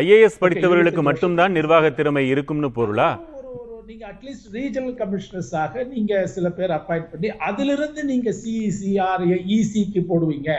[0.00, 6.50] ஐஏஎஸ் படித்தவர்களுக்கு மட்டும்தான் நிர்வாக திறமை இருக்கும்னு பொருளா ஒரு ஒரு நீங்க அட்லீஸ்ட் ரீஜனல் கமிஷனர்ஸாக நீங்க சில
[6.50, 9.24] பேர் அப்பாயிண்ட் பண்ணி அதிலிருந்து நீங்க சிஇசி ஆர்
[9.56, 10.50] இசிக்கு போடுவீங்க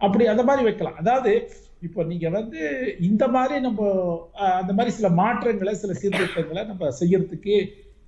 [0.00, 1.32] அப்படி அந்த மாதிரி வைக்கலாம் அதாவது
[1.86, 2.60] இப்போ நீங்க வந்து
[3.10, 3.80] இந்த மாதிரி நம்ம
[4.60, 7.56] அந்த மாதிரி சில மாற்றங்களை சில சீர்திருத்தங்களை நம்ம செய்யறதுக்கு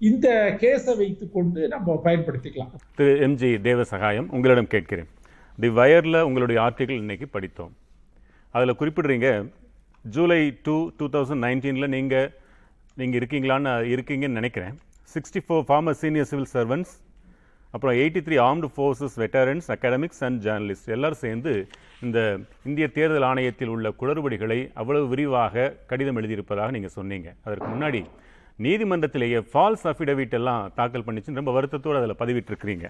[0.08, 0.28] இந்த
[0.62, 2.72] கேஸை வைத்துக்கொண்டு நம்ம பயன்படுத்திக்கலாம்.
[2.98, 5.08] திரு எம்ஜி தேவசகாயம் உங்களிடம் கேட்கிறேன்.
[5.58, 7.72] தி வயர்ல உங்களுடைய ஆர்டிகிள் இன்னைக்கு படித்தோம்.
[8.54, 9.28] அதில் குறிப்பிடுறீங்க
[10.04, 12.30] ஜூலை டூ டூ தௌசண்ட் நைன்டீனில் நீங்கள்
[13.00, 14.74] நீங்கள் இருக்கீங்களான்னு இருக்கீங்கன்னு நினைக்கிறேன்.
[15.14, 16.92] Sixty four former senior civil servants
[17.74, 21.52] அப்புறம் eighty three armed forces veterans academics and journalist எல்லாரும் சேர்ந்து
[22.00, 22.18] இந்த
[22.64, 25.54] இந்திய தேர்தல் ஆணையத்தில் உள்ள குளறுபடிகளை அவ்வளவு விரிவாக
[25.87, 27.34] கடிதம் எழுதியிருப்பதாக நீங்கள் சொன்னீங்க.
[27.44, 28.00] அதற்கு முன்னாடி
[28.58, 32.87] நீதிமன்றத்திலேயே ஃபால்ஸ் அஃபிடவிட் எல்லாம் தாக்கல் பண்ணிச்சு ரொம்ப வருத்தத்தோடு அதில் பதிவிட்டிருக்கிறீங்க.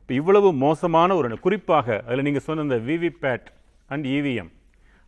[0.00, 3.48] இப்போ இவ்வளவு மோசமான ஒரு குறிப்பாக அதில் நீங்கள் சொன்ன இந்த விவிபேட்
[3.90, 4.50] அண்ட் இவிஎம்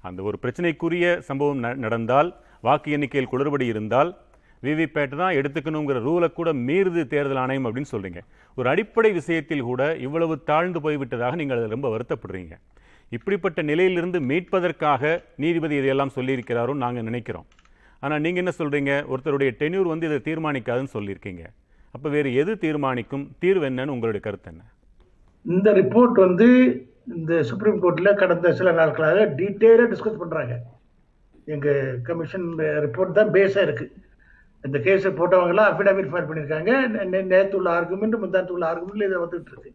[0.05, 2.29] அந்த ஒரு பிரச்சனைக்குரிய சம்பவம் ந- நடந்தால்
[2.61, 4.11] வாக்கு எண்ணிக்கையில் குளறுபடி இருந்தால்
[4.67, 8.21] விவிபேட் தான் எடுத்துக்கணுங்கிற ரூலை கூட மீறுது தேர்தல் ஆணையம் அப்படின்னு சொல்கிறீங்க
[8.59, 12.55] ஒரு அடிப்படை விஷயத்தில் கூட இவ்வளவு தாழ்ந்து போய்விட்டதாக நீங்கள் அதில் ரொம்ப வருத்தப்படுறீங்க.
[13.17, 17.47] இப்படிப்பட்ட நிலையிலிருந்து மீட்பதற்காக நீதிபதி இதையெல்லாம் சொல்லியிருக்கிறாரோ நாங்கள் நினைக்கிறோம்.
[18.05, 21.45] ஆனால் நீங்கள் என்ன சொல்கிறீங்க ஒருத்தருடைய டென்யூர் வந்து இதை தீர்மானிக்காதுன்னு சொல்லியிருக்கீங்க.
[21.95, 23.25] அப்போ வேறு எது தீர்மானிக்கும்?
[23.43, 24.63] தீர்வு என்னன்னு உங்களுடைய கருத்து என்ன?
[25.47, 26.49] இந்த ரிப்போர்ட் வந்து
[27.17, 30.55] இந்த சுப்ரீம் கோர்ட்டில் கடந்த சில நாட்களாக டீட்டெயிலாக டிஸ்கஸ் பண்ணுறாங்க
[31.55, 32.47] எங்கள் கமிஷன்
[32.87, 33.87] ரிப்போர்ட் தான் பேஸாக இருக்கு.
[34.63, 36.71] இந்த கேஸை போட்டவங்கலாம் அஃபிடாவிட் ஃபைல் பண்ணியிருக்காங்க.
[37.07, 39.73] நே- உள்ள ஆர்குமெண்ட் முந்தாத்து உள்ள ஆர்குமெண்ட்ல இதை வந்துட்டு இருக்கு.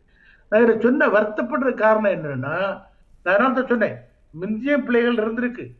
[0.49, 2.83] நான் இதை சொன்ன வருத்தப்படுற காரணம் என்னன்னா
[3.23, 3.97] நான் தான் சொன்னேன்?
[4.31, 5.71] முந்திய பிள்ளைகள் இருந்திருக்கு.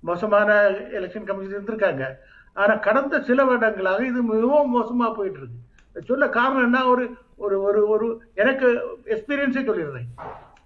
[0.00, 2.06] மோசமான எலெக்ஷன் கமிஷன் இருந்திருக்காங்க.
[2.54, 6.86] ஆனா கடந்த சில வருடங்களாக இது மிகவும் மோசமா போயிட்டு இருக்கு சொல்ல காரணம் என்ன?
[6.86, 10.22] ஒரு ஒரு ஒரு ஒரு எனக்கு எக்ஸ்பீரியன்ஸே சொல்லிடுறேன்.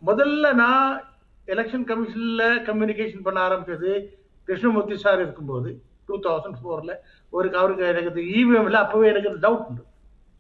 [0.06, 1.02] முதல்ல நான்
[1.46, 4.06] எலெக்ஷன் கமிஷன்ல கம்யூனிகேஷன் பண்ண ஆரம்பிச்சது
[4.44, 6.96] கிருஷ்ணமூர்த்தி சார் இருக்கும்போது டூ தௌசண்ட் ஃபோரில்
[7.36, 9.82] ஒரு அவருக்கு எனக்கு இவிஎம்ல அப்போவே எனக்கு டவுட் உண்டு.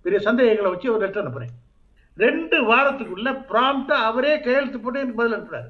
[0.04, 1.54] பெரிய சந்தேகங்களை வச்சு ஒரு லெட்டர் அனுப்புகிறேன்
[2.16, 5.68] ரெண்டு வாரத்துக்குள்ள ப்ராம்ப்டாக அவரே கையெழுத்து போட்டு எனக்கு பதில் அனுப்புறாரு.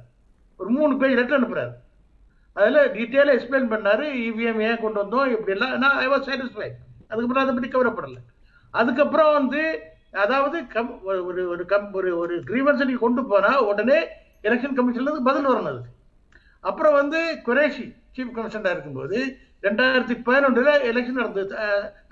[0.61, 1.75] ஒரு மூணு பேஜ் லெட்டர் அனுப்புகிறாரு
[2.57, 6.77] அதில் டீட்டெயிலாக எக்ஸ்பிளைன் பண்ணார் இவிஎம் ஏன் கொண்டு வந்தோம் இப்படிலாம் நான் ஐ வாஸ் சாட்டிஸ்ஃபைட்
[7.11, 8.21] அதுக்கப்புறம் அதை பற்றி கவலைப்படலை.
[8.75, 9.63] அதுக்கப்புறம் வந்து
[10.25, 13.99] அதாவது கம் ஒரு ஒரு கம் ஒரு ஒரு கிரீவன்ஸை நீங்கள் கொண்டு போனால் உடனே
[14.47, 15.93] எலெக்ஷன் கமிஷன்லேருந்து பதில் வரணும் அதுக்கு.
[16.65, 19.19] அப்புறம் வந்து குரேஷி சீஃப் கமிஷனாக இருக்கும்போது
[19.63, 21.55] ரெண்டாயிரத்தி பதினொன்றுல எலெக்ஷன் நடந்தது.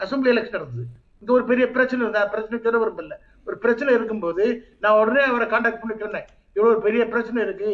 [0.05, 0.87] அசம்பிளி எலெக்ஷன் நடந்தது.
[1.21, 3.17] இங்க ஒரு பெரிய பிரச்சனை இருந்தா பிரச்சனை சொல்ல விரும்பல.
[3.49, 4.45] ஒரு பிரச்சனை இருக்கும்போது
[4.83, 6.27] நான் உடனே அவரை காண்டாக்ட் பண்ணி சொன்னேன்.
[6.57, 7.71] இவ்வளவு பெரிய பிரச்சனை இருக்கு.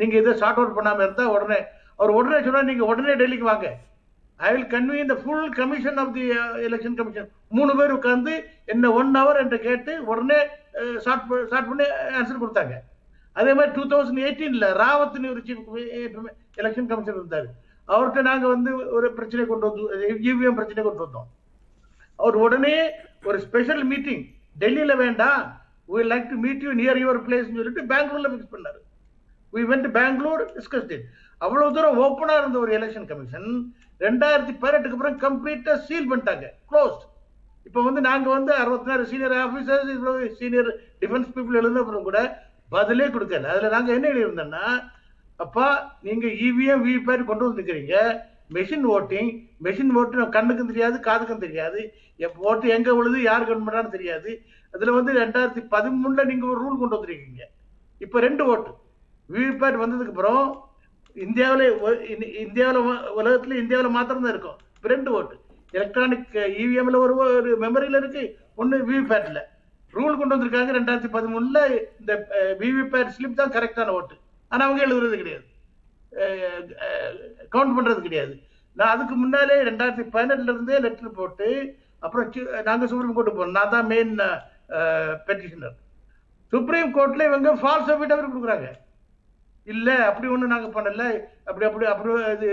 [0.00, 1.58] நீங்க இதை ஷார்ட் அவுட் பண்ணாம இருந்தா உடனே
[1.98, 3.68] அவர் உடனே சொன்னா நீங்க உடனே டெல்லிக்கு வாங்க.
[4.46, 6.24] I will convene the full commission of the
[6.68, 8.32] election commission மூணு பேர் உட்காந்து
[8.72, 10.38] என்ன ஒன் ஹவர் என்று கேட்டு உடனே
[11.04, 11.86] ஷார்ட் ஷார்ட் பண்ணி
[12.18, 12.74] ஆன்சர் கொடுத்தாங்க.
[13.36, 15.68] அதே மாதிரி டூ தௌசண்ட் எயிட்டீன்ல ராவத்னு ஒரு சீஃப்
[16.60, 17.48] எலெக்ஷன் கமிஷன் இருந்தார்.
[17.92, 21.28] அவர்கிட்ட நாங்க வந்து ஒரு பிரச்சனை கொண்டு வந்து இவிஎம் பிரச்சனை கொண்டு வந்தோம்.
[22.18, 22.76] அவர் உடனே
[23.28, 24.22] ஒரு ஸ்பெஷல் மீட்டிங்
[24.62, 25.42] டெல்லியில வேண்டாம்
[25.92, 28.80] we like to meet you near your place சொல்லிட்டு பெங்களூர்ல ஃபிக்ஸ் பண்ணாரு.
[29.54, 31.02] We went Bangalore discuss it.
[31.44, 33.48] அவ்வளவு தூரம் ஓப்பனா இருந்த ஒரு எலெக்ஷன் கமிஷன்
[34.06, 36.46] ரெண்டாயிரத்தி பதினெட்டுக்கு அப்புறம் கம்ப்ளீட்டா சீல் பண்ணிட்டாங்க.
[36.70, 37.04] க்ளோஸ்ட்
[37.68, 40.70] இப்போ வந்து நாங்க வந்து அறுபத்தி நாலு சீனியர் ஆபீசர்ஸ் இவ்வளவு சீனியர்
[41.02, 42.18] டிஃபென்ஸ் பீப்புள் எழுந்த அப்புறம் கூட
[42.74, 43.50] பதிலே கொடுக்கல.
[43.52, 44.64] அதுல நாங்க என்ன எழுதியிருந்தோம்னா
[45.42, 45.66] அப்பா
[46.06, 47.94] நீங்க இவிஎம் விவிபேட் கொண்டு வந்துக்கிறீங்க.
[48.56, 49.30] மெஷின் ஓட்டிங்
[49.66, 51.80] மெஷின் ஓட்டு கண்ணுக்கும் தெரியாது காதுக்கும் தெரியாது.
[52.48, 54.30] ஓட்டு எங்க விழுது யார் கண் பண்ணான்னு தெரியாது.
[54.74, 57.42] அதுல வந்து ரெண்டாயிரத்தி பதிமூணுல நீங்க ஒரு ரூல் கொண்டு வந்திருக்கீங்க.
[58.04, 58.70] இப்ப ரெண்டு ஓட்டு
[59.28, 60.44] விவிபேட் வந்ததுக்கு அப்புறம்
[61.16, 61.62] இந்தியாவில
[62.44, 62.80] இந்தியாவில்
[63.20, 64.58] உலகத்துல இந்தியாவில் மாத்திரம் தான் இருக்கும்.
[64.76, 65.36] இப்ப ரெண்டு ஓட்டு
[65.78, 68.24] எலக்ட்ரானிக் இவிஎம்ல ஒரு ஒரு மெமரியில இருக்கு.
[68.62, 69.40] ஒன்னு விவிபேட்ல
[69.94, 71.60] ரூல் கொண்டு வந்திருக்காங்க ரெண்டாயிரத்தி பதிமூணுல
[72.00, 72.12] இந்த
[72.62, 74.16] விவிபேட் ஸ்லிப் தான் கரெக்டான ஓட்டு
[74.54, 75.46] ஆனால் அவங்க எழுதுறது கிடையாது.
[77.54, 78.34] கவுண்ட் பண்ணுறது கிடையாது.
[78.78, 81.48] நான் அதுக்கு முன்னாலே ரெண்டாயிரத்தி பதினெட்டுலேருந்தே லெட்டர் போட்டு
[82.04, 82.26] அப்புறம்
[82.68, 83.58] நாங்கள் சுப்ரீம் கோர்ட்டு போனோம்.
[83.58, 84.14] நான் தான் மெயின்
[85.28, 85.76] பெட்டிஷனர்
[86.52, 88.68] சுப்ரீம் கோர்ட்டில் இவங்க ஃபால்ஸ் அஃபிடவிட் கொடுக்குறாங்க.
[89.72, 91.04] இல்லை அப்படி ஒன்றும் நாங்கள் பண்ணல.
[91.48, 92.48] அப்படி அப்படி அப்படி இது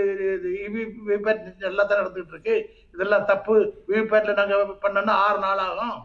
[0.66, 2.54] இது விவிபேட் நல்லா தான் நடந்துட்டு இருக்கு.
[2.94, 3.56] இதெல்லாம் தப்பு.
[3.90, 6.00] விவிபேட்டில் நாங்கள் பண்ணோன்னா ஆறு நாள் ஆகும்.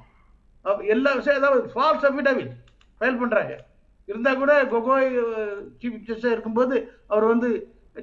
[0.96, 2.54] எல்லா விஷயம் ஏதாவது ஃபால்ஸ் அஃபிடவிட்
[3.00, 3.56] ஃபைல் பண்ணுறாங்க
[4.10, 5.10] இருந்தா கூட கொகோய்
[5.80, 6.76] சீஃப் ஜஸ்டிஸ் இருக்கும்போது
[7.12, 7.50] அவர் வந்து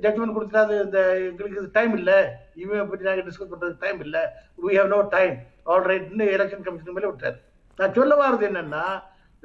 [0.05, 2.19] ஜட்மெண்ட் கொடுத்துட்டா இந்த எங்களுக்கு டைம் இல்லை.
[2.63, 4.23] இவன் பற்றி நாங்கள் டிஸ்கஸ் பண்றதுக்கு டைம் இல்லை.
[4.63, 5.35] We have no time
[5.73, 7.37] all ரைட்னு election commission மேலே விட்டாரு
[7.79, 8.85] நான் சொல்ல வர்றது என்னன்னா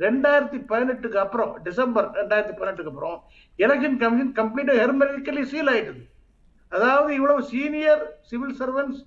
[0.06, 3.17] ரெண்டாயிரத்தி பதினெட்டுக்கு அப்புறம் டிசம்பர் ரெண்டாயிரத்தி பதினெட்டுக்கு அப்புறம்
[3.60, 6.04] எலெக்ஷன் கமிஷன் கம்ப்ளீட்டாக ஹெர்மெட்டிக்கலி சீல் ஆயிட்டது.
[6.72, 9.00] அதாவது இவ்வளவு சீனியர் சிவில் சர்வன்ஸ்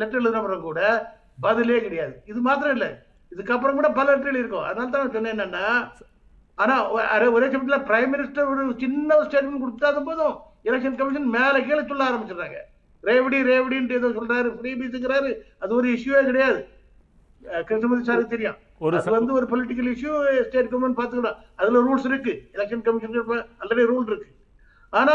[0.00, 0.80] லெட்டர் எழுதினவரும் கூட
[1.46, 2.14] பதிலே கிடையாது.
[2.30, 2.90] இது மாத்திரம் இல்லை.
[3.32, 5.66] இதுக்கப்புறம் கூட பல லெட்டர் இருக்கும் அதனால தான் சொன்னேன் என்னன்னா
[6.62, 6.74] ஆனா
[7.36, 10.36] ஒரே சமயத்துல பிரைம் மினிஸ்டர் ஒரு சின்ன ஸ்டேட்மெண்ட் கொடுத்தாத போதும்.
[10.68, 12.58] எலெக்ஷன் கமிஷன் மேல கீழே சொல்ல ஆரம்பிச்சிடுறாங்க.
[13.08, 15.30] ரேவடி ரேவடின்ட்டு ஏதோ சொல்றாரு ஃப்ரீ பீஸுங்கிறாரு
[15.62, 16.60] அது ஒரு இஷ்யூவே கிடையாது.
[17.68, 18.56] கிருஷ்ணமூர்த்தி சாருக்கு தெரியும்.
[18.86, 20.14] ஒரு வந்து ஒரு பொலிட்டிக்கல் இஷ்யூ
[20.48, 22.32] ஸ்டேட் கவர்மெண்ட் பாத்துக்கலாம் அதுல ரூல்ஸ் இருக்கு.
[22.56, 23.14] எலெக்ஷன் கமிஷன்
[23.62, 24.28] ஆல்ரெடி ரூல் இருக்கு.
[24.92, 25.14] ஆனா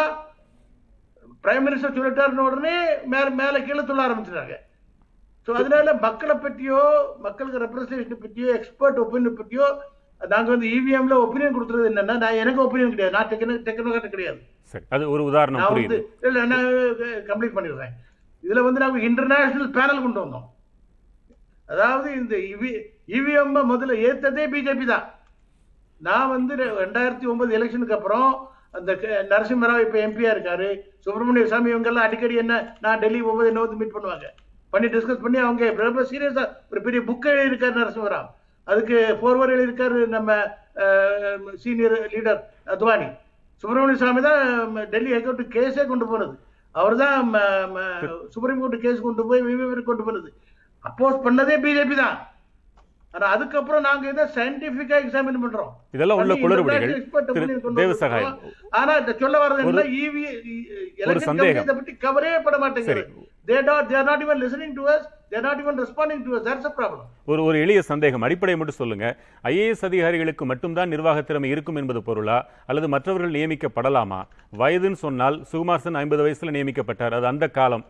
[1.45, 2.75] பிரைம் மினிஸ்டர் சொல்லிட்டாருன்னு உடனே
[3.13, 4.55] மேல மேல கீழே சொல்ல ஆரம்பிச்சிடுறாங்க.
[5.47, 6.81] ஸோ அதனால மக்களை பற்றியோ
[7.25, 9.67] மக்களுக்கு ரெப்ரஸன்டேஷன் பற்றியோ எக்ஸ்பர்ட் ஒப்பீனியன் பற்றியோ
[10.31, 13.15] நாங்க வந்து இவிஎம்ல ஒப்பீனியன் கொடுத்துறது என்னன்னா நான் எனக்கு ஒப்பீனியன் கிடையாது.
[13.17, 14.39] நான் டெக்னோ டெக்னோக்ராட் கிடையாது.
[14.71, 16.67] சரி அது ஒரு உதாரணம் நான் வந்து இல்ல நான்
[17.29, 17.93] கம்ப்ளீட் பண்ணிடுறேன்.
[18.43, 20.47] இதுல வந்து நாங்க இன்டர்நேஷனல் பேனல் கொண்டு வந்தோம்.
[21.69, 22.35] அதாவது இந்த
[23.17, 25.05] இவிஎம் முதல்ல ஏத்ததே பிஜேபி தான்.
[26.07, 26.53] நான் வந்து
[26.83, 28.29] ரெண்டாயிரத்தி ஒன்பது எலெக்ஷனுக்கு அப்புறம்
[28.77, 28.91] அந்த
[29.31, 30.69] நரசிம்மராவ் இப்ப எம்பியா இருக்காரு.
[31.05, 32.53] சுப்பிரமணிய சாமி இவங்க எல்லாம் அடிக்கடி என்ன
[32.83, 34.27] நான் டெல்லி போகும்போது என்ன வந்து மீட் பண்ணுவாங்க.
[34.73, 38.29] பண்ணி டிஸ்கஸ் பண்ணி அவங்க ரொம்ப சீரியஸா ஒரு பெரிய புக் எழுதியிருக்காரு நரசிம்மராவ்.
[38.71, 40.37] அதுக்கு போர்வர் எழுதியிருக்காரு நம்ம
[41.63, 42.41] சீனியர் லீடர்
[42.73, 43.07] அத்வானி.
[43.63, 44.41] சுப்பிரமணிய சாமி தான்
[44.93, 46.35] டெல்லி ஹைகோர்ட்டு கேஸே கொண்டு போனது.
[46.75, 47.17] அவர் தான்
[48.33, 49.41] சுப்ரீம் கோர்ட் கேஸ் கொண்டு போய்
[49.89, 50.29] கொண்டு போனது.
[50.87, 52.15] அப்போஸ் பண்ணதே பிஜேபி தான்.
[53.15, 55.71] ஆனா அதுக்கப்புறம் நாங்க இதை சயின்டிபிக்கா எக்ஸாமின் பண்றோம்.
[55.97, 56.93] இதெல்லாம் உள்ள பண்ணி குளறுபடிகள்.
[57.81, 58.37] தேவசகாயம்.
[58.69, 59.83] ஆனா இந்த சொல்ல வர்றது என்ன
[61.05, 61.63] எலெக்ஷன் சந்தேகம்.
[61.63, 63.03] இதை பத்தி கவரே பட மாட்டேங்குது.
[63.47, 63.57] they
[63.99, 65.03] are not even listening to us.
[65.31, 66.41] They are not even responding to us.
[66.47, 67.01] That's the problem.
[67.31, 68.25] ஒரு ஒரு எளிய சந்தேகம்.
[68.27, 69.07] அடிப்படை மட்டும் சொல்லுங்க.
[69.43, 72.37] ஐஏஎஸ் அதிகாரிகளுக்கு மட்டும்தான் நிர்வாக திறமை இருக்கும் என்பது பொருளா?
[72.65, 74.21] அல்லது மற்றவர்கள் நியமிக்கப்படலாமா?
[74.57, 77.17] வயதுன்னு சொன்னால் சுகுமார் சென் ஐம்பது வயசுல நியமிக்கப்பட்டார்.
[77.19, 77.85] அது அந்த காலம்.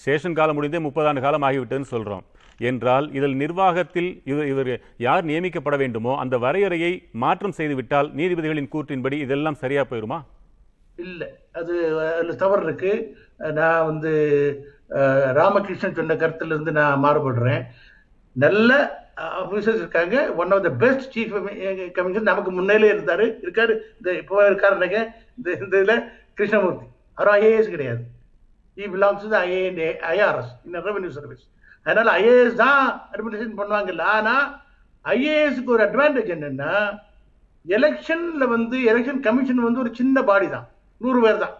[0.00, 2.24] ஸ்டேஷன் காலம் முடிந்தே முப்பதாண்டு காலம் ஆகிவிட்டதுன்னு சொல்றோம்.
[2.68, 4.72] என்றால் இதில் நிர்வாகத்தில் இவர் இவர்
[5.06, 6.92] யார் நியமிக்கப்பட வேண்டுமோ அந்த வரையறையை
[7.24, 10.18] மாற்றம் செய்துவிட்டால் நீதிபதிகளின் கூற்றின்படி இதெல்லாம் சரியா போயிருமா?
[11.06, 11.28] இல்லை.
[11.58, 11.74] அது
[12.14, 12.92] அதுல தவறு இருக்கு.
[13.58, 14.12] நான் வந்து
[15.38, 17.62] ராமகிருஷ்ணன் சொன்ன கருத்துல இருந்து நான் மாறுபடுறேன்.
[18.36, 18.70] நல்ல
[19.42, 20.16] ஆஃபீஸர்ஸ் இருக்காங்க.
[20.42, 21.34] One of the best chief
[21.98, 23.26] commission நமக்கு முன்னிலே இருந்தாரு.
[23.46, 23.74] இருக்காரு.
[23.98, 24.98] இந்த இப்போ இருக்காருனாக்க
[25.38, 25.94] இந்த இந்த இதுல
[26.38, 26.86] கிருஷ்ணமூர்த்தி.
[27.14, 28.02] அவரும் ஐஏஎஸ் கிடையாது.
[28.76, 29.80] He belongs to IAN
[30.14, 31.44] IRS in revenue service
[31.90, 32.82] அதனால ஐஏஎஸ் தான்
[33.12, 34.04] அட்மினிஸ்ட்ரேஷன் பண்ணுவாங்கல்ல.
[34.18, 34.34] ஆனா
[35.04, 36.74] ஐஏஎஸ்க்கு ஒரு அட்வான்டேஜ் என்னன்னா
[37.66, 40.68] எலெக்ஷன்ல வந்து எலெக்ஷன் கமிஷன் வந்து ஒரு சின்ன பாடி தான்.
[41.00, 41.56] நூறு பேர் தான்.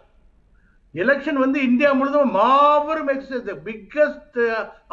[0.95, 3.11] எலெக்ஷன் வந்து இந்தியா முழுதும் மாபெரும்
[3.67, 4.41] பிக்கஸ்ட்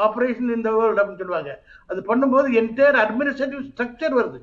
[0.06, 1.54] ஆபரேஷன் இந்த வேர்ல்டு அப்படின்னு சொல்லுவாங்க.
[1.90, 4.40] அது பண்ணும்போது என்டையர் அட்மினிஸ்ட்ரேட்டிவ் ஸ்ட்ரக்சர் வருது.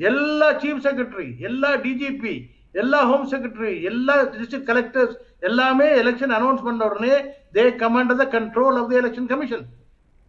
[0.00, 2.34] எல்லா சீஃப் செக்ரட்டரி எல்லா டிஜிபி
[2.82, 5.14] எல்லா ஹோம் செக்ரட்டரி எல்லா டிஸ்ட்ரிக்ட் கலெக்டர்ஸ்
[5.48, 7.16] எல்லாமே எலெக்ஷன் அனௌன்ஸ் பண்ண உடனே
[7.56, 9.64] they command the control of the election commission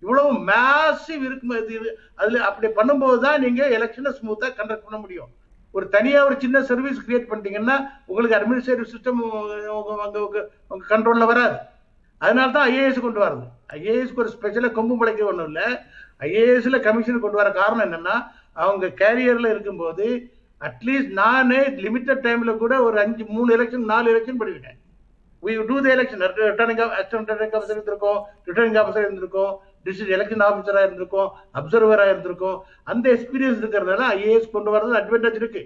[0.05, 1.53] இவ்வளவு மேசிவ் இருக்கும்
[2.21, 5.31] அதுல அப்படி பண்ணும்போது தான் நீங்க எலெக்ஷனை ஸ்மூத்தா கண்டக்ட் பண்ண முடியும்.
[5.75, 7.77] ஒரு தனியா ஒரு சின்ன சர்வீஸ் கிரியேட் பண்ணிட்டீங்கன்னா
[8.09, 9.19] உங்களுக்கு அட்மினிஸ்ட்ரேட்டிவ் சிஸ்டம்
[9.77, 11.57] உங்க கண்ட்ரோல்ல வராது.
[12.21, 13.45] அதனால தான் ஐஏஎஸ் கொண்டு வரது
[13.77, 15.67] ஐஏஎஸ்க்கு ஒரு ஸ்பெஷலாக கொம்பு முளைக்க ஒன்றும் இல்லை.
[16.27, 18.15] ஐஏஎஸ்ல கமிஷன் கொண்டு வர காரணம் என்னன்னா
[18.63, 20.07] அவங்க கேரியர்ல இருக்கும்போது
[20.61, 24.79] அட்லீஸ்ட் நானே லிமிட்டட் டைம்ல கூட ஒரு அஞ்சு மூணு எலெக்ஷன் நாலு எலெக்ஷன் பண்ணிவிட்டேன்
[25.43, 26.19] we do the election.
[26.51, 28.19] Returning returning officer இருந்திருக்கோம்.
[28.47, 29.51] ரிட்டர்னிங் ஆஃபீஸர் இருந்திருக்கோம்.
[29.85, 31.29] டிஸ்ட்ரிக்ட் எலெக்ஷன் ஆஃபீஸரா இருந்திருக்கும்
[31.59, 32.57] அப்சர்வரா இருந்திருக்கும்.
[32.91, 35.63] அந்த எக்ஸ்பீரியன்ஸ் இருக்கிறதுனால ஐஏஎஸ் கொண்டு வரது அட்வான்டேஜ் இருக்கு.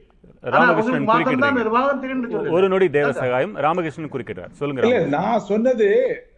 [2.57, 4.99] ஒரு நொடி தேவசகாயம் ராமகிருஷ்ணன் குறுக்கிட்டார் சொல்லுங்க.
[5.15, 5.88] நான் சொன்னது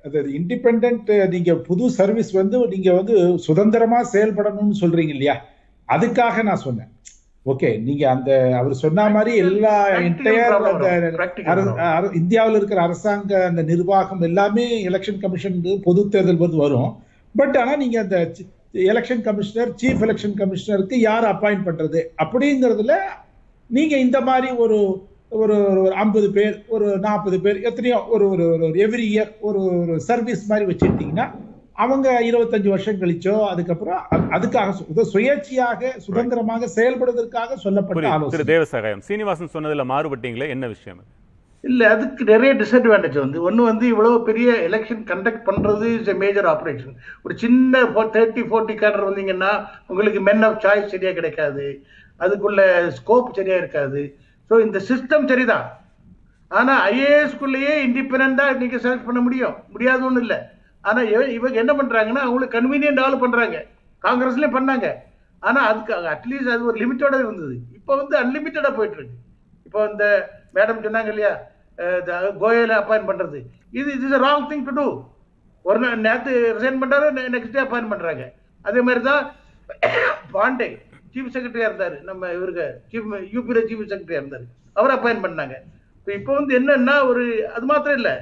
[0.08, 3.16] அது இண்டிபெண்ட் நீங்க புது சர்வீஸ் வந்து நீங்க வந்து
[3.48, 5.36] சுதந்திரமா செயல்படணும்னு சொல்றீங்க இல்லையா?
[5.90, 6.90] அதுக்காக நான் சொன்னேன்.
[7.46, 14.66] ஓகே நீங்க அந்த அவர் சொன்ன மாதிரி எல்லா Practical என்டையர் இந்தியாவில் இருக்கிற அரசாங்க அந்த நிர்வாகம் எல்லாமே
[14.90, 15.58] எலெக்ஷன் கமிஷன்
[15.88, 16.92] பொது தேர்தல் போது வரும்.
[17.36, 18.18] பட் ஆனா நீங்க அந்த
[18.92, 22.00] எலெக்ஷன் கமிஷனர் சீஃப் எலெக்ஷன் கமிஷனருக்கு யார் அப்பாயிண்ட் பண்றது?
[22.24, 22.96] அப்படிங்கிறதுல
[23.70, 24.78] நீங்க இந்த மாதிரி ஒரு
[25.30, 29.94] ஒரு ஒரு ஐம்பது பேர் ஒரு நாற்பது பேர் எத்தனையோ ஒரு ஒரு ஒரு எவ்ரி இயர் ஒரு ஒரு
[30.00, 31.28] சர்வீஸ் மாதிரி வச்சுக்கிட்டீங்கன்னா
[31.74, 34.02] அவங்க இருபத்தஞ்சு வருஷம் கழிச்சோ அதுக்கப்புறம்
[34.32, 38.46] அதுக்காக சுயேட்சையாக சுதந்திரமாக செயல்படுவதற்காக சொல்லப்பட்ட ஆலோசனை.
[38.46, 41.00] தேவசகாயம் சீனிவாசன் சொன்னதுல மாறுபட்டீங்களே என்ன விஷயம்?
[41.62, 43.42] இல்லை அதுக்கு நிறைய டிஸ்அட்வான்டேஜ் வந்து.
[43.42, 48.76] ஒன்று வந்து இவ்வளோ பெரிய எலெக்ஷன் கண்டக்ட் பண்ணுறது இஸ் எ மேஜர் ஆப்ரேஷன் ஒரு சின்ன தேர்ட்டி ஃபோர்ட்டி
[48.76, 51.86] கேடர் வந்தீங்கன்னா உங்களுக்கு மென் ஆஃப் சாய்ஸ் சரியாக கிடைக்காது.
[52.20, 54.18] அதுக்குள்ள ஸ்கோப் சரியாக இருக்காது.
[54.50, 55.80] ஸோ இந்த சிஸ்டம் சரிதான்.
[56.48, 59.56] ஆனால் ஐஏஎஸ்குள்ளேயே இண்டிபெண்ட்டாக நீங்கள் செலக்ட் பண்ண முடியும்.
[59.70, 60.38] முடியாத ஒன்றும் இல்லை.
[60.82, 63.66] ஆனால் இவ- இவங்க என்ன பண்ணுறாங்கன்னா அவங்களுக்கு கன்வீனியன்ட் ஆள் பண்ணுறாங்க
[64.02, 64.94] காங்கிரஸ்லேயும் பண்ணாங்க.
[65.40, 67.58] ஆனால் அதுக்கு அட்லீஸ்ட் அது ஒரு லிமிட்டோட இருந்தது.
[67.74, 69.16] இப்போ வந்து அன்லிமிட்டடாக போயிட்டுருக்கு
[69.66, 71.50] இப்போ இந்த மேடம் சொன்னாங்க இல்லையா
[72.40, 75.04] கோயலை அப்பாயின் பண்ணுறது இது இது ராங் திங் டு டூ
[75.62, 79.32] ஒரு நாள் நேற்று ரிசைன் பண்ணுறாரு நெக்ஸ்ட் டே அப்பாயின் பண்ணுறாங்க அதே மாதிரி தான்
[80.34, 82.02] பாண்டே சீஃப் செக்ரட்டரியாக இருந்தார்.
[82.02, 84.42] நம்ம இவருக்கு சீஃப் யூபியில் சீஃப் செக்ரட்டரியாக இருந்தார்.
[84.74, 85.54] அவர் அப்பாயின் பண்ணாங்க.
[85.98, 88.16] இப்போ இப்போ வந்து என்னன்னா ஒரு அது மாத்திரம் இல்லை.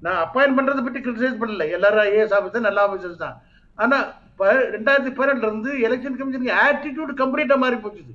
[0.00, 1.70] நான் அப்பாயின் பண்ணுறதை பற்றி கிரிட்டிசைஸ் பண்ணல.
[1.70, 3.42] எல்லாரும் ஐஏஎஸ் ஆஃபீஸர் நல்ல ஆஃபீஸர்ஸ் தான்.
[3.74, 8.14] ஆனால் ப- ரெண்டாயிரத்தி பதினெட்டுல இருந்து எலெக்ஷன் கமிஷனுக்கு ஆட்டிடியூட் கம்ப்ளீட்டாக மாறி போச்சுது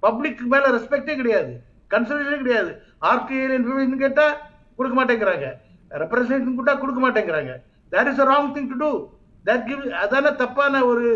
[0.00, 1.62] பப்ளிக் மேலே ரெஸ்பெக்டே கிடையாது.
[1.90, 2.82] கன்சல்டேஷனே கிடையாது.
[3.12, 4.26] ஆர்டிஐ இன்ஃபர்மேஷன் கேட்டா
[4.78, 5.46] கொடுக்க மாட்டேங்கிறாங்க.
[6.02, 7.52] ரெப்ரஸன்டேஷன் கூட்டா கொடுக்க மாட்டேங்கிறாங்க.
[7.94, 8.90] That is a wrong thing to do
[9.48, 11.06] that give அதான தப்பான ஒரு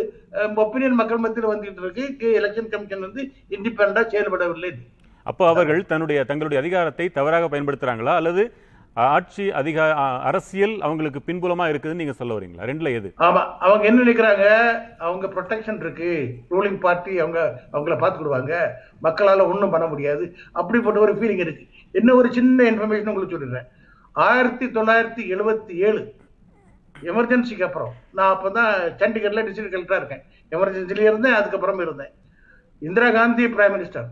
[0.65, 2.29] ஒப்பீனியன் மக்கள் மத்தியில் வந்துகிட்டு இருக்கு.
[2.41, 3.23] எலெக்ஷன் கமிஷன் வந்து
[3.57, 4.73] இண்டிபெண்டா செயல்படவில்லை.
[5.31, 8.15] அப்போ அவர்கள் தன்னுடைய தங்களுடைய அதிகாரத்தை தவறாக பயன்படுத்துறாங்களா?
[8.21, 8.45] அல்லது
[8.95, 9.85] ஆட்சி அதிகா
[10.21, 12.67] அரசியல் அவங்களுக்கு பின்புலமா இருக்குதுன்னு நீங்க சொல்ல வரீங்களா?
[12.71, 13.15] ரெண்டுல எது?
[13.19, 14.47] ஆமா அவங்க என்ன நினைக்கிறாங்க?
[14.99, 16.35] அவங்க ப்ரொடெக்ஷன் இருக்கு.
[16.51, 18.69] ரூலிங் பார்ட்டி அவங்க அவங்கள பார்த்துக்கிடுவாங்க.
[19.01, 20.35] மக்களால் ஒன்றும் பண்ண முடியாது.
[20.53, 21.67] அப்படிப்பட்ட ஒரு ஃபீலிங் இருக்கு.
[21.93, 23.69] என்ன ஒரு சின்ன இன்ஃபர்மேஷன் உங்களுக்கு சொல்லிடுறேன்.
[24.13, 26.15] ஆயிரத்தி தொள்ளாயிரத்தி எழுபத்தி ஏழு
[27.03, 30.25] எமர்ஜென்சிக்கு அப்புறம் நான் அப்பதான் சண்டிகரில் டிஸ்ட்ரிக்ட் கலெக்டராக இருக்கேன்.
[30.51, 32.13] எமர்ஜென்சிலே இருந்தேன் அதுக்கப்புறம் இருந்தேன்.
[32.79, 34.11] இந்திரா காந்தி பிரைம் மினிஸ்டர்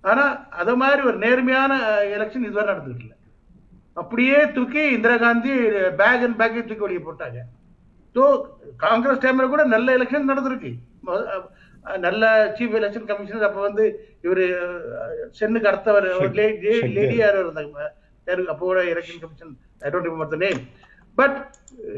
[0.00, 1.78] ஆனால் அதை மாதிரி ஒரு நேர்மையான
[2.16, 3.16] எலெக்ஷன் இதுவரை நடந்துகிட்டு இல்லை
[4.00, 5.52] அப்படியே தூக்கி இந்திரா காந்தி
[6.00, 7.38] பேக் அண்ட் பேக்கை தூக்கி வெளியே போட்டாங்க.
[8.16, 8.22] ஸோ
[8.86, 10.72] காங்கிரஸ் டைம்ல கூட நல்ல எலெக்ஷன் நடந்திருக்கு.
[12.06, 12.24] நல்ல
[12.56, 13.84] சீஃப் எலெக்ஷன் கமிஷனர் அப்ப வந்து
[14.26, 14.44] இவரு
[15.38, 17.86] சென்னுக்கு அடுத்தவர் லேடி யாரோ இருந்தாங்க?
[18.54, 19.52] அப்போ election commission
[19.84, 20.60] I don't remember the name
[21.18, 21.36] but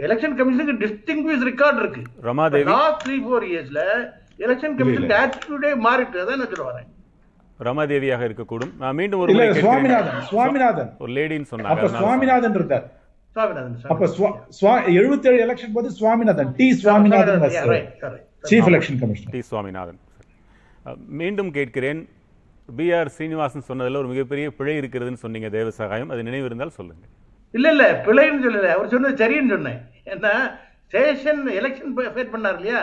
[0.06, 2.02] election கமிஷனுக்கு distinguish record இருக்கு.
[2.74, 3.82] லாஸ்ட் த்ரீ ஃபோர் இயர்ஸ்ல
[4.46, 6.88] எலெக்ஷன் கமிஷன் ஆட்டிடியூடே மாறிட்டு அதான் நான் சொல்ல வரேன்.
[7.66, 8.72] ரமாதேவியாக இருக்கக்கூடும்.
[8.82, 9.52] நான் மீண்டும் ஒரு.
[9.60, 10.90] சுவாமிநாதன் சுவாமிநாதன்.
[11.04, 11.86] ஒரு லேடின்னு சொன்னாங்க.
[12.02, 12.86] சுவாமிநாதன் இருந்தார்.
[13.34, 14.06] சுவாமிநாதன் அப்ப
[14.98, 17.42] எழுபத்தேழு எலெக்ஷன் போது Swaminathan T Swaminathan
[18.50, 19.98] chief election commissioner T Swaminathan.
[21.20, 22.00] மீண்டும் கேட்கிறேன்.
[22.78, 26.10] பி ஆர் ஸ்ரீனிவாசன் சொன்னதுல ஒரு மிகப்பெரிய பிழை இருக்கிறதுன்னு சொன்னீங்க தேவசகாயம்.
[26.14, 27.04] அது நினைவு இருந்தால் சொல்லுங்க.
[27.56, 28.68] இல்ல இல்ல பிழைன்னு சொல்லல.
[28.76, 29.80] அவர் சொன்னது சரின்னு சொன்னேன்.
[30.14, 30.34] ஏன்னா
[30.92, 32.82] சேஷன் எலெக்ஷன் ஃபேட் பண்ணார் இல்லையா?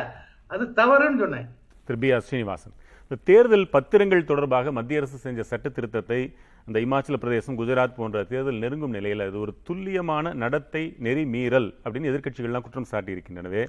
[0.54, 1.48] அது தவறுன்னு சொன்னேன்.
[1.88, 2.76] திரு பி ஆர் ஸ்ரீனிவாசன்
[3.10, 6.34] இந்த தேர்தல் பத்திரங்கள் தொடர்பாக மத்திய அரசு செஞ்ச சட்ட திருத்தத்தை
[6.68, 12.10] அந்த இமாச்சல பிரதேசம் குஜராத் போன்ற தேர்தல் நெருங்கும் நிலையில் அது ஒரு துல்லியமான நடத்தை நெறி மீறல் அப்படின்னு
[12.12, 13.68] எதிர்க்கட்சிகள்லாம் குற்றம் சாட்டியிருக்கின்றனவே.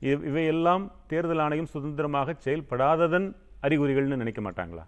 [0.00, 4.84] இவ்- இவையெல்லாம் தேர்தல் ஆணையம் சுதந்திரமாக செயல்படாததன் அறிகுறிகள்னு நினைக்க மாட்டாங்களா?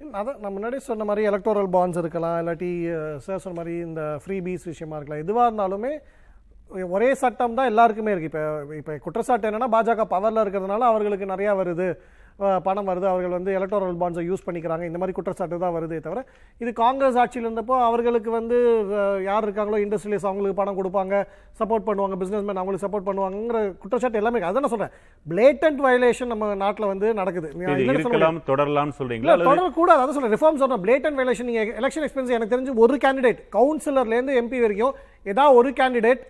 [0.00, 2.70] அதான் நான் முன்னாடி சொன்ன மாதிரி எலக்டோரல் பாண்ட்ஸ் இருக்கலாம் இல்லாட்டி
[3.16, 5.24] சார் சொன்ன மாதிரி இந்த ஃப்ரீ பீஸ் விஷயமா இருக்கலாம்.
[5.24, 5.98] எதுவாக இருந்தாலுமே
[6.88, 11.96] ஒரே சட்டம் தான் எல்லாருக்குமே இருக்குது இப்போ இப்போ குற்றச்சாட்டு என்னென்னா பாஜக பவரில் இருக்கிறதுனால அவர்களுக்கு நிறையா வருது.
[12.66, 13.06] பணம் வருது.
[13.10, 14.84] அவர்கள் வந்து எலக்டோரல் பாண்ட்ஸை யூஸ் பண்ணிக்கிறாங்க.
[14.90, 16.20] இந்த மாதிரி குற்றச்சாட்டு தான் வருதே தவிர
[16.62, 18.56] இது காங்கிரஸ் ஆட்சியில் இருந்தப்போ அவர்களுக்கு வந்து
[19.28, 21.14] யார் இருக்காங்களோ இண்டஸ்ட்ரியலிஸ்ட் அவங்களுக்கு பணம் கொடுப்பாங்க
[21.60, 24.44] சப்போர்ட் பண்ணுவாங்க பிஸ்னஸ்மேன் அவங்களுக்கு சப்போர்ட் பண்ணுவாங்கிற குற்றச்சாட்டு எல்லாமே.
[24.50, 24.94] அதான் நான் சொல்கிறேன்
[25.26, 27.50] பிளேட்டன்ட் வயலேஷன் நம்ம நாட்டில் வந்து நடக்குது.
[27.86, 30.00] இருக்கலாம் தொடரலாம்னு அல்லது தொடரக்கூடாது.
[30.02, 30.34] அதான் சொல்றேன்.
[30.36, 30.84] ரிஃபார்ம் சொல்றேன்.
[30.86, 34.94] பிளேட்டன் வேலேஷன் நீங்க எலெக்ஷன் எக்ஸ்பென்ஸ் எனக்கு தெரிஞ்சு ஒரு கேண்டிடேட் கவுன்சிலர்ல இருந்து எம்பி வரைக்கும்
[35.32, 36.22] ஏதாவது ஒரு கேண்டிடேட்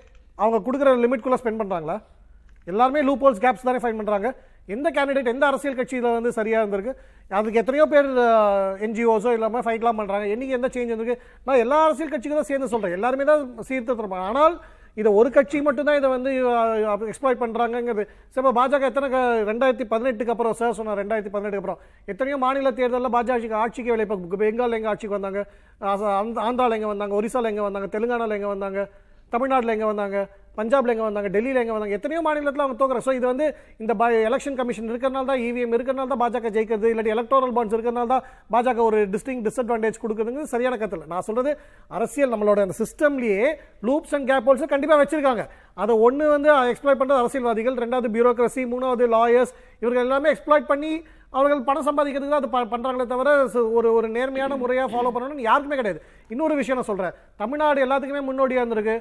[0.43, 1.97] அவங்க கொடுக்குற லிமிட்குள்ள ஸ்பெண்ட் பண்றாங்களா?
[2.71, 4.29] எல்லாருமே லூப் ஹோல்ஸ் கேப்ஸ் தானே ஃபைன் பண்றாங்க.
[4.69, 6.93] எந்த கேண்டிடேட் எந்த அரசியல் கட்சியில் வந்து சரியாக இருந்திருக்கு?
[7.31, 8.09] அதுக்கு எத்தனையோ பேர்
[8.87, 11.23] என்ஜிஓஸோ இல்லாமல் ஃபைட்லாம் பண்ணுறாங்க என்றைக்கு எந்த சேஞ்ச் வந்திருக்கு?
[11.45, 14.61] நான் எல்லா அரசியல் கட்சிக்கும் தான் சேர்ந்து சொல்கிறேன் எல்லாருமே தான் சீர்திருத்தம் ஆனால்
[14.97, 16.31] இதை ஒரு கட்சி மட்டும்தான் இதை வந்து
[17.11, 19.09] எக்ஸ்ப்ளாய்ட் பண்ணுறாங்கங்கிறது சரி பாஜக எத்தனை
[19.51, 21.79] ரெண்டாயிரத்தி பதினெட்டுக்கு அப்புறம் சார் சொன்னார் ரெண்டாயிரத்தி பதினெட்டுக்கு அப்புறம்.
[22.05, 25.43] எத்தனையோ மாநில தேர்தலில் பாஜக ஆட்சிக்கு வேலை இப்போ பெங்கால் எங்கே ஆட்சிக்கு வந்தாங்க?
[25.81, 27.21] ஆச- ஆந்த- ஆந்திரால எங்கே வந்தாங்க?
[27.21, 27.99] ஒரிசாவில் எங்கே வந்தாங்க?
[27.99, 28.89] தெலுங்கானால எங்கே வந்தாங்க?
[29.31, 30.19] தமிழ்நாட்டில் எங்கே வந்தாங்க?
[30.59, 33.47] பஞ்சாப்ல எங்கே வந்தாங்க டெல்லியில் எங்கே வந்தாங்க எத்தனையோ மாநிலத்தில் அவங்க தோக்குற ஸோ இது வந்து
[33.83, 33.95] இந்த
[34.29, 38.25] எலெக்ஷன் கமிஷன் இருக்கிறனால தான் இவிஎம் இருக்கிறனால தான் பாஜக ஜெயிக்கிறது இல்லாட்டி எலக்டோரல் பாண்ட்ஸ் இருக்கிறனால தான்
[38.57, 41.53] பாஜக ஒரு டிஸ்டிங் டிஸ்அட்வான்டேஜ் கொடுக்குறதுங்கிறது சரியான கத்தில் நான் சொல்கிறது
[41.99, 43.43] அரசியல் நம்மளோட அந்த சிஸ்டம்லேயே
[43.91, 45.43] லூப்ஸ் அண்ட் கேப் கண்டிப்பாக கண்டிப்பா வச்சிருக்காங்க.
[45.83, 50.93] அதை ஒன்று வந்து எக்ஸ்ப்ளாய்ட் பண்ணுறது அரசியல்வாதிகள் ரெண்டாவது பியூரோக்ரஸி மூணாவது லாயர்ஸ் இவர்கள் எல்லாமே எக்ஸ்ப்ளாய்ட் பண்ணி
[51.39, 53.31] அவர்கள் பணம் சம்பாதிக்கிறதுக்கு தான் அது பண்ணுறாங்களே தவிர
[53.79, 56.01] ஒரு ஒரு நேர்மையான முறையாக ஃபாலோ பண்ணணும்னு யாருக்குமே கிடையாது.
[56.33, 58.97] இன்னொரு விஷயம் நான் சொல்கிறேன் தமிழ்நாடு எல்லாத்துக்குமே முன்னோடியாக இருந்திருக்கு.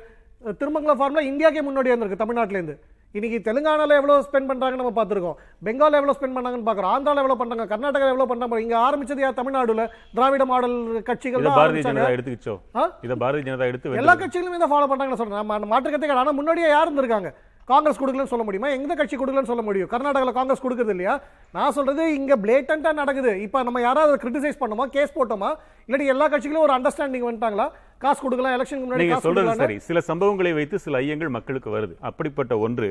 [0.59, 2.75] திருமங்கலம் ஃபார்ம்ல இந்தியாக்கே முன்னோடியா இருந்திருக்கு தமிழ்நாட்டிலேருந்து.
[3.15, 5.35] இன்னைக்கு தெலுங்கானால எவ்வளவு ஸ்பெண்ட் பண்றாங்கன்னு நம்ம பார்த்திருக்கோம்.
[5.63, 6.91] பெங்கால் எவ்வளவு ஸ்பெண்ட் பண்ணாங்கன்னு பார்க்குறோம்.
[6.93, 9.37] ஆந்திரால எவ்வளவு பண்றாங்க கர்நாடகா எவ்வளவு பண்றாங்க இங்க ஆரம்பிச்சது யார்?
[9.39, 11.83] தமிழ்நாடுல திராவிட மாடல் கட்சிகள் இதை பாரதிய.
[11.89, 12.55] ஜனதா எடுத்துக்கிச்சோ?
[12.75, 12.83] ஆ?
[13.01, 14.15] இதை பாரதிய ஜனதா எடுத்து எல்லா.
[14.15, 17.31] கட்சிகளுமே தான் ஃபாலோ பண்றாங்கன்னு சொல்றேன் நம்ம மாற்றுக்கத்தே கிடையாது ஆனா முன்னாடியே யார் இருந்திருக்காங்க?
[17.65, 18.69] காங்கிரஸ் கொடுக்கலன்னு சொல்ல முடியுமா?
[18.77, 19.89] எந்த கட்சி கொடுக்கலன்னு சொல்ல முடியும்.
[19.89, 21.21] கர்நாடகாவில் காங்கிரஸ் கொடுக்கறது இல்லையா?
[21.51, 23.41] நான் சொல்றது இங்க பிளேட்டண்டா நடக்குது.
[23.41, 25.49] இப்போ நம்ம யாராவது கிரிட்டிசைஸ் பண்ணோமா கேஸ் போட்டோமா?
[25.87, 27.67] இல்லாட்டி எல்லா கட்சிகளும் ஒரு அண்டர்ஸ்டாண்டிங் வந்துட்டாங்களா?
[27.97, 29.79] காசு கொடுக்கலாம் எலெக்ஷனுக்கு முன்னாடி சொல்றது சரி.
[29.79, 31.95] சில சம்பவங்களை வைத்து சில ஐயங்கள் மக்களுக்கு வருது.
[31.99, 32.89] அப்படிப்பட்ட ஒன்று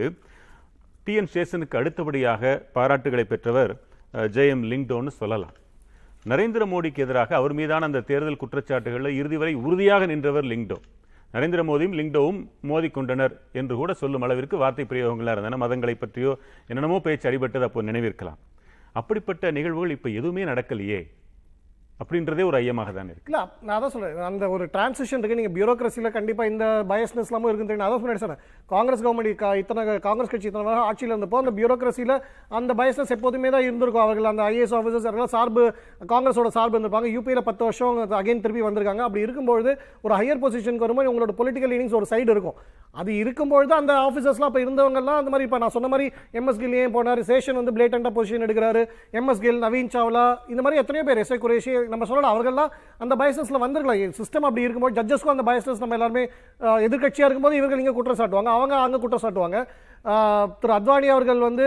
[1.05, 1.15] டி.
[1.15, 1.31] என்.
[1.35, 3.73] சேஷனுக்கு அடுத்தபடியாக பாராட்டுகளை பெற்றவர்
[4.37, 5.55] ஜெயம் லிங்டோன்னு சொல்லலாம்.
[6.31, 10.79] நரேந்திர மோடிக்கு எதிராக அவர் மீதான அந்த தேர்தல் குற்றச்சாட்டுகளில் இறுதி வரை உறுதியாக நின்றவர் லிங்டோ.
[11.35, 12.39] நரேந்திர மோடியும் லிங்டோவும்
[12.71, 15.59] மோதிக்கொண்டனர் என்று கூட சொல்லும் அளவிற்கு வார்த்தை பிரயோகங்களாக இருந்தன.
[15.65, 16.33] மதங்களை பற்றியோ
[16.71, 18.39] என்னென்னமோ பேச்சு அடிபட்டது அப்போ நினைவிருக்கலாம்.
[19.01, 21.01] அப்படிப்பட்ட நிகழ்வுகள் இப்போ எதுவுமே நடக்கலையே.
[22.03, 23.31] அப்படின்றதே ஒரு ஐயமாக தான் இருக்கு.
[23.31, 25.39] இல்லை நான் அதான் சொல்கிறேன் அந்த ஒரு டிரான்சிஷன் இருக்கு.
[25.41, 27.83] நீங்கள் பியூரோக்ரஸியில் கண்டிப்பாக இந்த பயஸ்னஸ் இல்லாமல் இருக்குன்னு தெரியும்.
[27.85, 28.41] நான் அதான் முன்னாடி சொன்னேன்
[28.75, 29.31] காங்கிரஸ் கவர்மெண்ட்
[29.63, 32.15] இத்தனை காங்கிரஸ் கட்சி இத்தனை வருஷம் ஆட்சியில் இருந்தப்போ அந்த பியூரோக்ரஸியில்
[32.61, 34.05] அந்த பயஸ்னஸ் எப்போதுமே தான் இருந்திருக்கும்.
[34.07, 35.65] அவர்கள் அந்த ஐஏஎஸ் ஆஃபீஸர்ஸ் எல்லாம் சார்பு
[36.15, 37.11] காங்கிரஸோட சார்பு இருந்திருப்பாங்க.
[37.17, 39.05] யூபியில் பத்து வருஷம் அகைன் திருப்பி வந்திருக்காங்க.
[39.09, 39.73] அப்படி இருக்கும்பொழுது
[40.07, 42.59] ஒரு ஹையர் பொசிஷனுக்கு வரும்போது உங்களோட பொலிட்டிக்கல் லீனிங்ஸ் ஒரு சைடு இருக்கும்.
[43.01, 46.07] அது இருக்கும்பொழுது அந்த ஆஃபீஸர்ஸ்லாம் இப்போ இருந்தவங்கலாம் அந்த மாதிரி இப்போ நான் சொன்ன மாதிரி
[46.39, 47.21] எம்எஸ் கில் ஏன் போனார்?
[47.29, 48.83] சேஷன் வந்து பிளேட்டண்டாக பொசிஷன் எடுக்கிறாரு.
[49.19, 52.73] எம்எஸ் கில் நவீன் சாவ்லா இந்த மாதிரி எத்தனையோ பேர் எஸ்ஐ குரேஷி நம்ம சொல்லலாம் அவர்கள்லாம்
[53.05, 54.17] அந்த பயசஸில் வந்திருக்கலாம்.
[54.21, 56.25] சிஸ்டம் அப்படி இருக்கும்போது ஜட்ஜஸ்க்கும் அந்த பயசஸ் நம்ம எல்லாருமே
[56.87, 58.51] எதிர்கட்சியாக இருக்கும்போது இவர்கள் இங்கே குற்றம் சாட்டுவாங்க.
[58.59, 59.61] அவங்க அங்கே குற்றம் சாட்டுவாங்க.
[60.61, 61.65] திரு அத்வானி அவர்கள் வந்து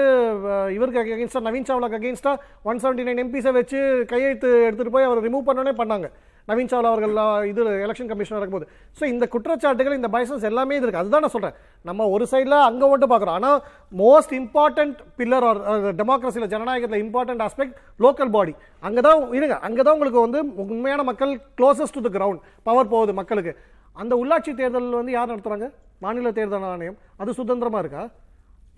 [0.75, 2.31] இவருக்கு அகேன்ஸ்டா நவீன் சாவ்லாக்கு அகேன்ஸ்டா
[2.69, 3.79] ஒன் செவன்ட்டி நைன் எம்பிஸை வச்சு
[4.11, 6.07] கையெழுத்து எடுத்துகிட்டு போய் அவர் ரிமூவ் பண்ணோன்னே பண்ணாங்க.
[6.49, 7.13] நவீன் சாவ்லா அவர்கள்
[7.51, 8.67] இது எலெக்ஷன் கமிஷனர் இருக்கும்போது.
[8.97, 11.57] ஸோ இந்த குற்றச்சாட்டுகள் இந்த பைசன்ஸ் எல்லாமே இது இருக்குது அதுதான் நான் சொல்கிறேன்
[11.89, 13.37] நம்ம ஒரு சைடில் அங்கே மட்டும் பார்க்குறோம்.
[13.39, 13.59] ஆனால்
[14.01, 15.61] மோஸ்ட் இம்பார்ட்டன்ட் பில்லர் ஆர்
[16.01, 18.55] டெமோக்ரஸியில் ஜனநாயகத்தில் இம்பார்ட்டன்ட் ஆஸ்பெக்ட் லோக்கல் பாடி
[18.89, 19.57] அங்கே தான் இருங்க.
[19.69, 20.41] அங்கே தான் உங்களுக்கு வந்து
[20.73, 23.53] உண்மையான மக்கள் closest to the ground power போகுது மக்களுக்கு.
[24.01, 25.69] அந்த உள்ளாட்சி தேர்தல் வந்து யார் நடத்துகிறாங்க
[26.03, 26.99] மாநில தேர்தல் ஆணையம்.
[27.21, 28.03] அது சுதந்திரமாக இருக்கா?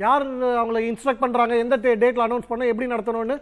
[0.04, 0.24] யார்
[0.62, 2.64] அவங்களை இன்ஸ்ட்ரக்ட் பண்ணுறாங்க எந்த டேட்டில் அனௌன்ஸ் பண்ண?
[2.72, 3.36] எப்படி நடத்தணும்னு?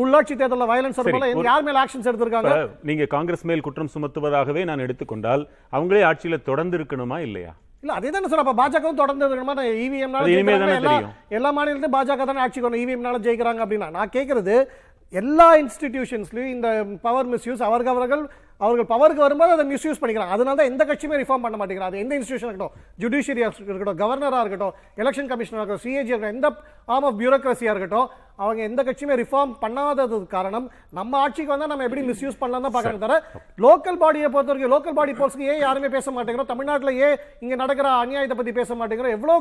[0.00, 1.12] உள்ளாட்சி தேர்தலில் வயலன்ஸ் சரி,
[1.46, 2.52] யார் மேல ஆக்ஷன்ஸ் எடுத்திருக்காங்க?
[2.88, 5.42] நீங்க காங்கிரஸ் மேல் குற்றம் சுமத்துவதாகவே நான் எடுத்துக்கொண்டால்
[5.72, 7.52] அவங்களே ஆட்சியில தொடர்ந்து இருக்கணுமா இல்லையா?
[7.84, 10.94] இல்ல அதே தானே சொல்ற அப்ப பாஜகவும் தொடர்ந்து இருக்கணுமா இவிஎம் அது இனிமே தானே
[11.36, 14.54] எல்லா மாநிலத்திலும் பாஜக தானே ஆட்சிக்கு வரணும் இவிஎம்னால ஜெயிக்கிறாங்க அப்படின்னா நான் கேட்கறது
[15.12, 16.68] எல்லா இன்ஸ்டிடியூஷன்ஸ்லயும் இந்த
[17.06, 18.22] பவர் மிஸ்யூஸ் அவர்கள் அவர்கள்
[18.64, 20.34] அவர்கள் பவருக்கு வரும்போது அதை மிஸ்யூஸ் பண்ணிக்கிறாங்க.
[20.36, 21.92] அதனால தான் எந்த கட்சியுமே ரிஃபார்ம் பண்ண மாட்டேங்கிறாங்க.
[21.92, 26.48] அது எந்த இன்ஸ்டியூஷன் இருக்கட்டும் ஜுடிஷியரியா இருக்கட்டும் கவர்னரா இருக்கட்டும் எலெக்ஷன் கமிஷனரா இருக்கட்டும் சிஏஜி இருக்கட்டும் எந்த
[26.94, 28.08] ஆர்ம் ஆஃப் பியூரோக்ரஸியா இருக்கட்டும்
[28.44, 30.66] அவங்க எந்த கட்சியுமே ரிஃபார்ம் பண்ணாதது காரணம்
[30.98, 33.16] நம்ம ஆட்சிக்கு வந்தா நம்ம எப்படி மிஸ்யூஸ் பண்ணலாம் தான் பார்க்கறோம் தவிர
[33.64, 36.50] லோக்கல் பாடியை பொறுத்த வரைக்கும் லோக்கல் பாடி போல்ஸ்க்கு ஏன் யாருமே பேச மாட்டேங்கிறோம்?
[36.52, 39.16] தமிழ்நாட்டுல ஏன் இங்க நடக்கிற அநியாயத்தை பத்தி பேச மாட்டேங்கிறோம்?
[39.18, 39.34] எவ்வளோ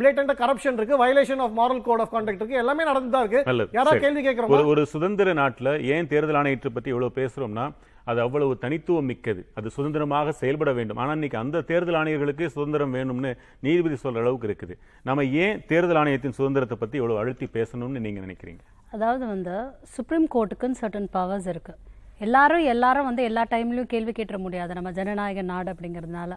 [0.00, 3.42] பிளேட்டன்ட் கரப்ஷன் இருக்கு violation of moral code of conduct இருக்கு எல்லாமே நடந்து தான் இருக்கு
[3.78, 4.02] யாராவது.
[4.06, 7.66] கேள்வி கேட்கிறோமா ஒரு சுதந்திர நாட்டுல ஏன் தேர்தல் ஆணையத்தை பத்தி இவ்வளவு பேசுறோம்னா
[8.08, 9.42] அது அவ்வளவு தனித்துவம் மிக்கது.
[9.58, 11.00] அது சுதந்திரமாக செயல்பட வேண்டும்.
[11.02, 13.32] ஆனால் இன்னைக்கு அந்த தேர்தல் ஆணையர்களுக்கு சுதந்திரம் வேணும்னு
[13.66, 14.76] நீதிபதி சொல்கிற அளவுக்கு இருக்குது.
[15.08, 18.62] நம்ம ஏன் தேர்தல் ஆணையத்தின் சுதந்திரத்தை பற்றி இவ்வளோ அழுத்தி பேசணும்னு நீங்கள் நினைக்கிறீங்க?
[18.96, 19.56] அதாவது வந்து
[19.96, 21.78] சுப்ரீம் கோர்ட்டுக்குன்னு சர்டன் பவர்ஸ் இருக்குது
[22.26, 24.72] எல்லாரும் எல்லாரும் வந்து எல்லா டைம்லையும் கேள்வி கேட்டுற முடியாது.
[24.78, 26.32] நம்ம ஜனநாயக நாடு அப்படிங்கிறதுனால.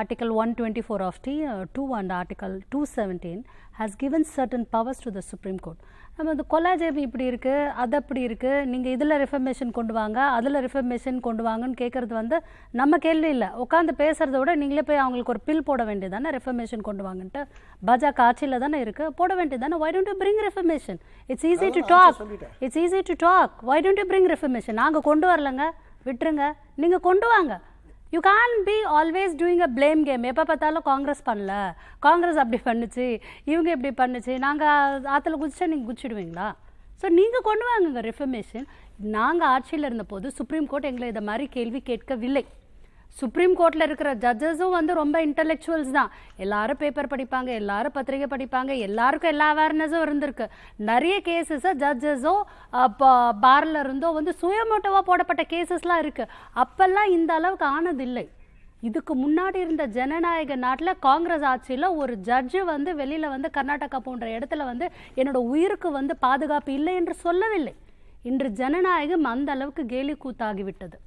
[0.00, 1.34] Article one twenty four of D
[1.76, 3.42] two and article two seventeen
[3.78, 5.82] has given certain powers to the supreme court
[6.18, 11.18] நம்ம இந்த கொலாஜேபி இப்படி இருக்கு அது அப்படி இருக்கு நீங்க இதுல ரிஃபர்மேஷன் கொண்டு வாங்க அதுல ரிஃபர்மேஷன்
[11.26, 12.36] கொண்டு வாங்கன்னு கேட்கறது வந்து
[12.80, 13.48] நம்ம கேள்வி இல்லை.
[13.64, 17.42] உட்காந்து பேசுறத விட நீங்களே போய் அவங்களுக்கு ஒரு பில் போட வேண்டியதானே ரெஃபர்மேஷன் கொண்டு வாங்கன்ட்டு.
[17.88, 21.00] பாஜக ஆட்சியில் தானே இருக்கு போட வேண்டியதானே why don't you bring reformation
[21.32, 22.20] it's easy to talk
[22.66, 25.66] it's easy to talk why don't you bring reformation நாங்கள் கொண்டு வரலங்க
[26.08, 26.44] விட்டுருங்க.
[26.82, 27.54] நீங்கள் கொண்டு வாங்க.
[28.14, 31.52] You can be always doing a blame game எப்போ பார்த்தாலும் காங்கிரஸ் பண்ணல.
[32.06, 33.06] காங்கிரஸ் அப்படி பண்ணுச்சு
[33.50, 36.46] இவங்க இப்படி பண்ணுச்சு நாங்கள் ஆற்றுல குதிச்சா நீங்கள் குதிச்சிடுவீங்களா?
[37.00, 38.66] ஸோ நீங்கள் கொண்டு வாங்குங்க ரெஃபர்மேஷன்
[39.16, 42.44] நாங்கள் ஆட்சியில் இருந்தபோது சுப்ரீம் கோர்ட் எங்களை இதை மாதிரி கேள்வி கேட்கவில்லை.
[43.20, 46.10] சுப்ரீம் கோர்ட்டில் இருக்கிற ஜட்ஜஸும் வந்து ரொம்ப இன்டலெக்சுவல்ஸ் தான்.
[46.44, 50.46] எல்லாரும் பேப்பர் படிப்பாங்க எல்லாரும் பத்திரிகை படிப்பாங்க எல்லாருக்கும் எல்லா அவேர்னஸும் இருந்திருக்கு.
[50.90, 52.34] நிறைய கேசஸை ஜட்ஜஸோ
[53.44, 56.26] பார்ல இருந்தோ வந்து சுயமோட்டோவா போடப்பட்ட கேசஸ்லாம் இருக்கு.
[56.64, 58.26] அப்பெல்லாம் இந்த அளவுக்கு ஆனதில்லை.
[58.88, 64.64] இதுக்கு முன்னாடி இருந்த ஜனநாயக நாட்டில் காங்கிரஸ் ஆட்சியில் ஒரு ஜட்ஜு வந்து வெளியில் வந்து கர்நாடகா போன்ற இடத்துல
[64.70, 64.86] வந்து
[65.20, 67.74] என்னோட உயிருக்கு வந்து பாதுகாப்பு இல்லை என்று சொல்லவில்லை.
[68.30, 70.98] இன்று ஜனநாயகம் அந்த அளவுக்கு கேலி கூத்தாகிவிட்டது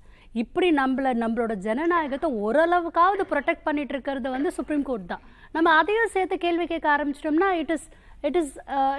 [0.42, 5.24] இப்படி நம்மள நம்மளோட ஜனநாயகத்தை ஓரளவுக்காவது ப்ரொடெக்ட் பண்ணிட்டு இருக்கிறது வந்து சுப்ரீம் கோர்ட் தான்.
[5.56, 7.88] நம்ம அதையும் சேர்த்து கேள்வி கேட்க ஆரம்பிச்சிட்டோம்னா it is
[8.28, 8.54] it is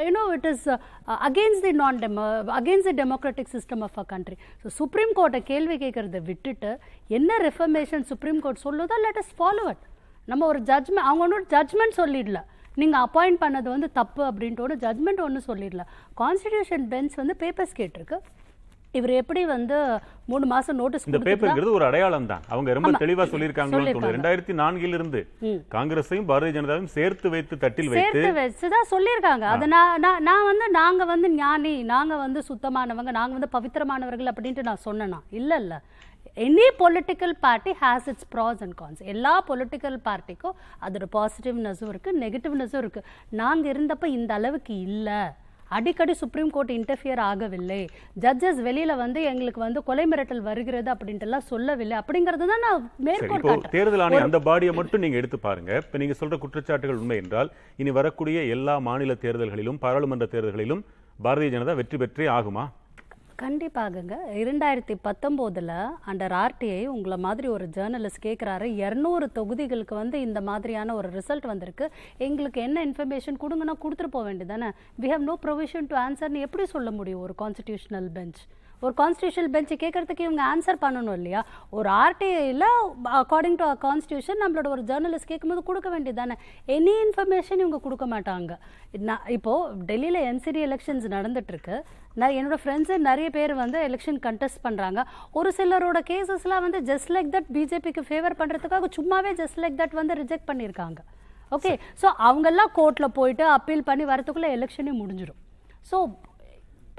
[0.06, 0.66] you know it is
[1.28, 2.24] against the non demo
[2.60, 6.70] against the democratic system of a country so supreme கோர்ட்டை கேள்வி கேட்கறத விட்டுட்டு
[7.18, 9.84] என்ன ரெஃபர்மேஷன் சுப்ரீம் கோர்ட் சொல்லுதோ லெட் இஸ் ஃபாலோ அட்
[10.28, 12.40] நம்ம ஒரு ஜட்மெண்ட் அவங்க ஒன்றும் ஜட்மெண்ட் சொல்லிடல.
[12.80, 15.82] நீங்கள் அப்பாயிண்ட் பண்ணது வந்து தப்பு அப்படின்ட்டு ஒன்று ஜட்மெண்ட் ஒன்று சொல்லிடல.
[16.20, 18.18] கான்ஸ்டிடியூஷன் பெஞ்ச் வந்து பேப்பர்ஸ் கேட்டிருக்கு.
[18.94, 19.76] இவர் எப்படி வந்து
[20.30, 22.90] மூணு மாசம் நோட்டீஸ் இந்த பேப்பர்ங்கிறது ஒரு அடையாளம் தான் அவங்க ரொம்ப.
[23.02, 24.16] தெளிவா சொல்லியிருக்காங்கன்னு தோணுது சொல்லியிருக்காங்க.
[24.16, 25.20] ரெண்டாயிரத்தி நான்கில் இருந்து
[25.74, 29.46] காங்கிரஸையும் பாரதிய ஜனதாவையும் சேர்த்து வைத்து தட்டில் வைத்து சேர்த்து வச்சுதான் சொல்லியிருக்காங்க.
[29.54, 34.84] அது நான் நான் வந்து நாங்க வந்து ஞானி நாங்க வந்து சுத்தமானவங்க நாங்க வந்து பவித்திரமானவர்கள் அப்படின்ட்டு நான்
[34.88, 35.20] சொன்னேனா?
[35.40, 35.74] இல்ல இல்ல.
[36.46, 42.82] Any political party has its pros and cons எல்லா பொலிட்டிக்கல் பார்ட்டிக்கும் அதோட பாசிட்டிவ்னஸும் இருக்கு நெகட்டிவ்னஸும்
[42.84, 43.00] இருக்கு.
[43.40, 45.08] நாங்க இருந்தப்ப இந்த அளவுக்கு இல்ல.
[45.76, 47.80] அடிக்கடி சுப்ரீம் கோர்ட் இன்டர்ஃபியர் ஆகவில்லை.
[48.24, 51.96] ஜட்ஜஸ் வெளியில வந்து எங்களுக்கு வந்து கொலை மிரட்டல் வருகிறது அப்படின்ட்டு எல்லாம் சொல்லவில்லை.
[52.02, 55.72] அப்படிங்கறது தான் நான் மேற்கோள் தேர்தல் ஆணையம் அந்த பாடியை மட்டும் நீங்க எடுத்து பாருங்க.
[55.84, 57.50] இப்ப நீங்க சொல்ற குற்றச்சாட்டுகள் உண்மை என்றால்
[57.82, 60.84] இனி வரக்கூடிய எல்லா மாநில தேர்தல்களிலும் பாராளுமன்ற தேர்தல்களிலும்
[61.26, 62.66] பாரதிய ஜனதா வெற்றி பெற்றே ஆகுமா?
[63.42, 64.14] கண்டிப்பாகங்க.
[64.40, 65.72] இரண்டாயிரத்தி பத்தொம்போதில்
[66.10, 71.86] அண்டர் ஆர்டிஐ உங்களை மாதிரி ஒரு ஜேர்னலிஸ்ட் கேட்குறாரு இரநூறு தொகுதிகளுக்கு வந்து இந்த மாதிரியான ஒரு ரிசல்ட் வந்திருக்கு.
[72.26, 74.70] எங்களுக்கு என்ன இன்ஃபர்மேஷன் கொடுங்கன்னா கொடுத்துட்டு போக வேண்டியதானே
[75.02, 78.40] we have no provision to ஆன்சர்னு எப்படி சொல்ல முடியும் ஒரு கான்ஸ்டியூஷனல் பெஞ்ச்
[78.84, 81.40] ஒரு கான்ஸ்டியூஷனல் பெஞ்ச் கேட்கறதுக்கு இவங்க ஆன்சர் பண்ணணும் இல்லையா?
[81.76, 82.66] ஒரு ஆர்டிஐயில்
[83.20, 86.36] அக்கார்டிங் டு கான்ஸ்டியூஷன் நம்மளோட ஒரு ஜேர்னலிஸ்ட் கேட்கும்போது கொடுக்க வேண்டியதானே
[86.76, 88.52] எனி இன்ஃபர்மேஷன் இவங்க கொடுக்க மாட்டாங்க.
[89.08, 89.54] நான் இப்போ
[89.90, 91.76] டெல்லியில் என்சிடி எலெக்ஷன்ஸ் நடந்துட்டு இருக்கு
[92.20, 95.00] நான் என்னோட ஃப்ரெண்ட்ஸு நிறைய பேர் வந்து எலெக்ஷன் கண்டெஸ்ட் பண்ணுறாங்க
[95.40, 100.16] ஒரு சிலரோட கேசஸ்லாம் வந்து ஜஸ்ட் லைக் தட் பிஜேபிக்கு ஃபேவர் பண்ணுறதுக்காக சும்மாவே ஜஸ்ட் லைக் தட் வந்து
[100.22, 101.00] ரிஜெக்ட் பண்ணியிருக்காங்க.
[101.56, 101.70] ஓகே
[102.00, 105.40] ஸோ அவங்கெல்லாம் கோர்ட்டில் போயிட்டு அப்பீல் பண்ணி வரதுக்குள்ளே எலெக்ஷனே முடிஞ்சிடும்
[105.90, 105.96] ஸோ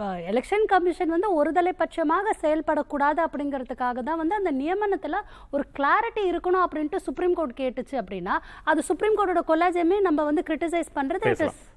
[0.02, 5.18] இப்போ எலெக்ஷன் கமிஷன் வந்து ஒருதலை பட்சமாக செயல்படக்கூடாது அப்படிங்கிறதுக்காக தான் வந்து அந்த நியமனத்தில்
[5.54, 8.36] ஒரு கிளாரிட்டி இருக்கணும் அப்படின்ட்டு சுப்ரீம் கோர்ட் கேட்டுச்சு அப்படின்னா
[8.66, 11.34] அது சுப்ரீம் கோர்ட்டோட கொலாஜமே நம்ம வந்து கிரிட்டிசைஸ் பண்ணுறது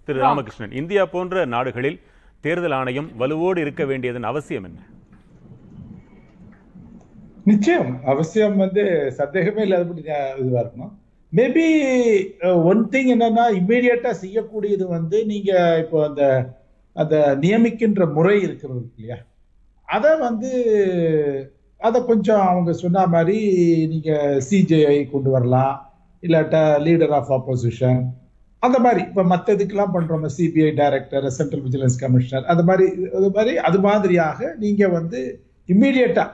[0.06, 0.20] திரு.
[0.20, 1.98] ராமகிருஷ்ணன் இந்தியா போன்ற நாடுகளில்
[2.44, 4.80] தேர்தல் ஆணையம் வலுவோடு இருக்க வேண்டியதன் அவசியம் என்ன?
[7.46, 7.92] நிச்சயம்.
[8.06, 8.84] அவசியம் வந்து
[9.18, 10.92] சந்தேகமே இல்லாதபடி ஞா- இதுவா இருக்கணும்.
[11.32, 11.66] மேபி
[12.64, 16.24] ஒன் திங் என்னன்னா இம்மீடியட்டா செய்யக்கூடியது வந்து நீங்க இப்போ அந்த
[16.96, 19.16] அதை நியமிக்கின்ற முறை இருக்கிறது இல்லையா?
[19.88, 20.50] அதை வந்து
[21.80, 23.38] அதை கொஞ்சம் அவங்க சொன்ன மாதிரி
[23.86, 25.74] நீங்கள் சிஜேஐ கொண்டு வரலாம்
[26.22, 28.00] இல்லாட்டா லீடர் ஆஃப் ஆப்போசிஷன்
[28.62, 32.86] அந்த மாதிரி இப்போ மற்ற இதுக்கெல்லாம் பண்ணுறோம் CBI director central vigilance commissioner அந்த மாதிரி
[33.16, 35.20] அது மாதிரி அது மாதிரியாக நீங்கள் வந்து
[35.68, 36.30] இம்மீடியட்டாக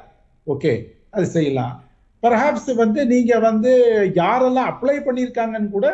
[0.47, 0.73] ஓகே
[1.11, 1.75] அது செய்யலாம்.
[2.23, 3.73] பர்ஹாப்ஸ் வந்து நீங்கள் வந்து
[4.15, 5.87] யாரெல்லாம் அப்ளை பண்ணியிருக்காங்கன்னு கூட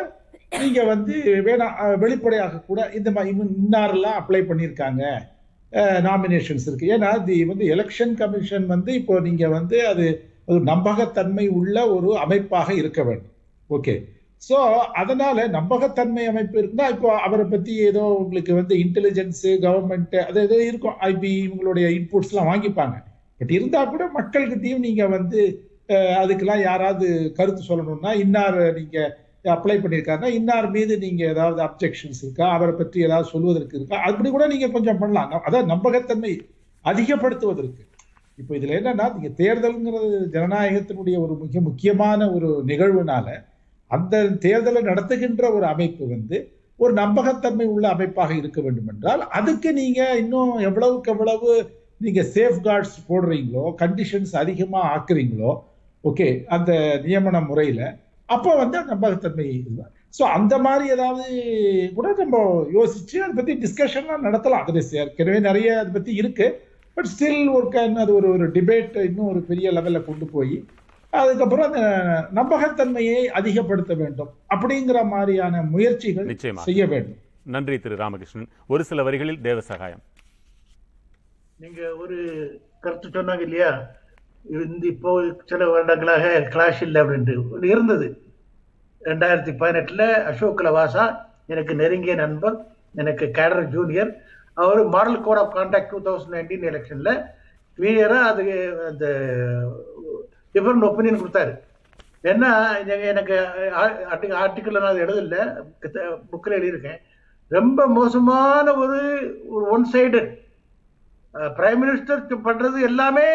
[0.51, 1.15] நீங்க வந்து
[1.47, 1.67] வேணா
[2.03, 5.03] வெளிப்படையாக கூட இந்த மாதிரி இன்னாரெல்லாம் அப்ளை பண்ணியிருக்காங்க.
[6.07, 6.91] நாமினேஷன்ஸ் இருக்கு.
[6.95, 10.05] ஏன்னா தி வந்து எலெக்ஷன் கமிஷன் வந்து இப்போ நீங்க வந்து அது
[10.51, 13.33] ஒரு நம்பகத்தன்மை உள்ள ஒரு அமைப்பாக இருக்க வேண்டும்.
[13.69, 13.95] ஓகே
[14.47, 14.57] ஸோ
[15.01, 20.97] அதனால நம்பகத்தன்மை அமைப்பு இருக்குன்னா இப்போ அவரை பத்தி ஏதோ உங்களுக்கு வந்து இன்டெலிஜென்ஸு கவர்மெண்ட் அது ஏதோ இருக்கும்.
[21.11, 22.97] ஐபி இவங்களுடைய இன்புட்ஸ்லாம் வாங்கிப்பாங்க.
[23.41, 25.41] பட் இருந்தா கூட மக்கள்கிட்டையும் நீங்க வந்து
[26.21, 29.11] அதுக்கெல்லாம் யாராவது கருத்து சொல்லணும்னா இன்னார் நீங்கள்
[29.45, 32.45] அப்ளை பண்ணியிருக்காருன்னா இன்னார் மீது நீங்க ஏதாவது அப்ஜெக்ஷன்ஸ் இருக்கா?
[32.49, 33.97] அவரை பற்றி ஏதாவது சொல்வதற்கு இருக்கா?
[34.07, 35.45] அப்படி கூட நீங்க கொஞ்சம் பண்ணலாம்.
[35.47, 36.33] அதான் நம்பகத்தன்மை
[36.85, 37.83] அதிகப்படுத்துவதற்கு.
[38.37, 43.27] இப்போ இதுல என்னன்னா நீங்க தேர்தல்ங்கிறது ஜனநாயகத்தினுடைய ஒரு மிக முக்கியமான ஒரு நிகழ்வுனால
[43.91, 46.37] அந்த தேர்தலை நடத்துகின்ற ஒரு அமைப்பு வந்து
[46.79, 51.49] ஒரு நம்பகத்தன்மை உள்ள அமைப்பாக இருக்க வேண்டும் என்றால் அதுக்கு நீங்க இன்னும் எவ்வளவுக்கு எவ்வளவு
[51.97, 55.51] நீங்க சேஃப் கார்ட்ஸ் போடுறீங்களோ கண்டிஷன்ஸ் அதிகமாக ஆக்குறீங்களோ
[56.03, 56.71] ஓகே அந்த
[57.05, 57.85] நியமன முறையில்
[58.35, 61.25] அப்போ வந்து நம்பகத்தன்மை இதுதான் ஸோ அந்த மாதிரி ஏதாவது
[61.97, 62.37] கூட நம்ம
[62.77, 64.65] யோசிச்சு அதை பத்தி டிஸ்கஷன்லாம் நடத்தலாம்.
[64.69, 66.47] அது ஏற்கனவே நிறைய அதை பத்தி இருக்கு.
[66.97, 67.67] பட் ஸ்டில் ஒரு
[68.03, 70.57] அது ஒரு ஒரு டிபேட் இன்னும் ஒரு பெரிய லெவல்ல கொண்டு போய்
[71.13, 71.81] அதுக்கப்புறம் அந்த
[72.39, 76.27] நம்பகத்தன்மையை அதிகப்படுத்த வேண்டும் அப்படிங்கிற மாதிரியான முயற்சிகள்.
[76.69, 77.19] செய்ய வேண்டும்.
[77.55, 78.49] நன்றி திரு ராமகிருஷ்ணன்.
[78.73, 80.03] ஒரு சில வரிகளில் தேவசகாயம்
[81.63, 82.17] நீங்க ஒரு
[82.83, 83.69] கருத்து சொன்னாங்க இல்லையா?
[84.49, 88.21] இந்த இப்போ சில வருடங்களாக கிளாஷ் இல்லை அப்படின்ட்டு இருந்தது.
[89.03, 91.15] ரெண்டாயிரத்தி பதினெட்டில் அசோக் லவாசா
[91.47, 94.17] எனக்கு நெருங்கிய நண்பர் எனக்கு cadre junior.
[94.53, 97.23] Our model code of conduct two thousand nineteen எலெக்ஷனில்
[97.77, 99.07] கிளியராக அது அந்த
[100.53, 101.59] டிஃபரெண்ட் ஒப்பீனியன் கொடுத்தாரு.
[102.23, 103.45] ஏன்னா எனக்கு-
[104.21, 105.63] ஆர்டிக்கல் நான் எழுதல
[106.31, 106.97] புக்கில் எழுதியிருக்கேன்.
[107.47, 108.99] ரொம்ப மோசமான ஒரு
[109.47, 110.46] ஒரு ஒன் சைடட்
[111.57, 113.25] பிரைம் மினிஸ்டருக்கு பண்றது எல்லாமே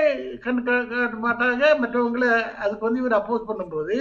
[0.44, 1.64] கண் காட்ட மாட்டாங்க.
[1.82, 2.30] மற்றவங்களை
[2.62, 3.96] அதுக்கு வந்து இவர் அப்போஸ் பண்ணும்போது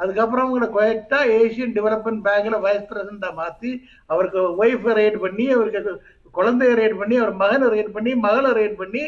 [0.00, 3.70] அதுக்கப்புறம் அவங்கள குவைட்டா ஏசியன் டெவலப்மெண்ட் பேங்க்ல வைஸ் பிரசிடண்டா மாத்தி
[4.12, 5.92] அவருக்கு ஒய்ஃபை ரைட் பண்ணி அவருக்கு
[6.38, 9.02] குழந்தைய ரைட் பண்ணி அவர் மகனை ரைட் பண்ணி மகளை ரைட் பண்ணி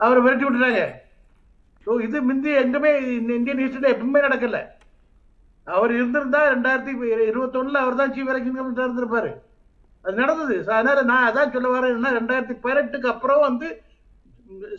[0.00, 0.82] அவரை விரட்டி விட்டுறாங்க
[1.86, 4.58] ஸோ இது முந்தி எங்குமே இந்த இந்தியன் ஹிஸ்டரியில் எப்பவுமே நடக்கல.
[5.66, 6.92] அவர் இருந்திருந்தா ரெண்டாயிரத்தி
[7.30, 9.30] இருபத்தொன்னுல அவர் தான் சீஃப் எலெக்ஷன் கமிஷனர் இருந்திருப்பாரு.
[10.02, 10.72] அது நடந்தது.
[10.72, 13.82] அதனால நான் அதான் சொல்ல வரேன் ரெண்டாயிரத்தி பதினெட்டுக்கு அப்புறம் வந்து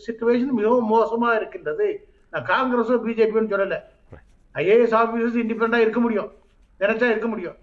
[0.07, 1.87] சுச்சுவேஷன் மிகவும் மோசமா இருக்கின்றது.
[2.31, 3.77] நான் காங்கிரஸோ பிஜேபியும் சொல்லல.
[4.55, 6.31] ஐஏஎஸ் ஆபீசர்ஸ் இண்டிபெண்டா இருக்க முடியும்.
[6.79, 7.55] நினைச்சா இருக்க முடியும்.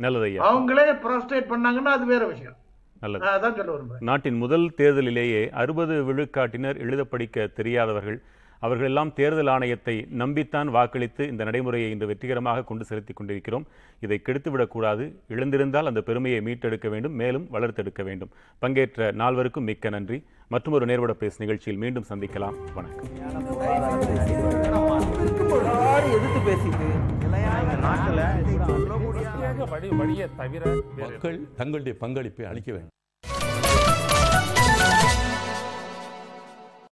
[0.48, 2.56] அவங்களே ப்ராஸ்டேட் பண்ணாங்கன்னா அது வேற விஷயம்.
[3.00, 3.94] நல்லது.
[4.00, 8.22] நாட்டின் முதல் தேர்தலிலேயே அறுபது விழுக்காட்டினர் எழுத படிக்க தெரியாதவர்கள்
[8.58, 13.66] அவர்கள் எல்லாம் தேர்தல் ஆணையத்தை நம்பித்தான் வாக்களித்து இந்த நடைமுறையை இன்று வெற்றிகரமாக கொண்டு செலுத்திக் கொண்டிருக்கிறோம்.
[14.00, 15.12] இதை கெடுத்துவிடக்கூடாது.
[15.28, 17.12] இழந்திருந்தால் அந்த பெருமையை மீட்டெடுக்க வேண்டும்.
[17.12, 18.30] மேலும் வளர்த்தெடுக்க வேண்டும்.
[18.58, 20.24] பங்கேற்ற நால்வருக்கும் மிக்க நன்றி.
[20.48, 22.54] மற்றும் ஒரு நேர்வட பேஸ் நிகழ்ச்சியில் மீண்டும் சந்திக்கலாம்.
[22.74, 23.06] வணக்கம்.
[26.16, 26.86] எதிர்த்து பேசிட்டு
[30.36, 30.64] தவிர
[30.96, 32.96] மக்கள் தங்களுடைய பங்களிப்பை அளிக்க வேண்டும்.